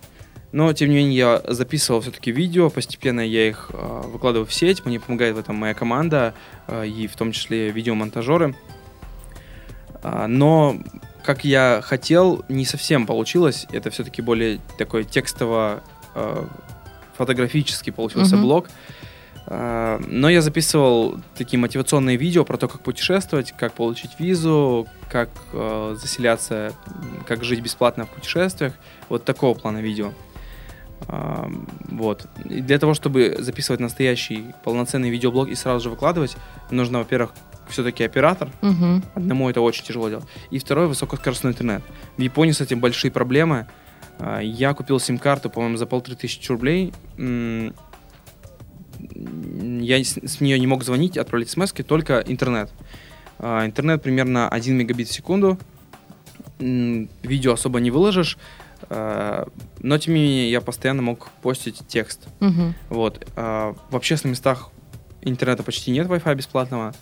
Но, 0.51 0.71
тем 0.73 0.89
не 0.89 0.95
менее, 0.95 1.17
я 1.17 1.41
записывал 1.45 2.01
все-таки 2.01 2.31
видео, 2.31 2.69
постепенно 2.69 3.19
я 3.19 3.49
их 3.49 3.69
э, 3.73 4.01
выкладываю 4.05 4.45
в 4.45 4.53
сеть, 4.53 4.85
мне 4.85 4.99
помогает 4.99 5.35
в 5.35 5.39
этом 5.39 5.57
моя 5.57 5.73
команда, 5.73 6.33
э, 6.67 6.87
и 6.87 7.07
в 7.07 7.15
том 7.17 7.33
числе 7.33 7.69
видеомонтажеры. 7.71 8.55
Э, 10.03 10.25
но 10.27 10.77
как 11.23 11.43
я 11.43 11.81
хотел, 11.83 12.45
не 12.47 12.63
совсем 12.63 13.05
получилось. 13.05 13.67
Это 13.71 13.89
все-таки 13.89 14.21
более 14.21 14.59
такой 14.77 15.03
текстово 15.03 15.83
э, 16.15 16.45
фотографический 17.17 17.91
получился 17.91 18.35
mm-hmm. 18.35 18.41
блог. 18.41 18.69
Но 19.49 20.29
я 20.29 20.41
записывал 20.41 21.21
такие 21.37 21.57
мотивационные 21.57 22.17
видео 22.17 22.43
про 22.43 22.57
то, 22.57 22.67
как 22.67 22.81
путешествовать, 22.81 23.53
как 23.53 23.71
получить 23.71 24.19
визу, 24.19 24.89
как 25.09 25.29
э, 25.53 25.95
заселяться, 25.97 26.73
как 27.25 27.45
жить 27.45 27.61
бесплатно 27.61 28.05
в 28.05 28.09
путешествиях. 28.09 28.73
Вот 29.07 29.23
такого 29.23 29.57
плана 29.57 29.77
видео. 29.77 30.11
А, 30.11 30.26
Вот. 31.07 32.27
И 32.45 32.61
для 32.61 32.79
того, 32.79 32.93
чтобы 32.93 33.35
записывать 33.39 33.79
настоящий 33.79 34.53
полноценный 34.63 35.09
видеоблог 35.09 35.47
и 35.47 35.55
сразу 35.55 35.83
же 35.83 35.89
выкладывать, 35.89 36.35
нужно, 36.71 36.99
во-первых, 36.99 37.33
все-таки 37.69 38.03
оператор. 38.03 38.49
Мгм. 38.61 39.03
Одному 39.13 39.49
это 39.49 39.61
очень 39.61 39.85
тяжело 39.85 40.09
делать. 40.09 40.25
И 40.51 40.59
второе, 40.59 40.87
высокоскоростной 40.87 41.51
интернет. 41.51 41.83
В 42.17 42.21
Японии 42.21 42.51
с 42.51 42.61
этим 42.61 42.79
большие 42.79 43.11
проблемы. 43.11 43.67
А, 44.19 44.39
Я 44.39 44.73
купил 44.73 44.99
сим-карту, 44.99 45.49
по-моему, 45.49 45.77
за 45.77 45.85
полторы 45.85 46.15
тысячи 46.15 46.51
рублей. 46.51 46.93
Я 48.99 50.03
с 50.03 50.41
нее 50.41 50.59
не 50.59 50.67
мог 50.67 50.83
звонить, 50.83 51.17
отправлять 51.17 51.49
смс 51.49 51.71
только 51.71 52.23
интернет. 52.25 52.71
А, 53.39 53.65
Интернет 53.65 54.01
примерно 54.01 54.49
1 54.49 54.75
мегабит 54.75 55.07
в 55.07 55.13
секунду. 55.13 55.57
Видео 56.59 57.53
особо 57.53 57.79
не 57.79 57.91
выложишь. 57.91 58.37
А, 58.89 59.47
Но, 59.79 59.97
тем 59.97 60.13
не 60.15 60.21
менее, 60.21 60.51
я 60.51 60.61
постоянно 60.61 61.01
мог 61.01 61.29
постить 61.41 61.81
текст. 61.87 62.27
Мгм. 62.39 62.73
Вот. 62.89 63.27
а, 63.35 63.75
В 63.89 63.95
общественных 63.95 64.37
местах 64.37 64.69
интернета 65.21 65.63
почти 65.63 65.91
нет 65.91 66.07
Wi-Fi 66.07 66.35
бесплатного. 66.35 66.93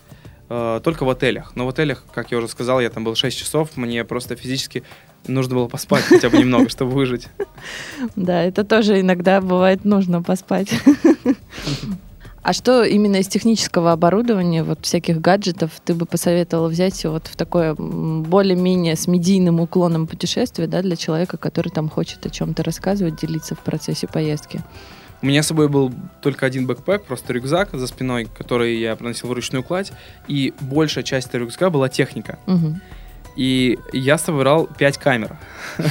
а, 0.49 0.79
Только 0.81 1.03
в 1.05 1.09
отелях. 1.09 1.55
Но 1.55 1.65
в 1.65 1.69
отелях, 1.69 2.03
как 2.13 2.31
я 2.31 2.37
уже 2.37 2.47
сказал, 2.47 2.79
я 2.81 2.89
там 2.89 3.03
был 3.03 3.15
6 3.15 3.37
часов. 3.37 3.75
Мне 3.77 4.03
просто 4.03 4.35
физически 4.35 4.83
нужно 5.27 5.55
было 5.55 5.67
поспать 5.67 6.03
хотя 6.03 6.29
бы 6.29 6.37
немного, 6.37 6.69
чтобы 6.69 6.91
выжить. 6.91 7.27
Да, 8.15 8.43
это 8.43 8.63
тоже 8.63 8.99
иногда 8.99 9.41
бывает 9.41 9.85
нужно 9.85 10.21
поспать. 10.21 10.69
А 12.45 12.53
что 12.53 12.83
именно 12.83 13.15
из 13.15 13.27
технического 13.27 13.91
оборудования, 13.91 14.61
вот 14.61 14.85
всяких 14.85 15.19
гаджетов, 15.19 15.71
ты 15.83 15.95
бы 15.95 16.05
посоветовала 16.05 16.67
взять 16.67 17.03
вот 17.03 17.25
в 17.25 17.35
такое 17.35 17.73
более-менее 17.73 18.95
с 18.95 19.07
медийным 19.07 19.59
уклоном 19.59 20.05
путешествие, 20.05 20.67
да, 20.67 20.83
для 20.83 20.95
человека, 20.95 21.37
который 21.37 21.69
там 21.69 21.89
хочет 21.89 22.23
о 22.23 22.29
чем-то 22.29 22.61
рассказывать, 22.61 23.19
делиться 23.19 23.55
в 23.55 23.61
процессе 23.61 24.05
поездки? 24.05 24.61
У 25.23 25.25
меня 25.25 25.41
с 25.41 25.47
собой 25.47 25.69
был 25.69 25.91
только 26.21 26.45
один 26.45 26.67
бэкпэк, 26.67 27.05
просто 27.05 27.33
рюкзак 27.33 27.69
за 27.73 27.87
спиной, 27.87 28.27
который 28.37 28.77
я 28.77 28.95
проносил 28.95 29.29
вручную 29.29 29.63
кладь. 29.63 29.91
И 30.27 30.53
большая 30.61 31.03
часть 31.03 31.29
этого 31.29 31.41
рюкзака 31.45 31.71
была 31.71 31.89
техника. 31.89 32.37
Мгм. 32.45 32.79
И 33.35 33.79
я 33.91 34.17
собрал 34.17 34.67
5 34.67 34.97
камер. 34.97 35.37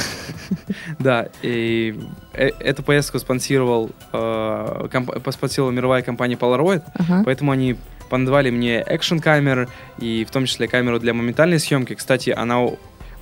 Да, 0.98 1.28
и 1.42 1.98
э- 2.32 2.50
эту 2.60 2.82
поездку 2.82 3.18
спонсировал, 3.18 3.90
э, 4.12 4.88
спонсировала 5.30 5.72
мировая 5.72 6.02
компания 6.02 6.36
Polaroid, 6.36 6.82
поэтому 7.24 7.50
они 7.52 7.76
понадавали 8.10 8.50
мне 8.50 8.80
экшн 8.80 9.18
камер 9.18 9.68
и 9.98 10.24
в 10.24 10.30
том 10.30 10.46
числе 10.46 10.68
камеру 10.68 11.00
для 11.00 11.14
моментальной 11.14 11.58
съемки. 11.58 11.94
Кстати, 11.94 12.30
она 12.30 12.60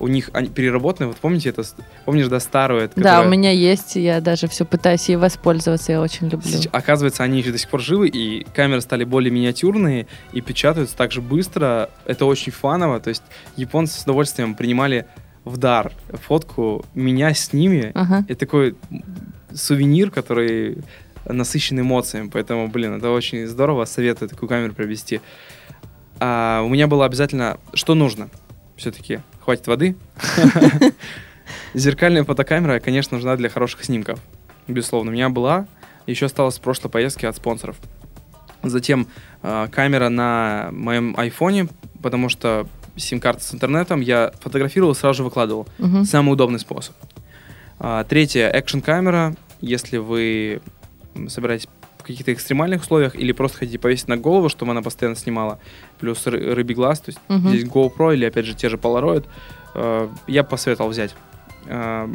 у, 0.03 0.07
них 0.07 0.29
они 0.33 0.49
переработана. 0.49 1.07
Вот 1.07 1.17
помните 1.17 1.49
это? 1.49 1.63
Помнишь, 2.05 2.27
да, 2.27 2.39
старую? 2.39 2.81
это, 2.83 2.93
Да, 2.95 3.01
у 3.01 3.03
которая- 3.23 3.29
меня 3.31 3.51
есть, 3.51 3.95
я 3.95 4.21
даже 4.21 4.47
все 4.47 4.65
пытаюсь 4.65 5.07
ей 5.09 5.15
воспользоваться, 5.15 5.91
я 5.91 6.01
очень 6.01 6.27
люблю. 6.29 6.49
Сеч- 6.51 6.69
Оказывается, 6.71 7.23
они 7.23 7.39
еще 7.39 7.51
до 7.51 7.57
сих 7.57 7.69
пор 7.69 7.81
живы, 7.81 8.07
и 8.09 8.45
камеры 8.53 8.81
стали 8.81 9.03
более 9.03 9.31
миниатюрные 9.31 10.07
и 10.33 10.41
печатаются 10.41 10.95
так 10.95 11.11
же 11.11 11.21
быстро. 11.21 11.89
Это 12.05 12.25
очень 12.25 12.51
фаново. 12.51 12.99
То 12.99 13.09
есть 13.09 13.23
японцы 13.55 13.99
с 13.99 14.03
удовольствием 14.03 14.55
принимали 14.55 15.05
в 15.45 15.57
дар 15.57 15.91
фотку 16.27 16.85
меня 16.93 17.33
с 17.33 17.51
ними. 17.53 17.91
Ага. 17.95 18.25
Это 18.27 18.39
такой 18.41 18.75
сувенир, 19.53 20.09
который 20.11 20.77
насыщен 21.25 21.79
эмоциями. 21.79 22.29
Поэтому, 22.31 22.67
блин, 22.67 22.97
это 22.97 23.09
очень 23.11 23.47
здорово. 23.47 23.85
Советую 23.85 24.29
такую 24.29 24.49
камеру 24.49 24.73
приобрести. 24.73 25.21
А, 26.19 26.61
у 26.63 26.69
меня 26.69 26.87
было 26.87 27.05
обязательно... 27.05 27.57
Что 27.73 27.95
нужно? 27.95 28.29
Все-таки 28.75 29.19
хватит 29.43 29.67
воды. 29.67 29.95
Зеркальная 31.73 32.23
фотокамера, 32.23 32.79
конечно, 32.79 33.17
нужна 33.17 33.35
для 33.35 33.49
хороших 33.49 33.83
снимков. 33.83 34.19
Безусловно, 34.67 35.11
у 35.11 35.13
меня 35.13 35.29
была. 35.29 35.67
Еще 36.07 36.27
осталось 36.27 36.55
с 36.55 36.59
прошлой 36.59 36.89
поездки 36.89 37.25
от 37.25 37.35
спонсоров. 37.35 37.77
Затем 38.61 39.07
э, 39.41 39.67
камера 39.71 40.09
на 40.09 40.69
моем 40.71 41.15
айфоне, 41.17 41.67
потому 42.01 42.29
что 42.29 42.67
сим-карта 42.95 43.43
с 43.43 43.53
интернетом 43.53 44.01
я 44.01 44.31
фотографировал 44.39 44.93
и 44.93 44.95
сразу 44.95 45.17
же 45.17 45.23
выкладывал. 45.23 45.67
Мгм. 45.77 46.05
Самый 46.05 46.31
удобный 46.31 46.59
способ. 46.59 46.95
А, 47.79 48.03
третье, 48.05 48.49
экшн-камера. 48.49 49.35
Если 49.59 49.97
вы 49.97 50.61
собираетесь 51.27 51.67
в 52.03 52.07
каких-то 52.07 52.33
экстремальных 52.33 52.81
условиях 52.81 53.15
или 53.15 53.31
просто 53.31 53.59
хотите 53.59 53.79
повесить 53.79 54.09
на 54.09 54.17
голову, 54.17 54.49
чтобы 54.49 54.71
она 54.71 54.81
постоянно 54.81 55.15
снимала, 55.15 55.57
плюс 55.99 56.27
ры- 56.27 56.53
рыбий 56.53 56.75
глаз, 56.75 56.99
то 56.99 57.09
есть 57.11 57.19
Мгм. 57.29 57.49
здесь 57.49 57.63
GoPro 57.63 58.13
или 58.13 58.25
опять 58.25 58.45
же 58.45 58.53
те 58.55 58.67
же 58.69 58.75
Polaroid, 58.77 59.25
э, 59.75 60.09
я 60.27 60.43
бы 60.43 60.49
посоветовал 60.49 60.89
взять. 60.91 61.15
Э, 61.67 62.07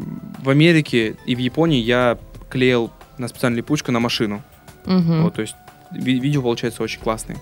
в 0.44 0.50
Америке 0.50 1.16
и 1.24 1.34
в 1.34 1.38
Японии 1.38 1.80
я 1.80 2.18
клеил 2.50 2.90
на 3.16 3.28
специальную 3.28 3.58
липучку 3.58 3.90
на 3.90 3.98
машину. 4.00 4.42
Мгм. 4.84 5.22
Вот, 5.22 5.34
то 5.34 5.40
есть 5.40 5.56
ви- 5.90 6.18
видео 6.20 6.42
получается 6.42 6.82
очень 6.82 7.00
классные. 7.00 7.38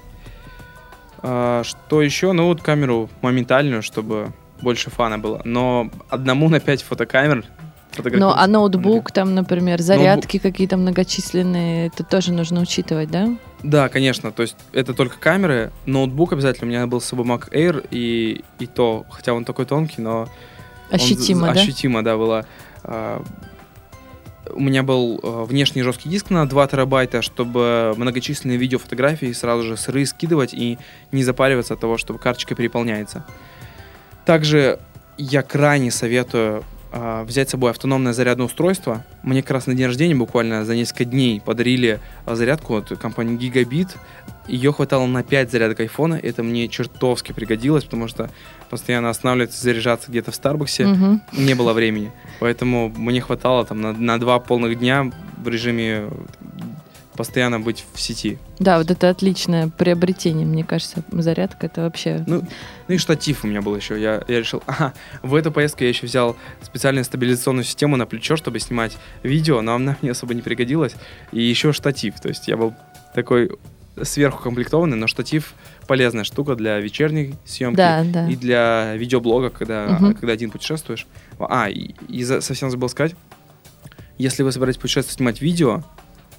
А, 1.22 1.62
что 1.64 2.02
еще? 2.02 2.32
Ну 2.32 2.46
вот 2.46 2.62
камеру 2.62 3.08
моментальную, 3.22 3.82
чтобы 3.82 4.32
больше 4.62 4.90
фана 4.90 5.18
было. 5.18 5.40
Но 5.44 5.90
одному 6.08 6.48
на 6.48 6.60
5 6.60 6.82
фотокамер 6.82 7.44
Фотографировать- 7.96 8.36
а 8.38 8.46
ноутбук 8.46 9.10
там, 9.12 9.34
например, 9.34 9.80
зарядки 9.80 10.38
какие-то 10.38 10.76
многочисленные, 10.76 11.88
это 11.88 12.04
тоже 12.04 12.32
нужно 12.32 12.60
учитывать, 12.60 13.10
да? 13.10 13.28
Да, 13.62 13.88
конечно. 13.88 14.30
То 14.32 14.42
есть 14.42 14.56
это 14.72 14.94
только 14.94 15.18
камеры. 15.18 15.72
Ноутбук 15.86 16.32
обязательно. 16.32 16.66
У 16.66 16.70
меня 16.70 16.86
был 16.86 17.00
с 17.00 17.04
собой 17.06 17.26
Mac 17.26 17.50
Air, 17.52 17.86
и, 17.90 18.44
и 18.58 18.66
то, 18.66 19.04
хотя 19.10 19.32
он 19.34 19.44
такой 19.44 19.64
тонкий, 19.66 20.00
но 20.02 20.22
он 20.22 20.28
Ощутимо, 20.90 21.48
з- 21.48 21.54
да? 21.54 21.60
Ощутимо, 21.60 22.02
да, 22.04 22.16
было. 22.16 22.46
А, 22.84 23.22
У 24.54 24.60
меня 24.60 24.84
был 24.84 25.18
э, 25.20 25.44
внешний 25.48 25.82
жесткий 25.82 26.08
диск 26.08 26.30
на 26.30 26.48
2 26.48 26.66
терабайта, 26.68 27.20
чтобы 27.20 27.94
многочисленные 27.96 28.56
видео, 28.56 28.78
фотографии 28.78 29.32
сразу 29.32 29.64
же 29.64 29.76
сырые 29.76 30.06
скидывать 30.06 30.54
и 30.54 30.78
не 31.10 31.24
запариваться 31.24 31.74
от 31.74 31.80
того, 31.80 31.98
чтобы 31.98 32.20
карточка 32.20 32.54
переполняется. 32.54 33.24
Также 34.24 34.78
я 35.18 35.42
крайне 35.42 35.90
советую 35.90 36.62
а, 36.92 37.24
взять 37.24 37.48
с 37.48 37.52
собой 37.52 37.70
автономное 37.70 38.12
зарядное 38.12 38.46
устройство. 38.46 39.04
Мне 39.22 39.42
как 39.42 39.52
раз 39.52 39.66
на 39.66 39.74
день 39.74 39.86
рождения 39.86 40.14
буквально 40.14 40.64
за 40.64 40.74
несколько 40.74 41.04
дней 41.04 41.40
подарили 41.40 42.00
а, 42.24 42.34
зарядку 42.36 42.76
от 42.76 42.88
компании 42.98 43.38
Gigabit. 43.38 43.90
Ее 44.48 44.72
хватало 44.72 45.06
на 45.06 45.22
5 45.24 45.50
зарядок 45.50 45.80
айфона. 45.80 46.14
Это 46.22 46.42
мне 46.42 46.68
чертовски 46.68 47.32
пригодилось, 47.32 47.84
потому 47.84 48.06
что 48.08 48.30
постоянно 48.70 49.10
останавливаться, 49.10 49.60
заряжаться 49.60 50.10
где-то 50.10 50.30
в 50.30 50.34
Старбаксе 50.34 50.86
Мгм. 50.86 51.22
не 51.32 51.54
было 51.54 51.72
времени. 51.72 52.12
Поэтому 52.40 52.92
мне 52.96 53.20
хватало 53.20 53.64
там 53.64 53.80
на, 53.80 53.92
на 53.92 54.18
два 54.18 54.38
полных 54.38 54.78
дня 54.78 55.10
в 55.42 55.48
режиме 55.48 56.06
постоянно 57.16 57.58
быть 57.58 57.84
в 57.94 58.00
сети. 58.00 58.38
Да, 58.58 58.78
вот 58.78 58.90
это 58.90 59.08
отличное 59.10 59.68
приобретение, 59.68 60.46
мне 60.46 60.62
кажется. 60.64 61.02
Зарядка 61.10 61.66
это 61.66 61.82
вообще... 61.82 62.22
Ну, 62.26 62.42
ну 62.88 62.94
и 62.94 62.98
штатив 62.98 63.44
у 63.44 63.46
меня 63.48 63.62
был 63.62 63.74
еще. 63.74 64.00
Я, 64.00 64.22
я 64.28 64.38
решил, 64.38 64.62
ага, 64.66 64.92
в 65.22 65.34
эту 65.34 65.50
поездку 65.50 65.82
я 65.82 65.88
еще 65.88 66.06
взял 66.06 66.36
специальную 66.62 67.04
стабилизационную 67.04 67.64
систему 67.64 67.96
на 67.96 68.06
плечо, 68.06 68.36
чтобы 68.36 68.60
снимать 68.60 68.96
видео, 69.22 69.62
но 69.62 69.74
она 69.74 69.96
мне 70.02 70.12
особо 70.12 70.34
не 70.34 70.42
пригодилась. 70.42 70.94
И 71.32 71.42
еще 71.42 71.72
штатив. 71.72 72.20
То 72.20 72.28
есть 72.28 72.46
я 72.48 72.56
был 72.56 72.74
такой 73.14 73.50
сверху 74.02 74.42
комплектованный, 74.42 74.96
но 74.98 75.06
штатив 75.06 75.54
полезная 75.86 76.24
штука 76.24 76.54
для 76.54 76.78
вечерней 76.80 77.34
съемки 77.46 77.76
Да, 77.78 78.04
да. 78.04 78.28
и 78.28 78.36
для 78.36 78.94
видеоблога, 78.94 79.48
когда, 79.48 79.86
Мгм. 79.98 80.14
когда 80.14 80.32
один 80.34 80.50
путешествуешь. 80.50 81.06
А, 81.38 81.70
и, 81.70 81.94
и 82.08 82.22
за- 82.22 82.42
совсем 82.42 82.70
забыл 82.70 82.90
сказать, 82.90 83.14
если 84.18 84.42
вы 84.42 84.52
собираетесь 84.52 84.80
путешествовать, 84.80 85.16
снимать 85.16 85.40
видео 85.40 85.82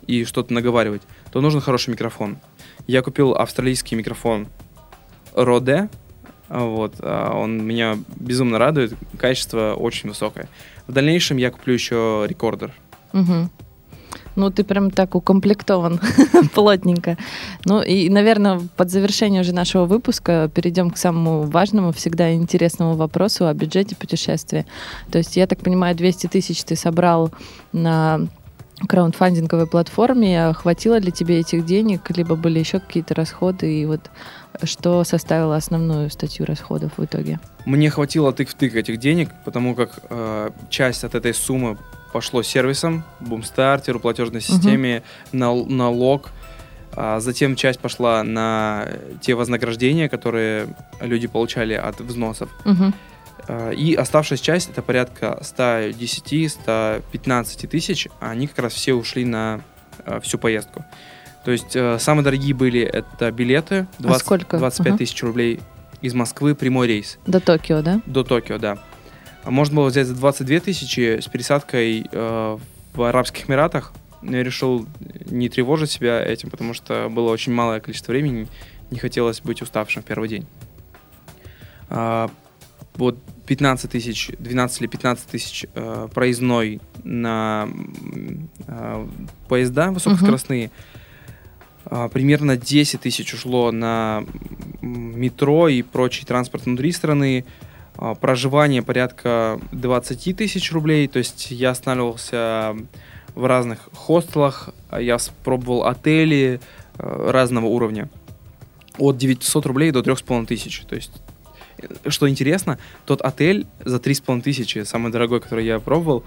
и 0.08 0.24
что-то 0.24 0.54
наговаривать, 0.54 1.02
то 1.32 1.42
нужен 1.42 1.62
хороший 1.62 1.92
микрофон. 1.92 2.38
Я 2.88 3.02
купил 3.02 3.34
австралийский 3.34 3.96
микрофон 3.96 4.48
Rode, 5.34 5.90
вот, 6.50 6.96
а, 7.00 7.34
он 7.36 7.66
меня 7.66 7.98
безумно 8.16 8.58
радует, 8.58 8.94
качество 9.18 9.74
очень 9.74 10.10
высокое. 10.10 10.48
В 10.88 10.94
дальнейшем 10.94 11.38
я 11.38 11.52
куплю 11.52 11.74
еще 11.74 12.26
рекордер. 12.28 12.72
Мгм. 13.12 13.52
Ну, 14.36 14.52
ты 14.52 14.64
прям 14.64 14.92
так 14.92 15.16
укомплектован 15.16 16.00
плотненько. 16.54 17.18
Ну 17.66 17.82
и, 17.82 18.08
наверное, 18.08 18.62
под 18.78 18.92
завершение 18.92 19.42
уже 19.42 19.52
нашего 19.52 19.86
выпуска 19.86 20.50
перейдем 20.54 20.92
к 20.92 20.98
самому 20.98 21.44
важному, 21.44 21.92
всегда 21.92 22.34
интересному 22.34 22.94
вопросу 22.94 23.48
о 23.48 23.54
бюджете 23.54 23.96
путешествия. 23.96 24.66
То 25.12 25.18
есть, 25.18 25.36
я 25.38 25.48
так 25.48 25.60
понимаю, 25.60 25.96
200 25.96 26.28
тысяч 26.28 26.64
ты 26.64 26.76
собрал 26.76 27.32
на 27.74 28.28
краундфандинговой 28.88 29.68
платформе. 29.68 30.54
Хватило 30.54 31.00
ли 31.00 31.12
тебе 31.12 31.40
этих 31.40 31.66
денег, 31.66 32.10
либо 32.16 32.36
были 32.36 32.60
еще 32.60 32.80
какие-то 32.80 33.16
расходы? 33.16 33.82
И 33.82 33.86
вот 33.86 34.02
что 34.64 35.04
составило 35.04 35.56
основную 35.56 36.10
статью 36.10 36.46
расходов 36.46 36.92
в 36.98 37.04
итоге? 37.04 37.40
Мне 37.66 37.90
хватило 37.90 38.32
тык 38.34 38.50
в 38.50 38.54
тык 38.54 38.76
этих 38.76 38.98
денег, 38.98 39.30
потому 39.46 39.76
как 39.76 40.00
э, 40.10 40.50
часть 40.70 41.04
от 41.04 41.16
этой 41.16 41.34
суммы 41.34 41.78
пошло 42.14 42.42
сервисом, 42.44 43.04
бумстартеру, 43.20 44.00
платежной 44.00 44.42
системе, 44.42 45.04
нал- 45.32 45.66
налог. 45.66 46.30
А 47.00 47.20
затем 47.20 47.56
часть 47.56 47.80
пошла 47.80 48.24
на 48.24 48.88
те 49.22 49.36
вознаграждения, 49.36 50.10
которые 50.10 50.68
люди 51.00 51.28
получали 51.28 51.74
от 51.74 52.00
взносов. 52.00 52.50
Мгм. 52.66 52.94
А, 53.48 53.72
И 53.72 53.94
оставшаяся 53.96 54.44
часть, 54.44 54.70
это 54.70 54.82
порядка 54.82 55.40
110-115 55.42 57.68
тысяч, 57.68 58.08
они 58.20 58.48
как 58.48 58.60
раз 58.60 58.74
все 58.74 58.94
ушли 58.94 59.24
на 59.26 59.62
а, 60.06 60.20
всю 60.20 60.38
поездку. 60.38 60.84
То 61.46 61.52
есть 61.52 61.76
э, 61.78 61.98
самые 62.00 62.26
дорогие 62.26 62.54
были 62.54 62.82
это 62.82 63.32
билеты, 63.32 63.88
20 64.00 64.22
А 64.22 64.26
сколько? 64.26 64.58
25 64.58 64.88
Ага. 64.88 64.98
тысяч 64.98 65.24
рублей 65.24 65.62
из 66.02 66.14
Москвы, 66.14 66.56
прямой 66.56 66.88
рейс 66.88 67.18
До 67.26 67.40
Токио, 67.40 67.82
да? 67.82 68.02
до 68.06 68.26
Токио, 68.26 68.58
да. 68.58 68.78
А 69.46 69.52
Можно 69.52 69.78
было 69.78 69.86
взять 69.88 70.08
за 70.08 70.16
22 70.16 70.60
тысячи 70.60 71.22
с 71.22 71.28
пересадкой 71.28 72.06
э, 72.12 72.58
в 72.94 73.02
Арабских 73.02 73.50
Эмиратах. 73.50 73.94
Но 74.22 74.36
я 74.36 74.44
решил 74.44 74.86
не 75.26 75.48
тревожить 75.48 75.90
себя 75.92 76.22
этим, 76.22 76.50
потому 76.50 76.74
что 76.74 77.08
было 77.10 77.32
очень 77.32 77.54
малое 77.54 77.80
количество 77.80 78.12
времени, 78.12 78.48
не 78.92 79.00
хотелось 79.00 79.40
быть 79.40 79.62
уставшим 79.62 80.02
в 80.02 80.06
первый 80.06 80.28
день. 80.28 80.46
А, 81.90 82.30
вот 82.96 83.18
15 83.48 83.92
тысяч, 83.92 84.32
12 84.38 84.82
или 84.82 84.88
15 84.88 85.28
тысяч 85.28 85.66
э, 85.74 86.08
проездной 86.14 86.82
на 87.04 87.68
э, 88.68 89.08
поезда 89.48 89.92
высокоскоростные. 89.92 90.72
А, 91.90 92.10
примерно 92.10 92.58
10 92.58 93.02
тысяч 93.02 93.34
ушло 93.34 93.72
на 93.72 94.26
метро 94.82 95.70
и 95.70 95.82
прочий 95.82 96.26
транспорт 96.26 96.66
внутри 96.66 96.92
страны. 96.92 97.46
А, 97.96 98.16
Проживание 98.16 98.82
порядка 98.82 99.60
20 99.72 100.36
тысяч 100.36 100.72
рублей. 100.72 101.08
То 101.08 101.20
есть 101.20 101.52
я 101.52 101.72
останавливался 101.72 102.76
в 103.36 103.46
разных 103.46 103.90
хостелах, 103.94 104.70
а 104.90 105.00
я 105.00 105.18
пробовал 105.44 105.86
отели 105.86 106.60
э, 106.98 107.30
разного 107.32 107.68
уровня. 107.68 108.10
От 108.98 109.18
900 109.18 109.66
рублей 109.66 109.92
до 109.92 110.00
3,5 110.00 110.48
тысяч. 110.48 110.82
То 110.90 110.96
есть, 110.96 111.12
э, 111.16 111.27
что 112.08 112.30
интересно, 112.30 112.78
тот 113.06 113.22
отель 113.22 113.68
за 113.84 113.98
3,5 113.98 114.42
тысячи, 114.42 114.84
самый 114.84 115.12
дорогой, 115.12 115.42
который 115.42 115.66
я 115.66 115.80
пробовал, 115.80 116.24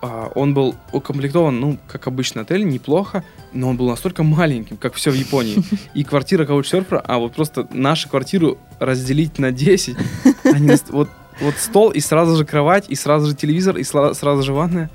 а, 0.00 0.30
он 0.34 0.52
был 0.52 0.74
укомплектован, 0.92 1.58
ну, 1.58 1.78
как 1.88 2.06
обычный 2.08 2.42
отель, 2.42 2.68
неплохо, 2.68 3.24
но 3.54 3.70
он 3.70 3.78
был 3.78 3.88
настолько 3.88 4.22
маленьким, 4.22 4.76
как 4.76 4.94
все 4.94 5.10
в 5.10 5.14
Японии. 5.14 5.62
И 5.94 6.04
квартира 6.04 6.44
каучсерфера, 6.44 7.00
а 7.00 7.18
вот 7.18 7.34
просто 7.34 7.66
нашу 7.72 8.10
квартиру 8.10 8.58
разделить 8.78 9.38
на 9.38 9.50
10, 9.50 9.96
они 10.44 10.76
вот, 10.90 11.08
вот 11.40 11.54
стол, 11.56 11.90
и 11.90 12.00
сразу 12.00 12.36
же 12.36 12.44
кровать, 12.44 12.84
и 12.90 12.94
сразу 12.94 13.28
же 13.28 13.34
телевизор, 13.34 13.78
и 13.78 13.82
сразу 13.82 14.42
же 14.42 14.52
ванная. 14.52 14.90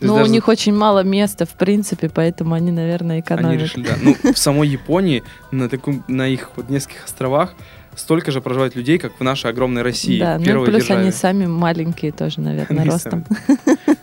Ну, 0.00 0.14
у 0.14 0.26
них 0.26 0.48
очень 0.48 0.74
мало 0.74 1.02
места, 1.02 1.44
в 1.46 1.56
принципе, 1.56 2.08
поэтому 2.08 2.54
они, 2.54 2.70
наверное, 2.70 3.16
Они 3.16 3.20
экономят. 3.20 3.62
решили, 3.62 3.86
да. 3.86 3.96
Ну, 4.00 4.16
в 4.32 4.38
самой 4.38 4.68
Японии, 4.68 5.22
на, 5.50 5.68
таком, 5.68 6.04
на 6.08 6.26
их 6.28 6.50
вот 6.56 6.70
нескольких 6.70 7.04
островах, 7.04 7.54
столько 7.98 8.30
же 8.30 8.40
проживает 8.40 8.74
людей, 8.76 8.98
как 8.98 9.12
в 9.18 9.22
нашей 9.22 9.50
огромной 9.50 9.82
России. 9.82 10.18
Да, 10.18 10.38
ну 10.38 10.64
плюс 10.64 10.80
державе. 10.82 11.00
они 11.02 11.10
сами 11.12 11.46
маленькие 11.46 12.12
тоже, 12.12 12.40
наверное, 12.40 12.80
Они 12.82 12.90
ростом. 12.90 13.24
сами. 13.46 13.96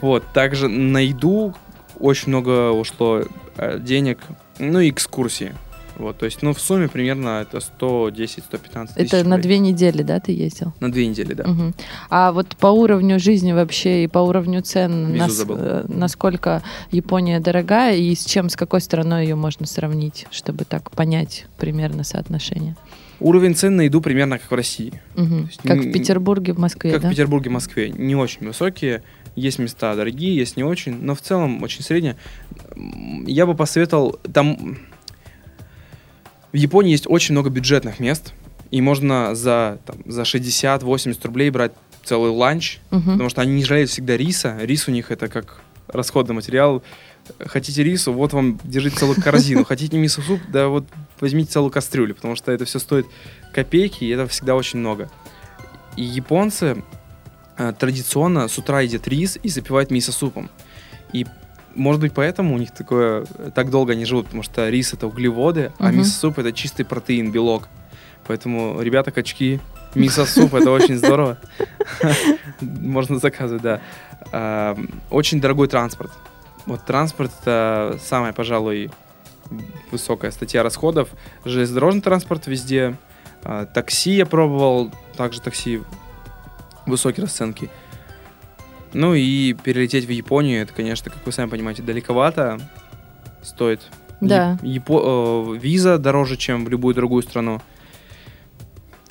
Вот, 0.00 0.24
также 0.32 0.68
на 0.68 0.98
еду 0.98 1.54
очень 1.98 2.28
много 2.28 2.70
ушло 2.70 3.22
э, 3.56 3.78
денег, 3.80 4.18
ну 4.58 4.80
и 4.80 4.90
экскурсии. 4.90 5.52
Вот, 5.96 6.16
то 6.16 6.26
есть, 6.26 6.42
ну, 6.42 6.54
в 6.54 6.60
сумме 6.60 6.86
примерно 6.86 7.40
это 7.42 7.58
110-115 7.58 8.94
тысяч 8.94 9.12
Это 9.12 9.24
на 9.28 9.34
рублей. 9.34 9.42
две 9.42 9.58
недели, 9.58 10.02
да, 10.02 10.20
ты 10.20 10.30
ездил? 10.30 10.72
На 10.78 10.92
две 10.92 11.08
недели, 11.08 11.34
да. 11.34 11.44
Мгм. 11.44 11.74
А 12.08 12.30
вот 12.30 12.56
по 12.56 12.68
уровню 12.68 13.18
жизни 13.18 13.50
вообще 13.52 14.04
и 14.04 14.06
по 14.06 14.20
уровню 14.20 14.62
цен, 14.62 15.16
нас- 15.16 15.44
э, 15.48 15.84
насколько 15.88 16.62
Япония 16.92 17.40
дорогая 17.40 17.96
и 17.96 18.14
с 18.14 18.24
чем, 18.24 18.48
с 18.48 18.54
какой 18.54 18.80
страной 18.80 19.24
ее 19.24 19.34
можно 19.34 19.66
сравнить, 19.66 20.26
чтобы 20.30 20.64
так 20.64 20.92
понять 20.92 21.46
примерно 21.58 22.04
соотношение? 22.04 22.76
Уровень 23.20 23.54
цен 23.54 23.76
на 23.76 23.82
еду 23.82 24.00
примерно 24.00 24.38
как 24.38 24.50
в 24.50 24.54
России. 24.54 25.00
Есть 25.16 25.60
Как 25.62 25.78
в 25.78 25.92
Петербурге, 25.92 26.52
в 26.52 26.58
Москве, 26.58 26.92
как 26.92 27.02
да? 27.02 27.08
в 27.08 27.10
Петербурге, 27.10 27.50
Москве. 27.50 27.90
Не 27.90 28.14
очень 28.14 28.46
высокие. 28.46 29.02
Есть 29.34 29.58
места 29.58 29.94
дорогие, 29.94 30.36
есть 30.36 30.56
не 30.56 30.64
очень. 30.64 31.00
Но 31.00 31.14
в 31.14 31.20
целом 31.20 31.62
очень 31.62 31.82
средние. 31.82 32.16
Я 33.26 33.46
бы 33.46 33.54
посоветовал... 33.54 34.18
Там... 34.32 34.78
В 36.52 36.56
Японии 36.56 36.92
есть 36.92 37.06
очень 37.06 37.34
много 37.34 37.50
бюджетных 37.50 38.00
мест. 38.00 38.32
И 38.70 38.80
можно 38.80 39.34
за, 39.34 39.78
там, 39.84 39.96
за 40.06 40.22
60-80 40.22 41.18
рублей 41.24 41.50
брать 41.50 41.72
целый 42.04 42.30
ланч. 42.30 42.78
Мгм. 42.90 43.12
Потому 43.12 43.28
что 43.28 43.42
они 43.42 43.52
не 43.52 43.64
жалеют 43.64 43.90
всегда 43.90 44.16
риса. 44.16 44.56
Рис 44.60 44.88
у 44.88 44.92
них 44.92 45.10
это 45.10 45.28
как 45.28 45.60
расходный 45.88 46.34
материал. 46.34 46.82
Хотите 47.46 47.82
рису, 47.82 48.12
вот 48.12 48.32
вам 48.32 48.58
держите 48.64 48.96
целую 48.96 49.20
корзину. 49.20 49.64
Хотите 49.64 49.96
мисо-суп, 49.98 50.40
да 50.48 50.68
вот 50.68 50.84
возьмите 51.20 51.52
целую 51.52 51.70
кастрюлю, 51.70 52.14
потому 52.14 52.36
что 52.36 52.52
это 52.52 52.64
все 52.64 52.78
стоит 52.78 53.06
копейки, 53.52 54.04
и 54.04 54.08
это 54.10 54.26
всегда 54.26 54.54
очень 54.54 54.78
много. 54.78 55.10
И 55.96 56.02
японцы 56.02 56.82
э, 57.56 57.72
традиционно 57.78 58.48
с 58.48 58.56
утра 58.58 58.80
едят 58.80 59.08
рис 59.08 59.38
и 59.42 59.48
запивают 59.48 59.90
мисо-супом. 59.90 60.48
И 61.12 61.26
может 61.74 62.00
быть 62.00 62.12
поэтому 62.12 62.54
у 62.54 62.58
них 62.58 62.72
такое 62.72 63.24
так 63.54 63.70
долго 63.70 63.92
они 63.92 64.04
живут, 64.04 64.26
потому 64.26 64.42
что 64.42 64.68
рис 64.68 64.92
это 64.94 65.06
углеводы, 65.06 65.72
а 65.78 65.88
Мгм. 65.88 65.98
мисо-суп 65.98 66.38
это 66.38 66.52
чистый 66.52 66.84
протеин, 66.84 67.30
белок. 67.32 67.68
Поэтому, 68.26 68.80
ребята, 68.82 69.10
качки, 69.10 69.58
мисо-суп 69.94 70.54
это 70.54 70.70
очень 70.70 70.96
здорово. 70.98 71.38
Можно 72.60 73.18
заказывать, 73.18 73.62
да. 73.62 74.76
Очень 75.10 75.40
дорогой 75.40 75.68
транспорт. 75.68 76.10
Вот 76.68 76.84
транспорт 76.84 77.32
это 77.40 77.98
самая, 78.04 78.32
пожалуй, 78.34 78.90
высокая 79.90 80.30
статья 80.30 80.62
расходов. 80.62 81.08
Железнодорожный 81.46 82.02
транспорт 82.02 82.46
везде. 82.46 82.94
А, 83.42 83.64
Такси 83.64 84.10
я 84.12 84.26
пробовал, 84.26 84.92
также 85.16 85.40
такси 85.40 85.80
высокие 86.84 87.24
расценки. 87.24 87.70
Ну 88.92 89.14
и 89.14 89.54
перелететь 89.54 90.04
в 90.04 90.10
Японию, 90.10 90.60
это, 90.62 90.74
конечно, 90.74 91.10
как 91.10 91.24
вы 91.24 91.32
сами 91.32 91.48
понимаете, 91.48 91.82
далековато. 91.82 92.58
Стоит. 93.42 93.80
Да. 94.20 94.58
Яп- 94.62 94.84
Япо- 94.86 95.54
э, 95.54 95.58
Виза 95.58 95.96
дороже, 95.98 96.36
чем 96.36 96.66
в 96.66 96.68
любую 96.68 96.94
другую 96.94 97.22
страну. 97.22 97.62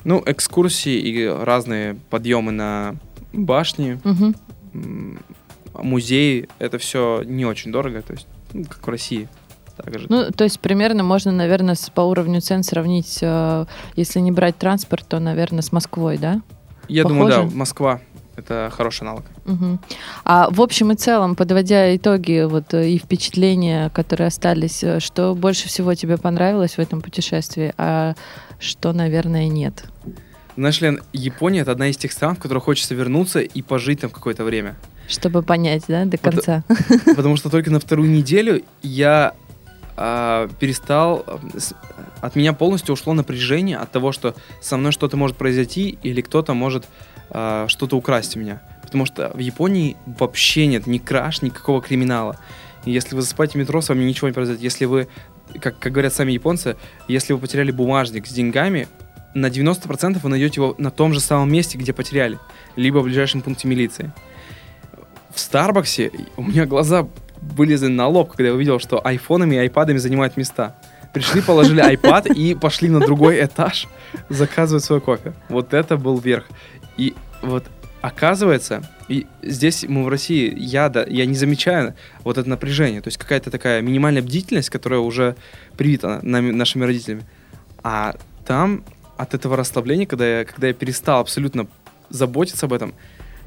Ну, 0.04 0.22
экскурсии 0.24 0.96
и 0.96 1.26
разные 1.26 1.96
подъемы 2.10 2.52
на 2.52 2.94
башни, 3.32 4.00
Мгм. 4.04 4.36
М, 5.78 5.86
музеи, 5.86 6.48
это 6.58 6.78
все 6.78 7.22
не 7.24 7.44
очень 7.46 7.72
дорого, 7.72 8.02
то 8.02 8.12
есть, 8.12 8.26
ну, 8.52 8.64
как 8.64 8.86
в 8.86 8.90
России. 8.90 9.28
Так 9.76 9.96
же. 9.98 10.06
Ну, 10.08 10.30
то 10.32 10.42
есть 10.44 10.58
примерно 10.58 11.04
можно, 11.04 11.30
наверное, 11.30 11.74
с- 11.76 11.88
по 11.90 12.00
уровню 12.00 12.40
цен 12.40 12.62
сравнить, 12.64 13.18
э, 13.22 13.64
если 13.94 14.18
не 14.20 14.32
брать 14.32 14.58
транспорт, 14.58 15.06
то, 15.08 15.20
наверное, 15.20 15.62
с 15.62 15.70
Москвой, 15.72 16.18
да? 16.18 16.40
Я 16.88 17.04
думаю, 17.04 17.28
да, 17.28 17.36
похоже? 17.38 17.56
Москва 17.56 18.00
это 18.34 18.70
хороший 18.74 19.02
аналог. 19.02 19.24
Мгм. 19.46 19.78
А 20.24 20.48
в 20.50 20.60
общем 20.62 20.92
и 20.92 20.94
целом, 20.96 21.34
подводя 21.36 21.94
итоги 21.96 22.44
вот, 22.44 22.72
э, 22.74 22.88
и 22.90 22.98
впечатления, 22.98 23.90
которые 23.90 24.28
остались, 24.28 24.82
э, 24.84 25.00
что 25.00 25.34
больше 25.34 25.68
всего 25.68 25.94
тебе 25.94 26.16
понравилось 26.18 26.74
в 26.76 26.78
этом 26.80 27.00
путешествии, 27.00 27.72
а 27.78 28.14
что, 28.60 28.92
наверное, 28.92 29.48
нет? 29.48 29.84
Знаешь, 30.56 30.80
Лен, 30.80 31.00
Япония 31.12 31.60
это 31.60 31.70
одна 31.72 31.86
из 31.88 31.96
тех 31.96 32.10
стран, 32.10 32.34
в 32.34 32.40
которых 32.40 32.64
хочется 32.64 32.94
вернуться 32.96 33.38
и 33.40 33.62
пожить 33.62 34.00
там 34.00 34.10
какое-то 34.10 34.42
время. 34.44 34.74
Чтобы 35.08 35.42
понять, 35.42 35.84
да, 35.88 36.04
до 36.04 36.18
конца. 36.18 36.62
Потому 37.16 37.36
что 37.38 37.50
только 37.50 37.70
на 37.70 37.80
вторую 37.80 38.10
неделю 38.10 38.62
я 38.82 39.34
а, 39.96 40.48
перестал... 40.60 41.24
От 42.20 42.34
меня 42.34 42.52
полностью 42.52 42.94
ушло 42.94 43.14
напряжение 43.14 43.76
от 43.76 43.92
того, 43.92 44.10
что 44.10 44.34
со 44.60 44.76
мной 44.76 44.90
что-то 44.92 45.16
может 45.16 45.36
произойти 45.36 45.98
или 46.02 46.20
кто-то 46.20 46.52
может 46.52 46.84
а, 47.30 47.66
что-то 47.68 47.96
украсть 47.96 48.36
у 48.36 48.40
меня. 48.40 48.60
Потому 48.82 49.06
что 49.06 49.30
в 49.34 49.38
Японии 49.38 49.96
вообще 50.06 50.66
нет 50.66 50.86
ни 50.86 50.98
краж, 50.98 51.42
никакого 51.42 51.80
криминала. 51.80 52.36
И 52.84 52.90
если 52.90 53.14
вы 53.14 53.22
засыпаете 53.22 53.54
в 53.54 53.56
метро, 53.56 53.80
с 53.80 53.88
вами 53.88 54.04
ничего 54.04 54.28
не 54.28 54.34
произойдет. 54.34 54.62
Если 54.62 54.84
вы, 54.84 55.08
как, 55.60 55.78
как 55.78 55.92
говорят 55.92 56.12
сами 56.12 56.32
японцы, 56.32 56.76
если 57.06 57.32
вы 57.32 57.38
потеряли 57.38 57.70
бумажник 57.70 58.26
с 58.26 58.30
деньгами, 58.30 58.88
на 59.34 59.46
90% 59.46 60.18
вы 60.22 60.28
найдете 60.28 60.60
его 60.60 60.74
на 60.78 60.90
том 60.90 61.12
же 61.12 61.20
самом 61.20 61.52
месте, 61.52 61.78
где 61.78 61.92
потеряли. 61.92 62.38
Либо 62.76 62.98
в 62.98 63.04
ближайшем 63.04 63.42
пункте 63.42 63.68
милиции. 63.68 64.12
В 65.38 65.40
Старбаксе 65.40 66.10
у 66.36 66.42
меня 66.42 66.66
глаза 66.66 67.06
вылезли 67.40 67.86
на 67.86 68.08
лоб, 68.08 68.32
когда 68.32 68.48
я 68.48 68.54
увидел, 68.54 68.80
что 68.80 69.06
айфонами 69.06 69.54
и 69.54 69.58
айпадами 69.58 69.98
занимают 69.98 70.36
места. 70.36 70.74
Пришли, 71.14 71.42
положили 71.42 71.80
айпад 71.80 72.26
и 72.26 72.56
пошли 72.56 72.88
на 72.88 72.98
другой 72.98 73.44
этаж 73.44 73.86
заказывать 74.28 74.82
свой 74.82 75.00
кофе. 75.00 75.34
Вот 75.48 75.74
это 75.74 75.96
был 75.96 76.18
верх. 76.18 76.48
И 76.96 77.14
вот 77.40 77.66
оказывается, 78.00 78.82
и 79.06 79.28
здесь 79.40 79.84
мы 79.86 80.02
в 80.02 80.08
России, 80.08 80.52
я, 80.58 80.88
да, 80.88 81.04
я 81.04 81.24
не 81.24 81.36
замечаю 81.36 81.94
вот 82.24 82.36
это 82.36 82.48
напряжение. 82.48 83.00
То 83.00 83.06
есть 83.06 83.16
какая-то 83.16 83.52
такая 83.52 83.80
минимальная 83.80 84.22
бдительность, 84.22 84.70
которая 84.70 84.98
уже 84.98 85.36
привита 85.76 86.18
нами, 86.22 86.50
нашими 86.50 86.84
родителями. 86.84 87.22
А 87.84 88.16
там 88.44 88.82
от 89.16 89.34
этого 89.34 89.56
расслабления, 89.56 90.06
когда 90.06 90.40
я, 90.40 90.44
когда 90.44 90.66
я 90.66 90.72
перестал 90.72 91.20
абсолютно 91.20 91.68
заботиться 92.10 92.66
об 92.66 92.72
этом, 92.72 92.92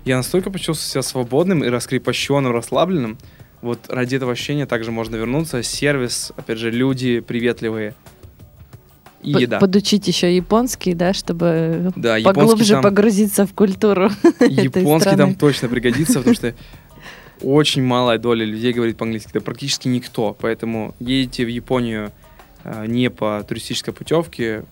я 0.05 0.17
настолько 0.17 0.49
почувствовал 0.49 0.89
себя 0.91 1.01
свободным 1.03 1.63
и 1.63 1.67
раскрепощенным, 1.69 2.51
расслабленным, 2.51 3.17
Вот 3.61 3.79
ради 3.89 4.15
этого 4.15 4.31
ощущения 4.31 4.65
также 4.65 4.91
можно 4.91 5.15
вернуться. 5.17 5.61
Сервис, 5.61 6.31
опять 6.35 6.57
же, 6.57 6.71
люди 6.71 7.19
приветливые. 7.19 7.93
И 9.21 9.29
еда. 9.31 9.59
Подучить 9.59 10.07
еще 10.07 10.35
японский, 10.35 10.95
да, 10.95 11.13
чтобы 11.13 11.91
Да, 11.95 12.17
поглубже 12.23 12.73
там- 12.73 12.81
погрузиться 12.83 13.45
в 13.45 13.53
культуру 13.53 14.09
Японский 14.39 15.15
там 15.15 15.35
точно 15.35 15.69
пригодится, 15.69 16.19
потому 16.19 16.33
что 16.33 16.55
очень 17.43 17.83
малая 17.83 18.17
доля 18.17 18.43
людей 18.43 18.73
говорит 18.73 18.97
по-английски, 18.97 19.29
да 19.31 19.41
практически 19.41 19.87
никто. 19.87 20.35
Поэтому 20.39 20.95
едете 20.99 21.45
в 21.45 21.49
Японию 21.49 22.11
э, 22.63 22.85
не 22.87 23.11
по 23.11 23.45
туристической 23.47 23.93
путевке, 23.93 24.63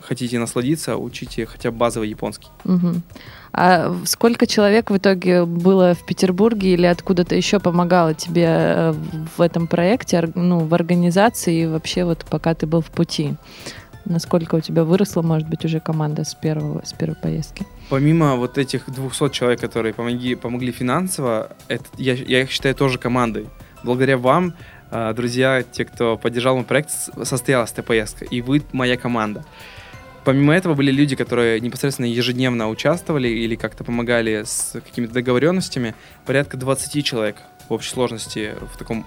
хотите 0.00 0.38
насладиться, 0.38 0.96
учите 0.96 1.46
хотя 1.46 1.70
бы 1.70 1.78
базовый 1.78 2.08
японский. 2.08 2.48
Мгм. 2.64 3.02
А 3.52 3.94
сколько 4.04 4.46
человек 4.46 4.90
в 4.90 4.96
итоге 4.96 5.44
было 5.44 5.94
в 5.94 6.04
Петербурге 6.06 6.74
или 6.74 6.86
откуда-то 6.86 7.34
еще 7.34 7.58
помогало 7.58 8.14
тебе 8.14 8.46
э, 8.46 8.94
в 9.36 9.40
этом 9.40 9.66
проекте, 9.66 10.30
ну, 10.34 10.60
в 10.60 10.74
организации 10.74 11.62
и 11.62 11.66
вообще 11.66 12.04
вот 12.04 12.24
пока 12.30 12.54
ты 12.54 12.66
был 12.66 12.82
в 12.82 12.90
пути? 12.90 13.34
Насколько 14.04 14.54
у 14.54 14.60
тебя 14.60 14.84
выросла, 14.84 15.22
может 15.22 15.48
быть, 15.48 15.64
уже 15.64 15.80
команда 15.80 16.24
с, 16.24 16.34
первого, 16.34 16.82
с 16.84 16.92
первой 16.92 17.16
поездки? 17.16 17.66
Помимо 17.90 18.36
вот 18.36 18.58
этих 18.58 18.90
200 18.90 19.30
человек, 19.30 19.60
которые 19.60 19.92
помогли, 19.92 20.34
помогли 20.34 20.72
финансово, 20.72 21.50
это, 21.68 21.84
я, 21.96 22.14
я 22.14 22.42
их 22.42 22.50
считаю 22.50 22.74
тоже 22.74 22.98
командой. 22.98 23.48
Благодаря 23.82 24.16
вам, 24.16 24.54
э, 24.90 25.12
друзья, 25.14 25.62
те, 25.62 25.84
кто 25.84 26.16
поддержал 26.16 26.56
мой 26.56 26.64
проект, 26.64 26.90
состоялась 27.22 27.72
эта 27.72 27.82
поездка, 27.82 28.24
и 28.24 28.40
вы 28.40 28.62
моя 28.72 28.96
команда. 28.96 29.44
Помимо 30.28 30.54
этого 30.54 30.74
были 30.74 30.90
люди, 30.90 31.16
которые 31.16 31.58
непосредственно 31.58 32.04
ежедневно 32.04 32.68
участвовали 32.68 33.28
или 33.28 33.54
как-то 33.54 33.82
помогали 33.82 34.42
с 34.44 34.72
какими-то 34.74 35.14
договоренностями. 35.14 35.94
Порядка 36.26 36.58
20 36.58 37.02
человек 37.02 37.36
в 37.66 37.72
общей 37.72 37.88
сложности 37.88 38.52
в 38.74 38.76
таком 38.76 39.06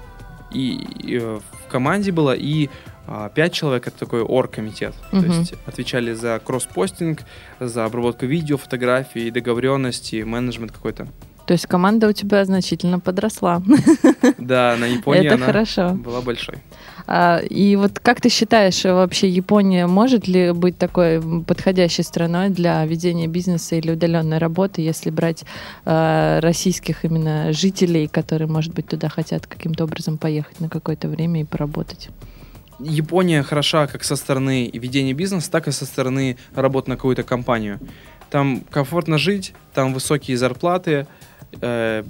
и, 0.52 0.84
и, 1.04 1.18
э, 1.18 1.40
в 1.40 1.72
команде 1.72 2.12
было, 2.12 2.34
и 2.36 2.72
а, 3.06 3.30
5 3.30 3.54
человек 3.54 3.86
это 3.86 4.00
такой 4.00 4.24
оргкомитет. 4.24 4.96
Мгм. 5.12 5.24
То 5.24 5.32
есть 5.32 5.54
отвечали 5.68 6.14
за 6.14 6.42
кросс-постинг, 6.44 7.20
за 7.60 7.86
обработку 7.86 8.26
видео, 8.26 8.58
фотографий, 8.58 9.30
договоренности, 9.30 10.24
менеджмент 10.24 10.72
какой-то. 10.72 11.08
То 11.46 11.54
есть 11.54 11.68
команда 11.68 12.08
у 12.08 12.14
тебя 12.14 12.44
значительно 12.46 13.00
подросла. 13.00 13.62
Да, 14.40 14.76
на 14.80 14.86
Японии 14.86 15.28
Это 15.28 15.36
она 15.36 15.46
хорошо. 15.46 15.90
была 15.92 16.22
большой. 16.22 16.56
А, 17.08 17.40
и 17.40 17.76
вот 17.76 18.00
как 18.00 18.22
ты 18.22 18.30
считаешь, 18.30 18.86
э, 18.86 18.94
вообще 18.94 19.30
Япония 19.30 19.88
может 19.88 20.28
ли 20.28 20.52
быть 20.52 20.78
такой 20.78 21.22
подходящей 21.44 22.04
страной 22.04 22.50
для 22.50 22.86
ведения 22.86 23.28
бизнеса 23.28 23.76
или 23.76 23.92
удаленной 23.92 24.38
работы, 24.38 24.82
если 24.82 25.10
брать 25.10 25.44
э, 25.86 26.40
российских 26.42 27.06
именно 27.06 27.52
жителей, 27.54 28.08
которые, 28.08 28.48
может 28.48 28.74
быть, 28.74 28.88
туда 28.88 29.10
хотят 29.10 29.48
каким-то 29.48 29.84
образом 29.84 30.18
поехать 30.18 30.60
на 30.60 30.70
какое-то 30.70 31.08
время 31.08 31.42
и 31.42 31.44
поработать? 31.44 32.10
Япония 32.80 33.44
хороша 33.44 33.88
как 33.88 34.04
со 34.04 34.16
стороны 34.16 34.70
ведения 34.74 35.14
бизнеса, 35.14 35.52
так 35.52 35.68
и 35.68 35.72
со 35.72 35.86
стороны 35.86 36.38
работы 36.56 36.90
на 36.90 36.96
какую-то 36.96 37.24
компанию. 37.24 37.80
Там 38.30 38.62
комфортно 38.72 39.18
жить, 39.18 39.54
там 39.74 39.94
высокие 39.94 40.38
зарплаты, 40.38 41.06
э, 41.62 42.04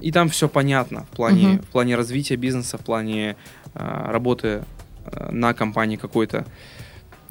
и 0.00 0.10
там 0.10 0.28
все 0.28 0.48
понятно 0.48 1.04
в 1.04 1.16
плане, 1.16 1.46
Мгм. 1.48 1.58
в 1.62 1.66
плане 1.66 1.96
развития 1.96 2.36
бизнеса, 2.36 2.76
в 2.76 2.80
плане 2.80 3.36
работы 3.74 4.64
э, 5.06 5.30
на 5.30 5.54
компании 5.54 5.96
какой-то. 5.96 6.44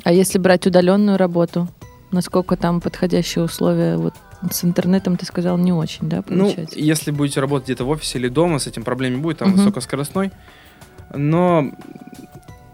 А 0.04 0.12
если 0.12 0.40
брать 0.40 0.66
удаленную 0.68 1.18
работу, 1.18 1.68
насколько 2.12 2.56
там 2.58 2.82
подходящие 2.82 3.44
условия? 3.44 3.98
Вот 3.98 4.14
с 4.52 4.64
интернетом 4.64 5.18
ты 5.18 5.26
сказал 5.26 5.58
не 5.58 5.72
очень, 5.72 6.10
да, 6.10 6.24
Ну, 6.28 6.46
получается? 6.46 6.80
если 6.80 7.12
будете 7.12 7.40
работать 7.40 7.66
где-то 7.68 7.86
в 7.86 7.90
офисе 7.90 8.18
или 8.18 8.28
дома, 8.28 8.58
с 8.58 8.66
этим 8.68 8.84
проблем 8.84 9.14
не 9.16 9.22
будет, 9.22 9.38
там 9.38 9.50
Мгм. 9.50 9.58
высокоскоростной. 9.58 10.32
Но 11.14 11.72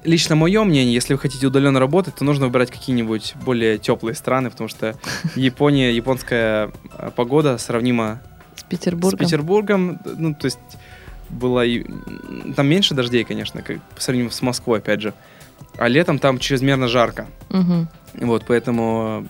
лично 0.04 0.36
мое 0.36 0.64
мнение, 0.64 0.94
если 0.94 1.14
вы 1.14 1.20
хотите 1.20 1.46
удаленно 1.48 1.80
работать, 1.80 2.16
то 2.16 2.24
нужно 2.24 2.46
выбирать 2.46 2.72
какие-нибудь 2.72 3.34
более 3.44 3.78
теплые 3.78 4.16
страны, 4.16 4.50
потому 4.50 4.70
что 4.70 4.96
Япония, 5.36 5.94
японская 5.94 6.72
э, 6.98 7.12
погода 7.16 7.58
сравнима 7.58 8.22
с 8.56 8.64
Петербургом? 8.64 9.20
с 9.20 9.24
Петербургом. 9.24 10.00
Ну, 10.06 10.34
то 10.36 10.46
есть 10.46 10.60
было 11.30 11.66
и... 11.66 11.86
Там 12.56 12.68
меньше 12.68 12.94
дождей, 12.94 13.24
конечно, 13.24 13.62
как 13.62 13.82
по 13.96 14.02
сравнению 14.02 14.32
с 14.32 14.42
Москвой, 14.42 14.80
опять 14.80 15.02
же. 15.02 15.14
А 15.78 15.88
летом 15.88 16.20
там 16.20 16.40
чрезмерно 16.40 16.88
жарко. 16.88 17.28
Мгм. 17.50 17.88
Вот, 18.16 18.46
поэтому 18.48 19.28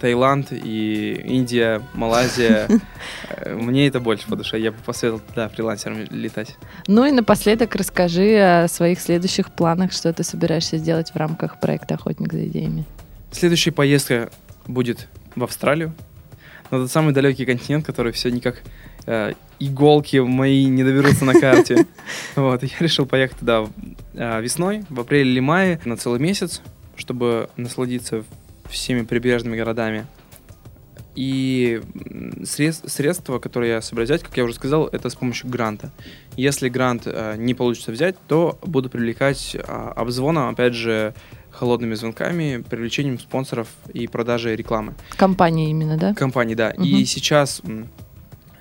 Таиланд 0.00 0.52
и 0.52 1.20
Индия, 1.24 1.82
Малайзия, 1.94 2.68
э, 3.30 3.54
мне 3.54 3.88
это 3.88 4.00
больше 4.00 4.26
по 4.26 4.36
душе. 4.36 4.60
Я 4.60 4.70
бы 4.72 4.78
посоветовал, 4.84 5.22
да, 5.34 5.48
фрилансером 5.48 6.04
летать. 6.10 6.56
Ну 6.86 7.04
и 7.04 7.10
напоследок 7.10 7.74
расскажи 7.74 8.38
о 8.38 8.68
своих 8.68 9.00
следующих 9.00 9.50
планах, 9.50 9.92
что 9.92 10.12
ты 10.12 10.22
собираешься 10.22 10.78
сделать 10.78 11.10
в 11.10 11.16
рамках 11.16 11.60
проекта 11.60 11.94
«Охотник 11.94 12.32
за 12.32 12.46
идеями». 12.46 12.84
Следующая 13.32 13.72
поездка 13.72 14.30
будет 14.66 15.08
в 15.34 15.44
Австралию, 15.44 15.94
на 16.70 16.78
тот 16.78 16.90
самый 16.90 17.12
далекий 17.12 17.44
континент, 17.44 17.84
который 17.84 18.12
все 18.12 18.30
никак 18.30 18.62
э, 19.08 19.32
иголки 19.58 20.18
мои 20.18 20.66
не 20.66 20.84
доберутся 20.84 21.24
на 21.24 21.34
карте. 21.34 21.86
Вот, 22.36 22.62
я 22.62 22.76
решил 22.78 23.06
поехать 23.06 23.38
туда 23.38 23.66
э, 24.14 24.40
весной, 24.40 24.84
в 24.90 25.00
апреле 25.00 25.30
или 25.30 25.40
мае, 25.40 25.80
на 25.84 25.96
целый 25.96 26.20
месяц, 26.20 26.62
чтобы 26.96 27.48
насладиться 27.56 28.24
всеми 28.68 29.02
прибрежными 29.02 29.56
городами. 29.56 30.06
И 31.16 31.80
средств- 32.44 32.88
средства, 32.88 33.40
которые 33.40 33.72
я 33.72 33.82
собираюсь 33.82 34.10
взять, 34.10 34.22
как 34.22 34.36
я 34.36 34.44
уже 34.44 34.54
сказал, 34.54 34.86
это 34.86 35.10
с 35.10 35.16
помощью 35.16 35.48
гранта. 35.50 35.90
Если 36.36 36.68
грант 36.68 37.02
э, 37.06 37.34
не 37.36 37.54
получится 37.54 37.90
взять, 37.90 38.14
то 38.28 38.56
буду 38.62 38.88
привлекать 38.88 39.56
э, 39.56 39.60
обзвоном, 39.96 40.50
опять 40.50 40.74
же, 40.74 41.14
холодными 41.50 41.94
звонками, 41.94 42.62
привлечением 42.68 43.18
спонсоров 43.18 43.66
и 43.92 44.06
продажей 44.06 44.54
рекламы. 44.54 44.94
Компания 45.16 45.70
именно, 45.70 45.96
да? 45.96 46.14
Компании, 46.14 46.54
да. 46.54 46.72
Мгм. 46.76 46.84
И 46.84 47.04
сейчас, 47.04 47.62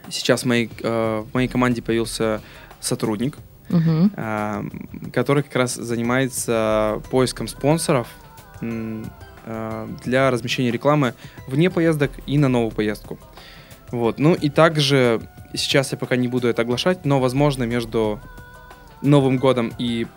сейчас 0.10 0.44
в 0.44 0.46
моей, 0.46 0.70
э, 0.82 1.24
в 1.30 1.34
моей 1.34 1.48
команде 1.48 1.82
появился 1.82 2.42
сотрудник, 2.80 3.38
а, 4.16 4.64
который 5.14 5.44
как 5.44 5.56
раз 5.56 5.76
занимается 5.76 7.02
поиском 7.10 7.48
спонсоров 7.48 8.08
а, 8.62 9.90
для 10.04 10.32
размещения 10.32 10.72
рекламы 10.72 11.14
вне 11.48 11.70
поездок 11.70 12.12
и 12.26 12.38
на 12.38 12.48
новую 12.48 12.72
поездку. 12.72 13.20
Вот. 13.92 14.20
Ну 14.20 14.34
и 14.34 14.50
также 14.50 15.22
сейчас 15.54 15.92
я 15.92 15.98
пока 15.98 16.16
не 16.16 16.28
буду 16.28 16.48
это 16.48 16.62
оглашать, 16.62 17.06
но 17.06 17.20
возможно 17.20 17.64
между 17.64 18.20
Новым 19.02 19.38
годом 19.38 19.72
и 19.78 20.08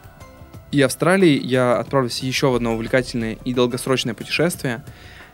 и 0.72 0.80
Австралией 0.82 1.44
я 1.44 1.78
отправлюсь 1.78 2.20
еще 2.20 2.48
в 2.48 2.54
одно 2.54 2.74
увлекательное 2.74 3.36
и 3.44 3.52
долгосрочное 3.52 4.14
путешествие, 4.14 4.84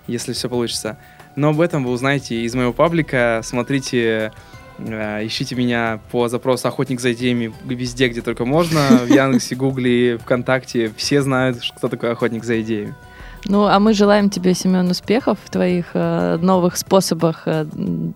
если 0.06 0.32
все 0.32 0.48
получится. 0.48 0.98
Но 1.36 1.50
об 1.50 1.60
этом 1.60 1.84
вы 1.84 1.92
узнаете 1.92 2.42
из 2.42 2.54
моего 2.54 2.72
паблика. 2.72 3.40
Смотрите, 3.44 4.32
э, 4.78 5.26
ищите 5.26 5.54
меня 5.54 6.00
по 6.10 6.28
запросу 6.28 6.66
«Охотник 6.66 7.00
за 7.00 7.12
идеями» 7.12 7.52
везде, 7.64 8.08
где 8.08 8.22
только 8.22 8.44
можно. 8.44 9.00
В 9.04 9.08
Яндексе, 9.08 9.54
Гугле, 9.54 10.16
ВКонтакте. 10.18 10.90
Все 10.96 11.20
знают, 11.22 11.58
кто 11.76 11.88
такой 11.88 12.12
«Охотник 12.12 12.42
за 12.42 12.60
идеями». 12.62 12.94
Ну, 13.48 13.66
а 13.66 13.78
мы 13.78 13.94
желаем 13.94 14.30
тебе, 14.30 14.54
Семен, 14.54 14.90
успехов 14.90 15.38
в 15.44 15.50
твоих 15.50 15.86
э, 15.94 16.38
новых 16.40 16.76
способах 16.76 17.42
э, 17.46 17.66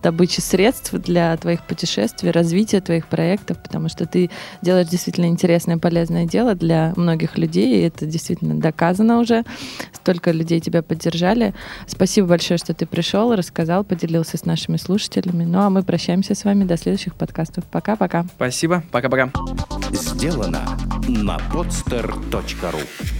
добычи 0.03 0.41
средств 0.41 0.93
для 0.93 1.37
твоих 1.37 1.63
путешествий, 1.63 2.31
развития 2.31 2.81
твоих 2.81 3.07
проектов, 3.07 3.63
потому 3.63 3.89
что 3.89 4.07
ты 4.07 4.31
делаешь 4.63 4.89
действительно 4.89 5.27
интересное, 5.27 5.79
полезное 5.79 6.27
дело 6.27 6.55
для 6.55 6.93
многих 6.97 7.39
людей, 7.39 7.81
и 7.81 7.87
это 7.87 8.07
действительно 8.07 8.61
доказано 8.61 9.21
уже. 9.21 9.45
Столько 9.93 10.33
людей 10.33 10.61
тебя 10.61 10.83
поддержали. 10.83 11.55
Спасибо 11.87 12.29
большое, 12.29 12.59
что 12.59 12.75
ты 12.75 12.87
пришел, 12.87 13.35
рассказал, 13.35 13.85
поделился 13.85 14.37
с 14.37 14.45
нашими 14.45 14.77
слушателями. 14.77 15.45
Ну, 15.45 15.61
а 15.61 15.71
мы 15.71 15.83
прощаемся 15.83 16.35
с 16.35 16.45
вами 16.45 16.65
до 16.65 16.77
следующих 16.77 17.15
подкастов. 17.15 17.65
Пока-пока. 17.65 18.25
Спасибо, 18.37 18.83
пока-пока. 18.91 19.31
Сделано 19.93 20.61
на 21.09 21.39
podster.ru 21.53 23.20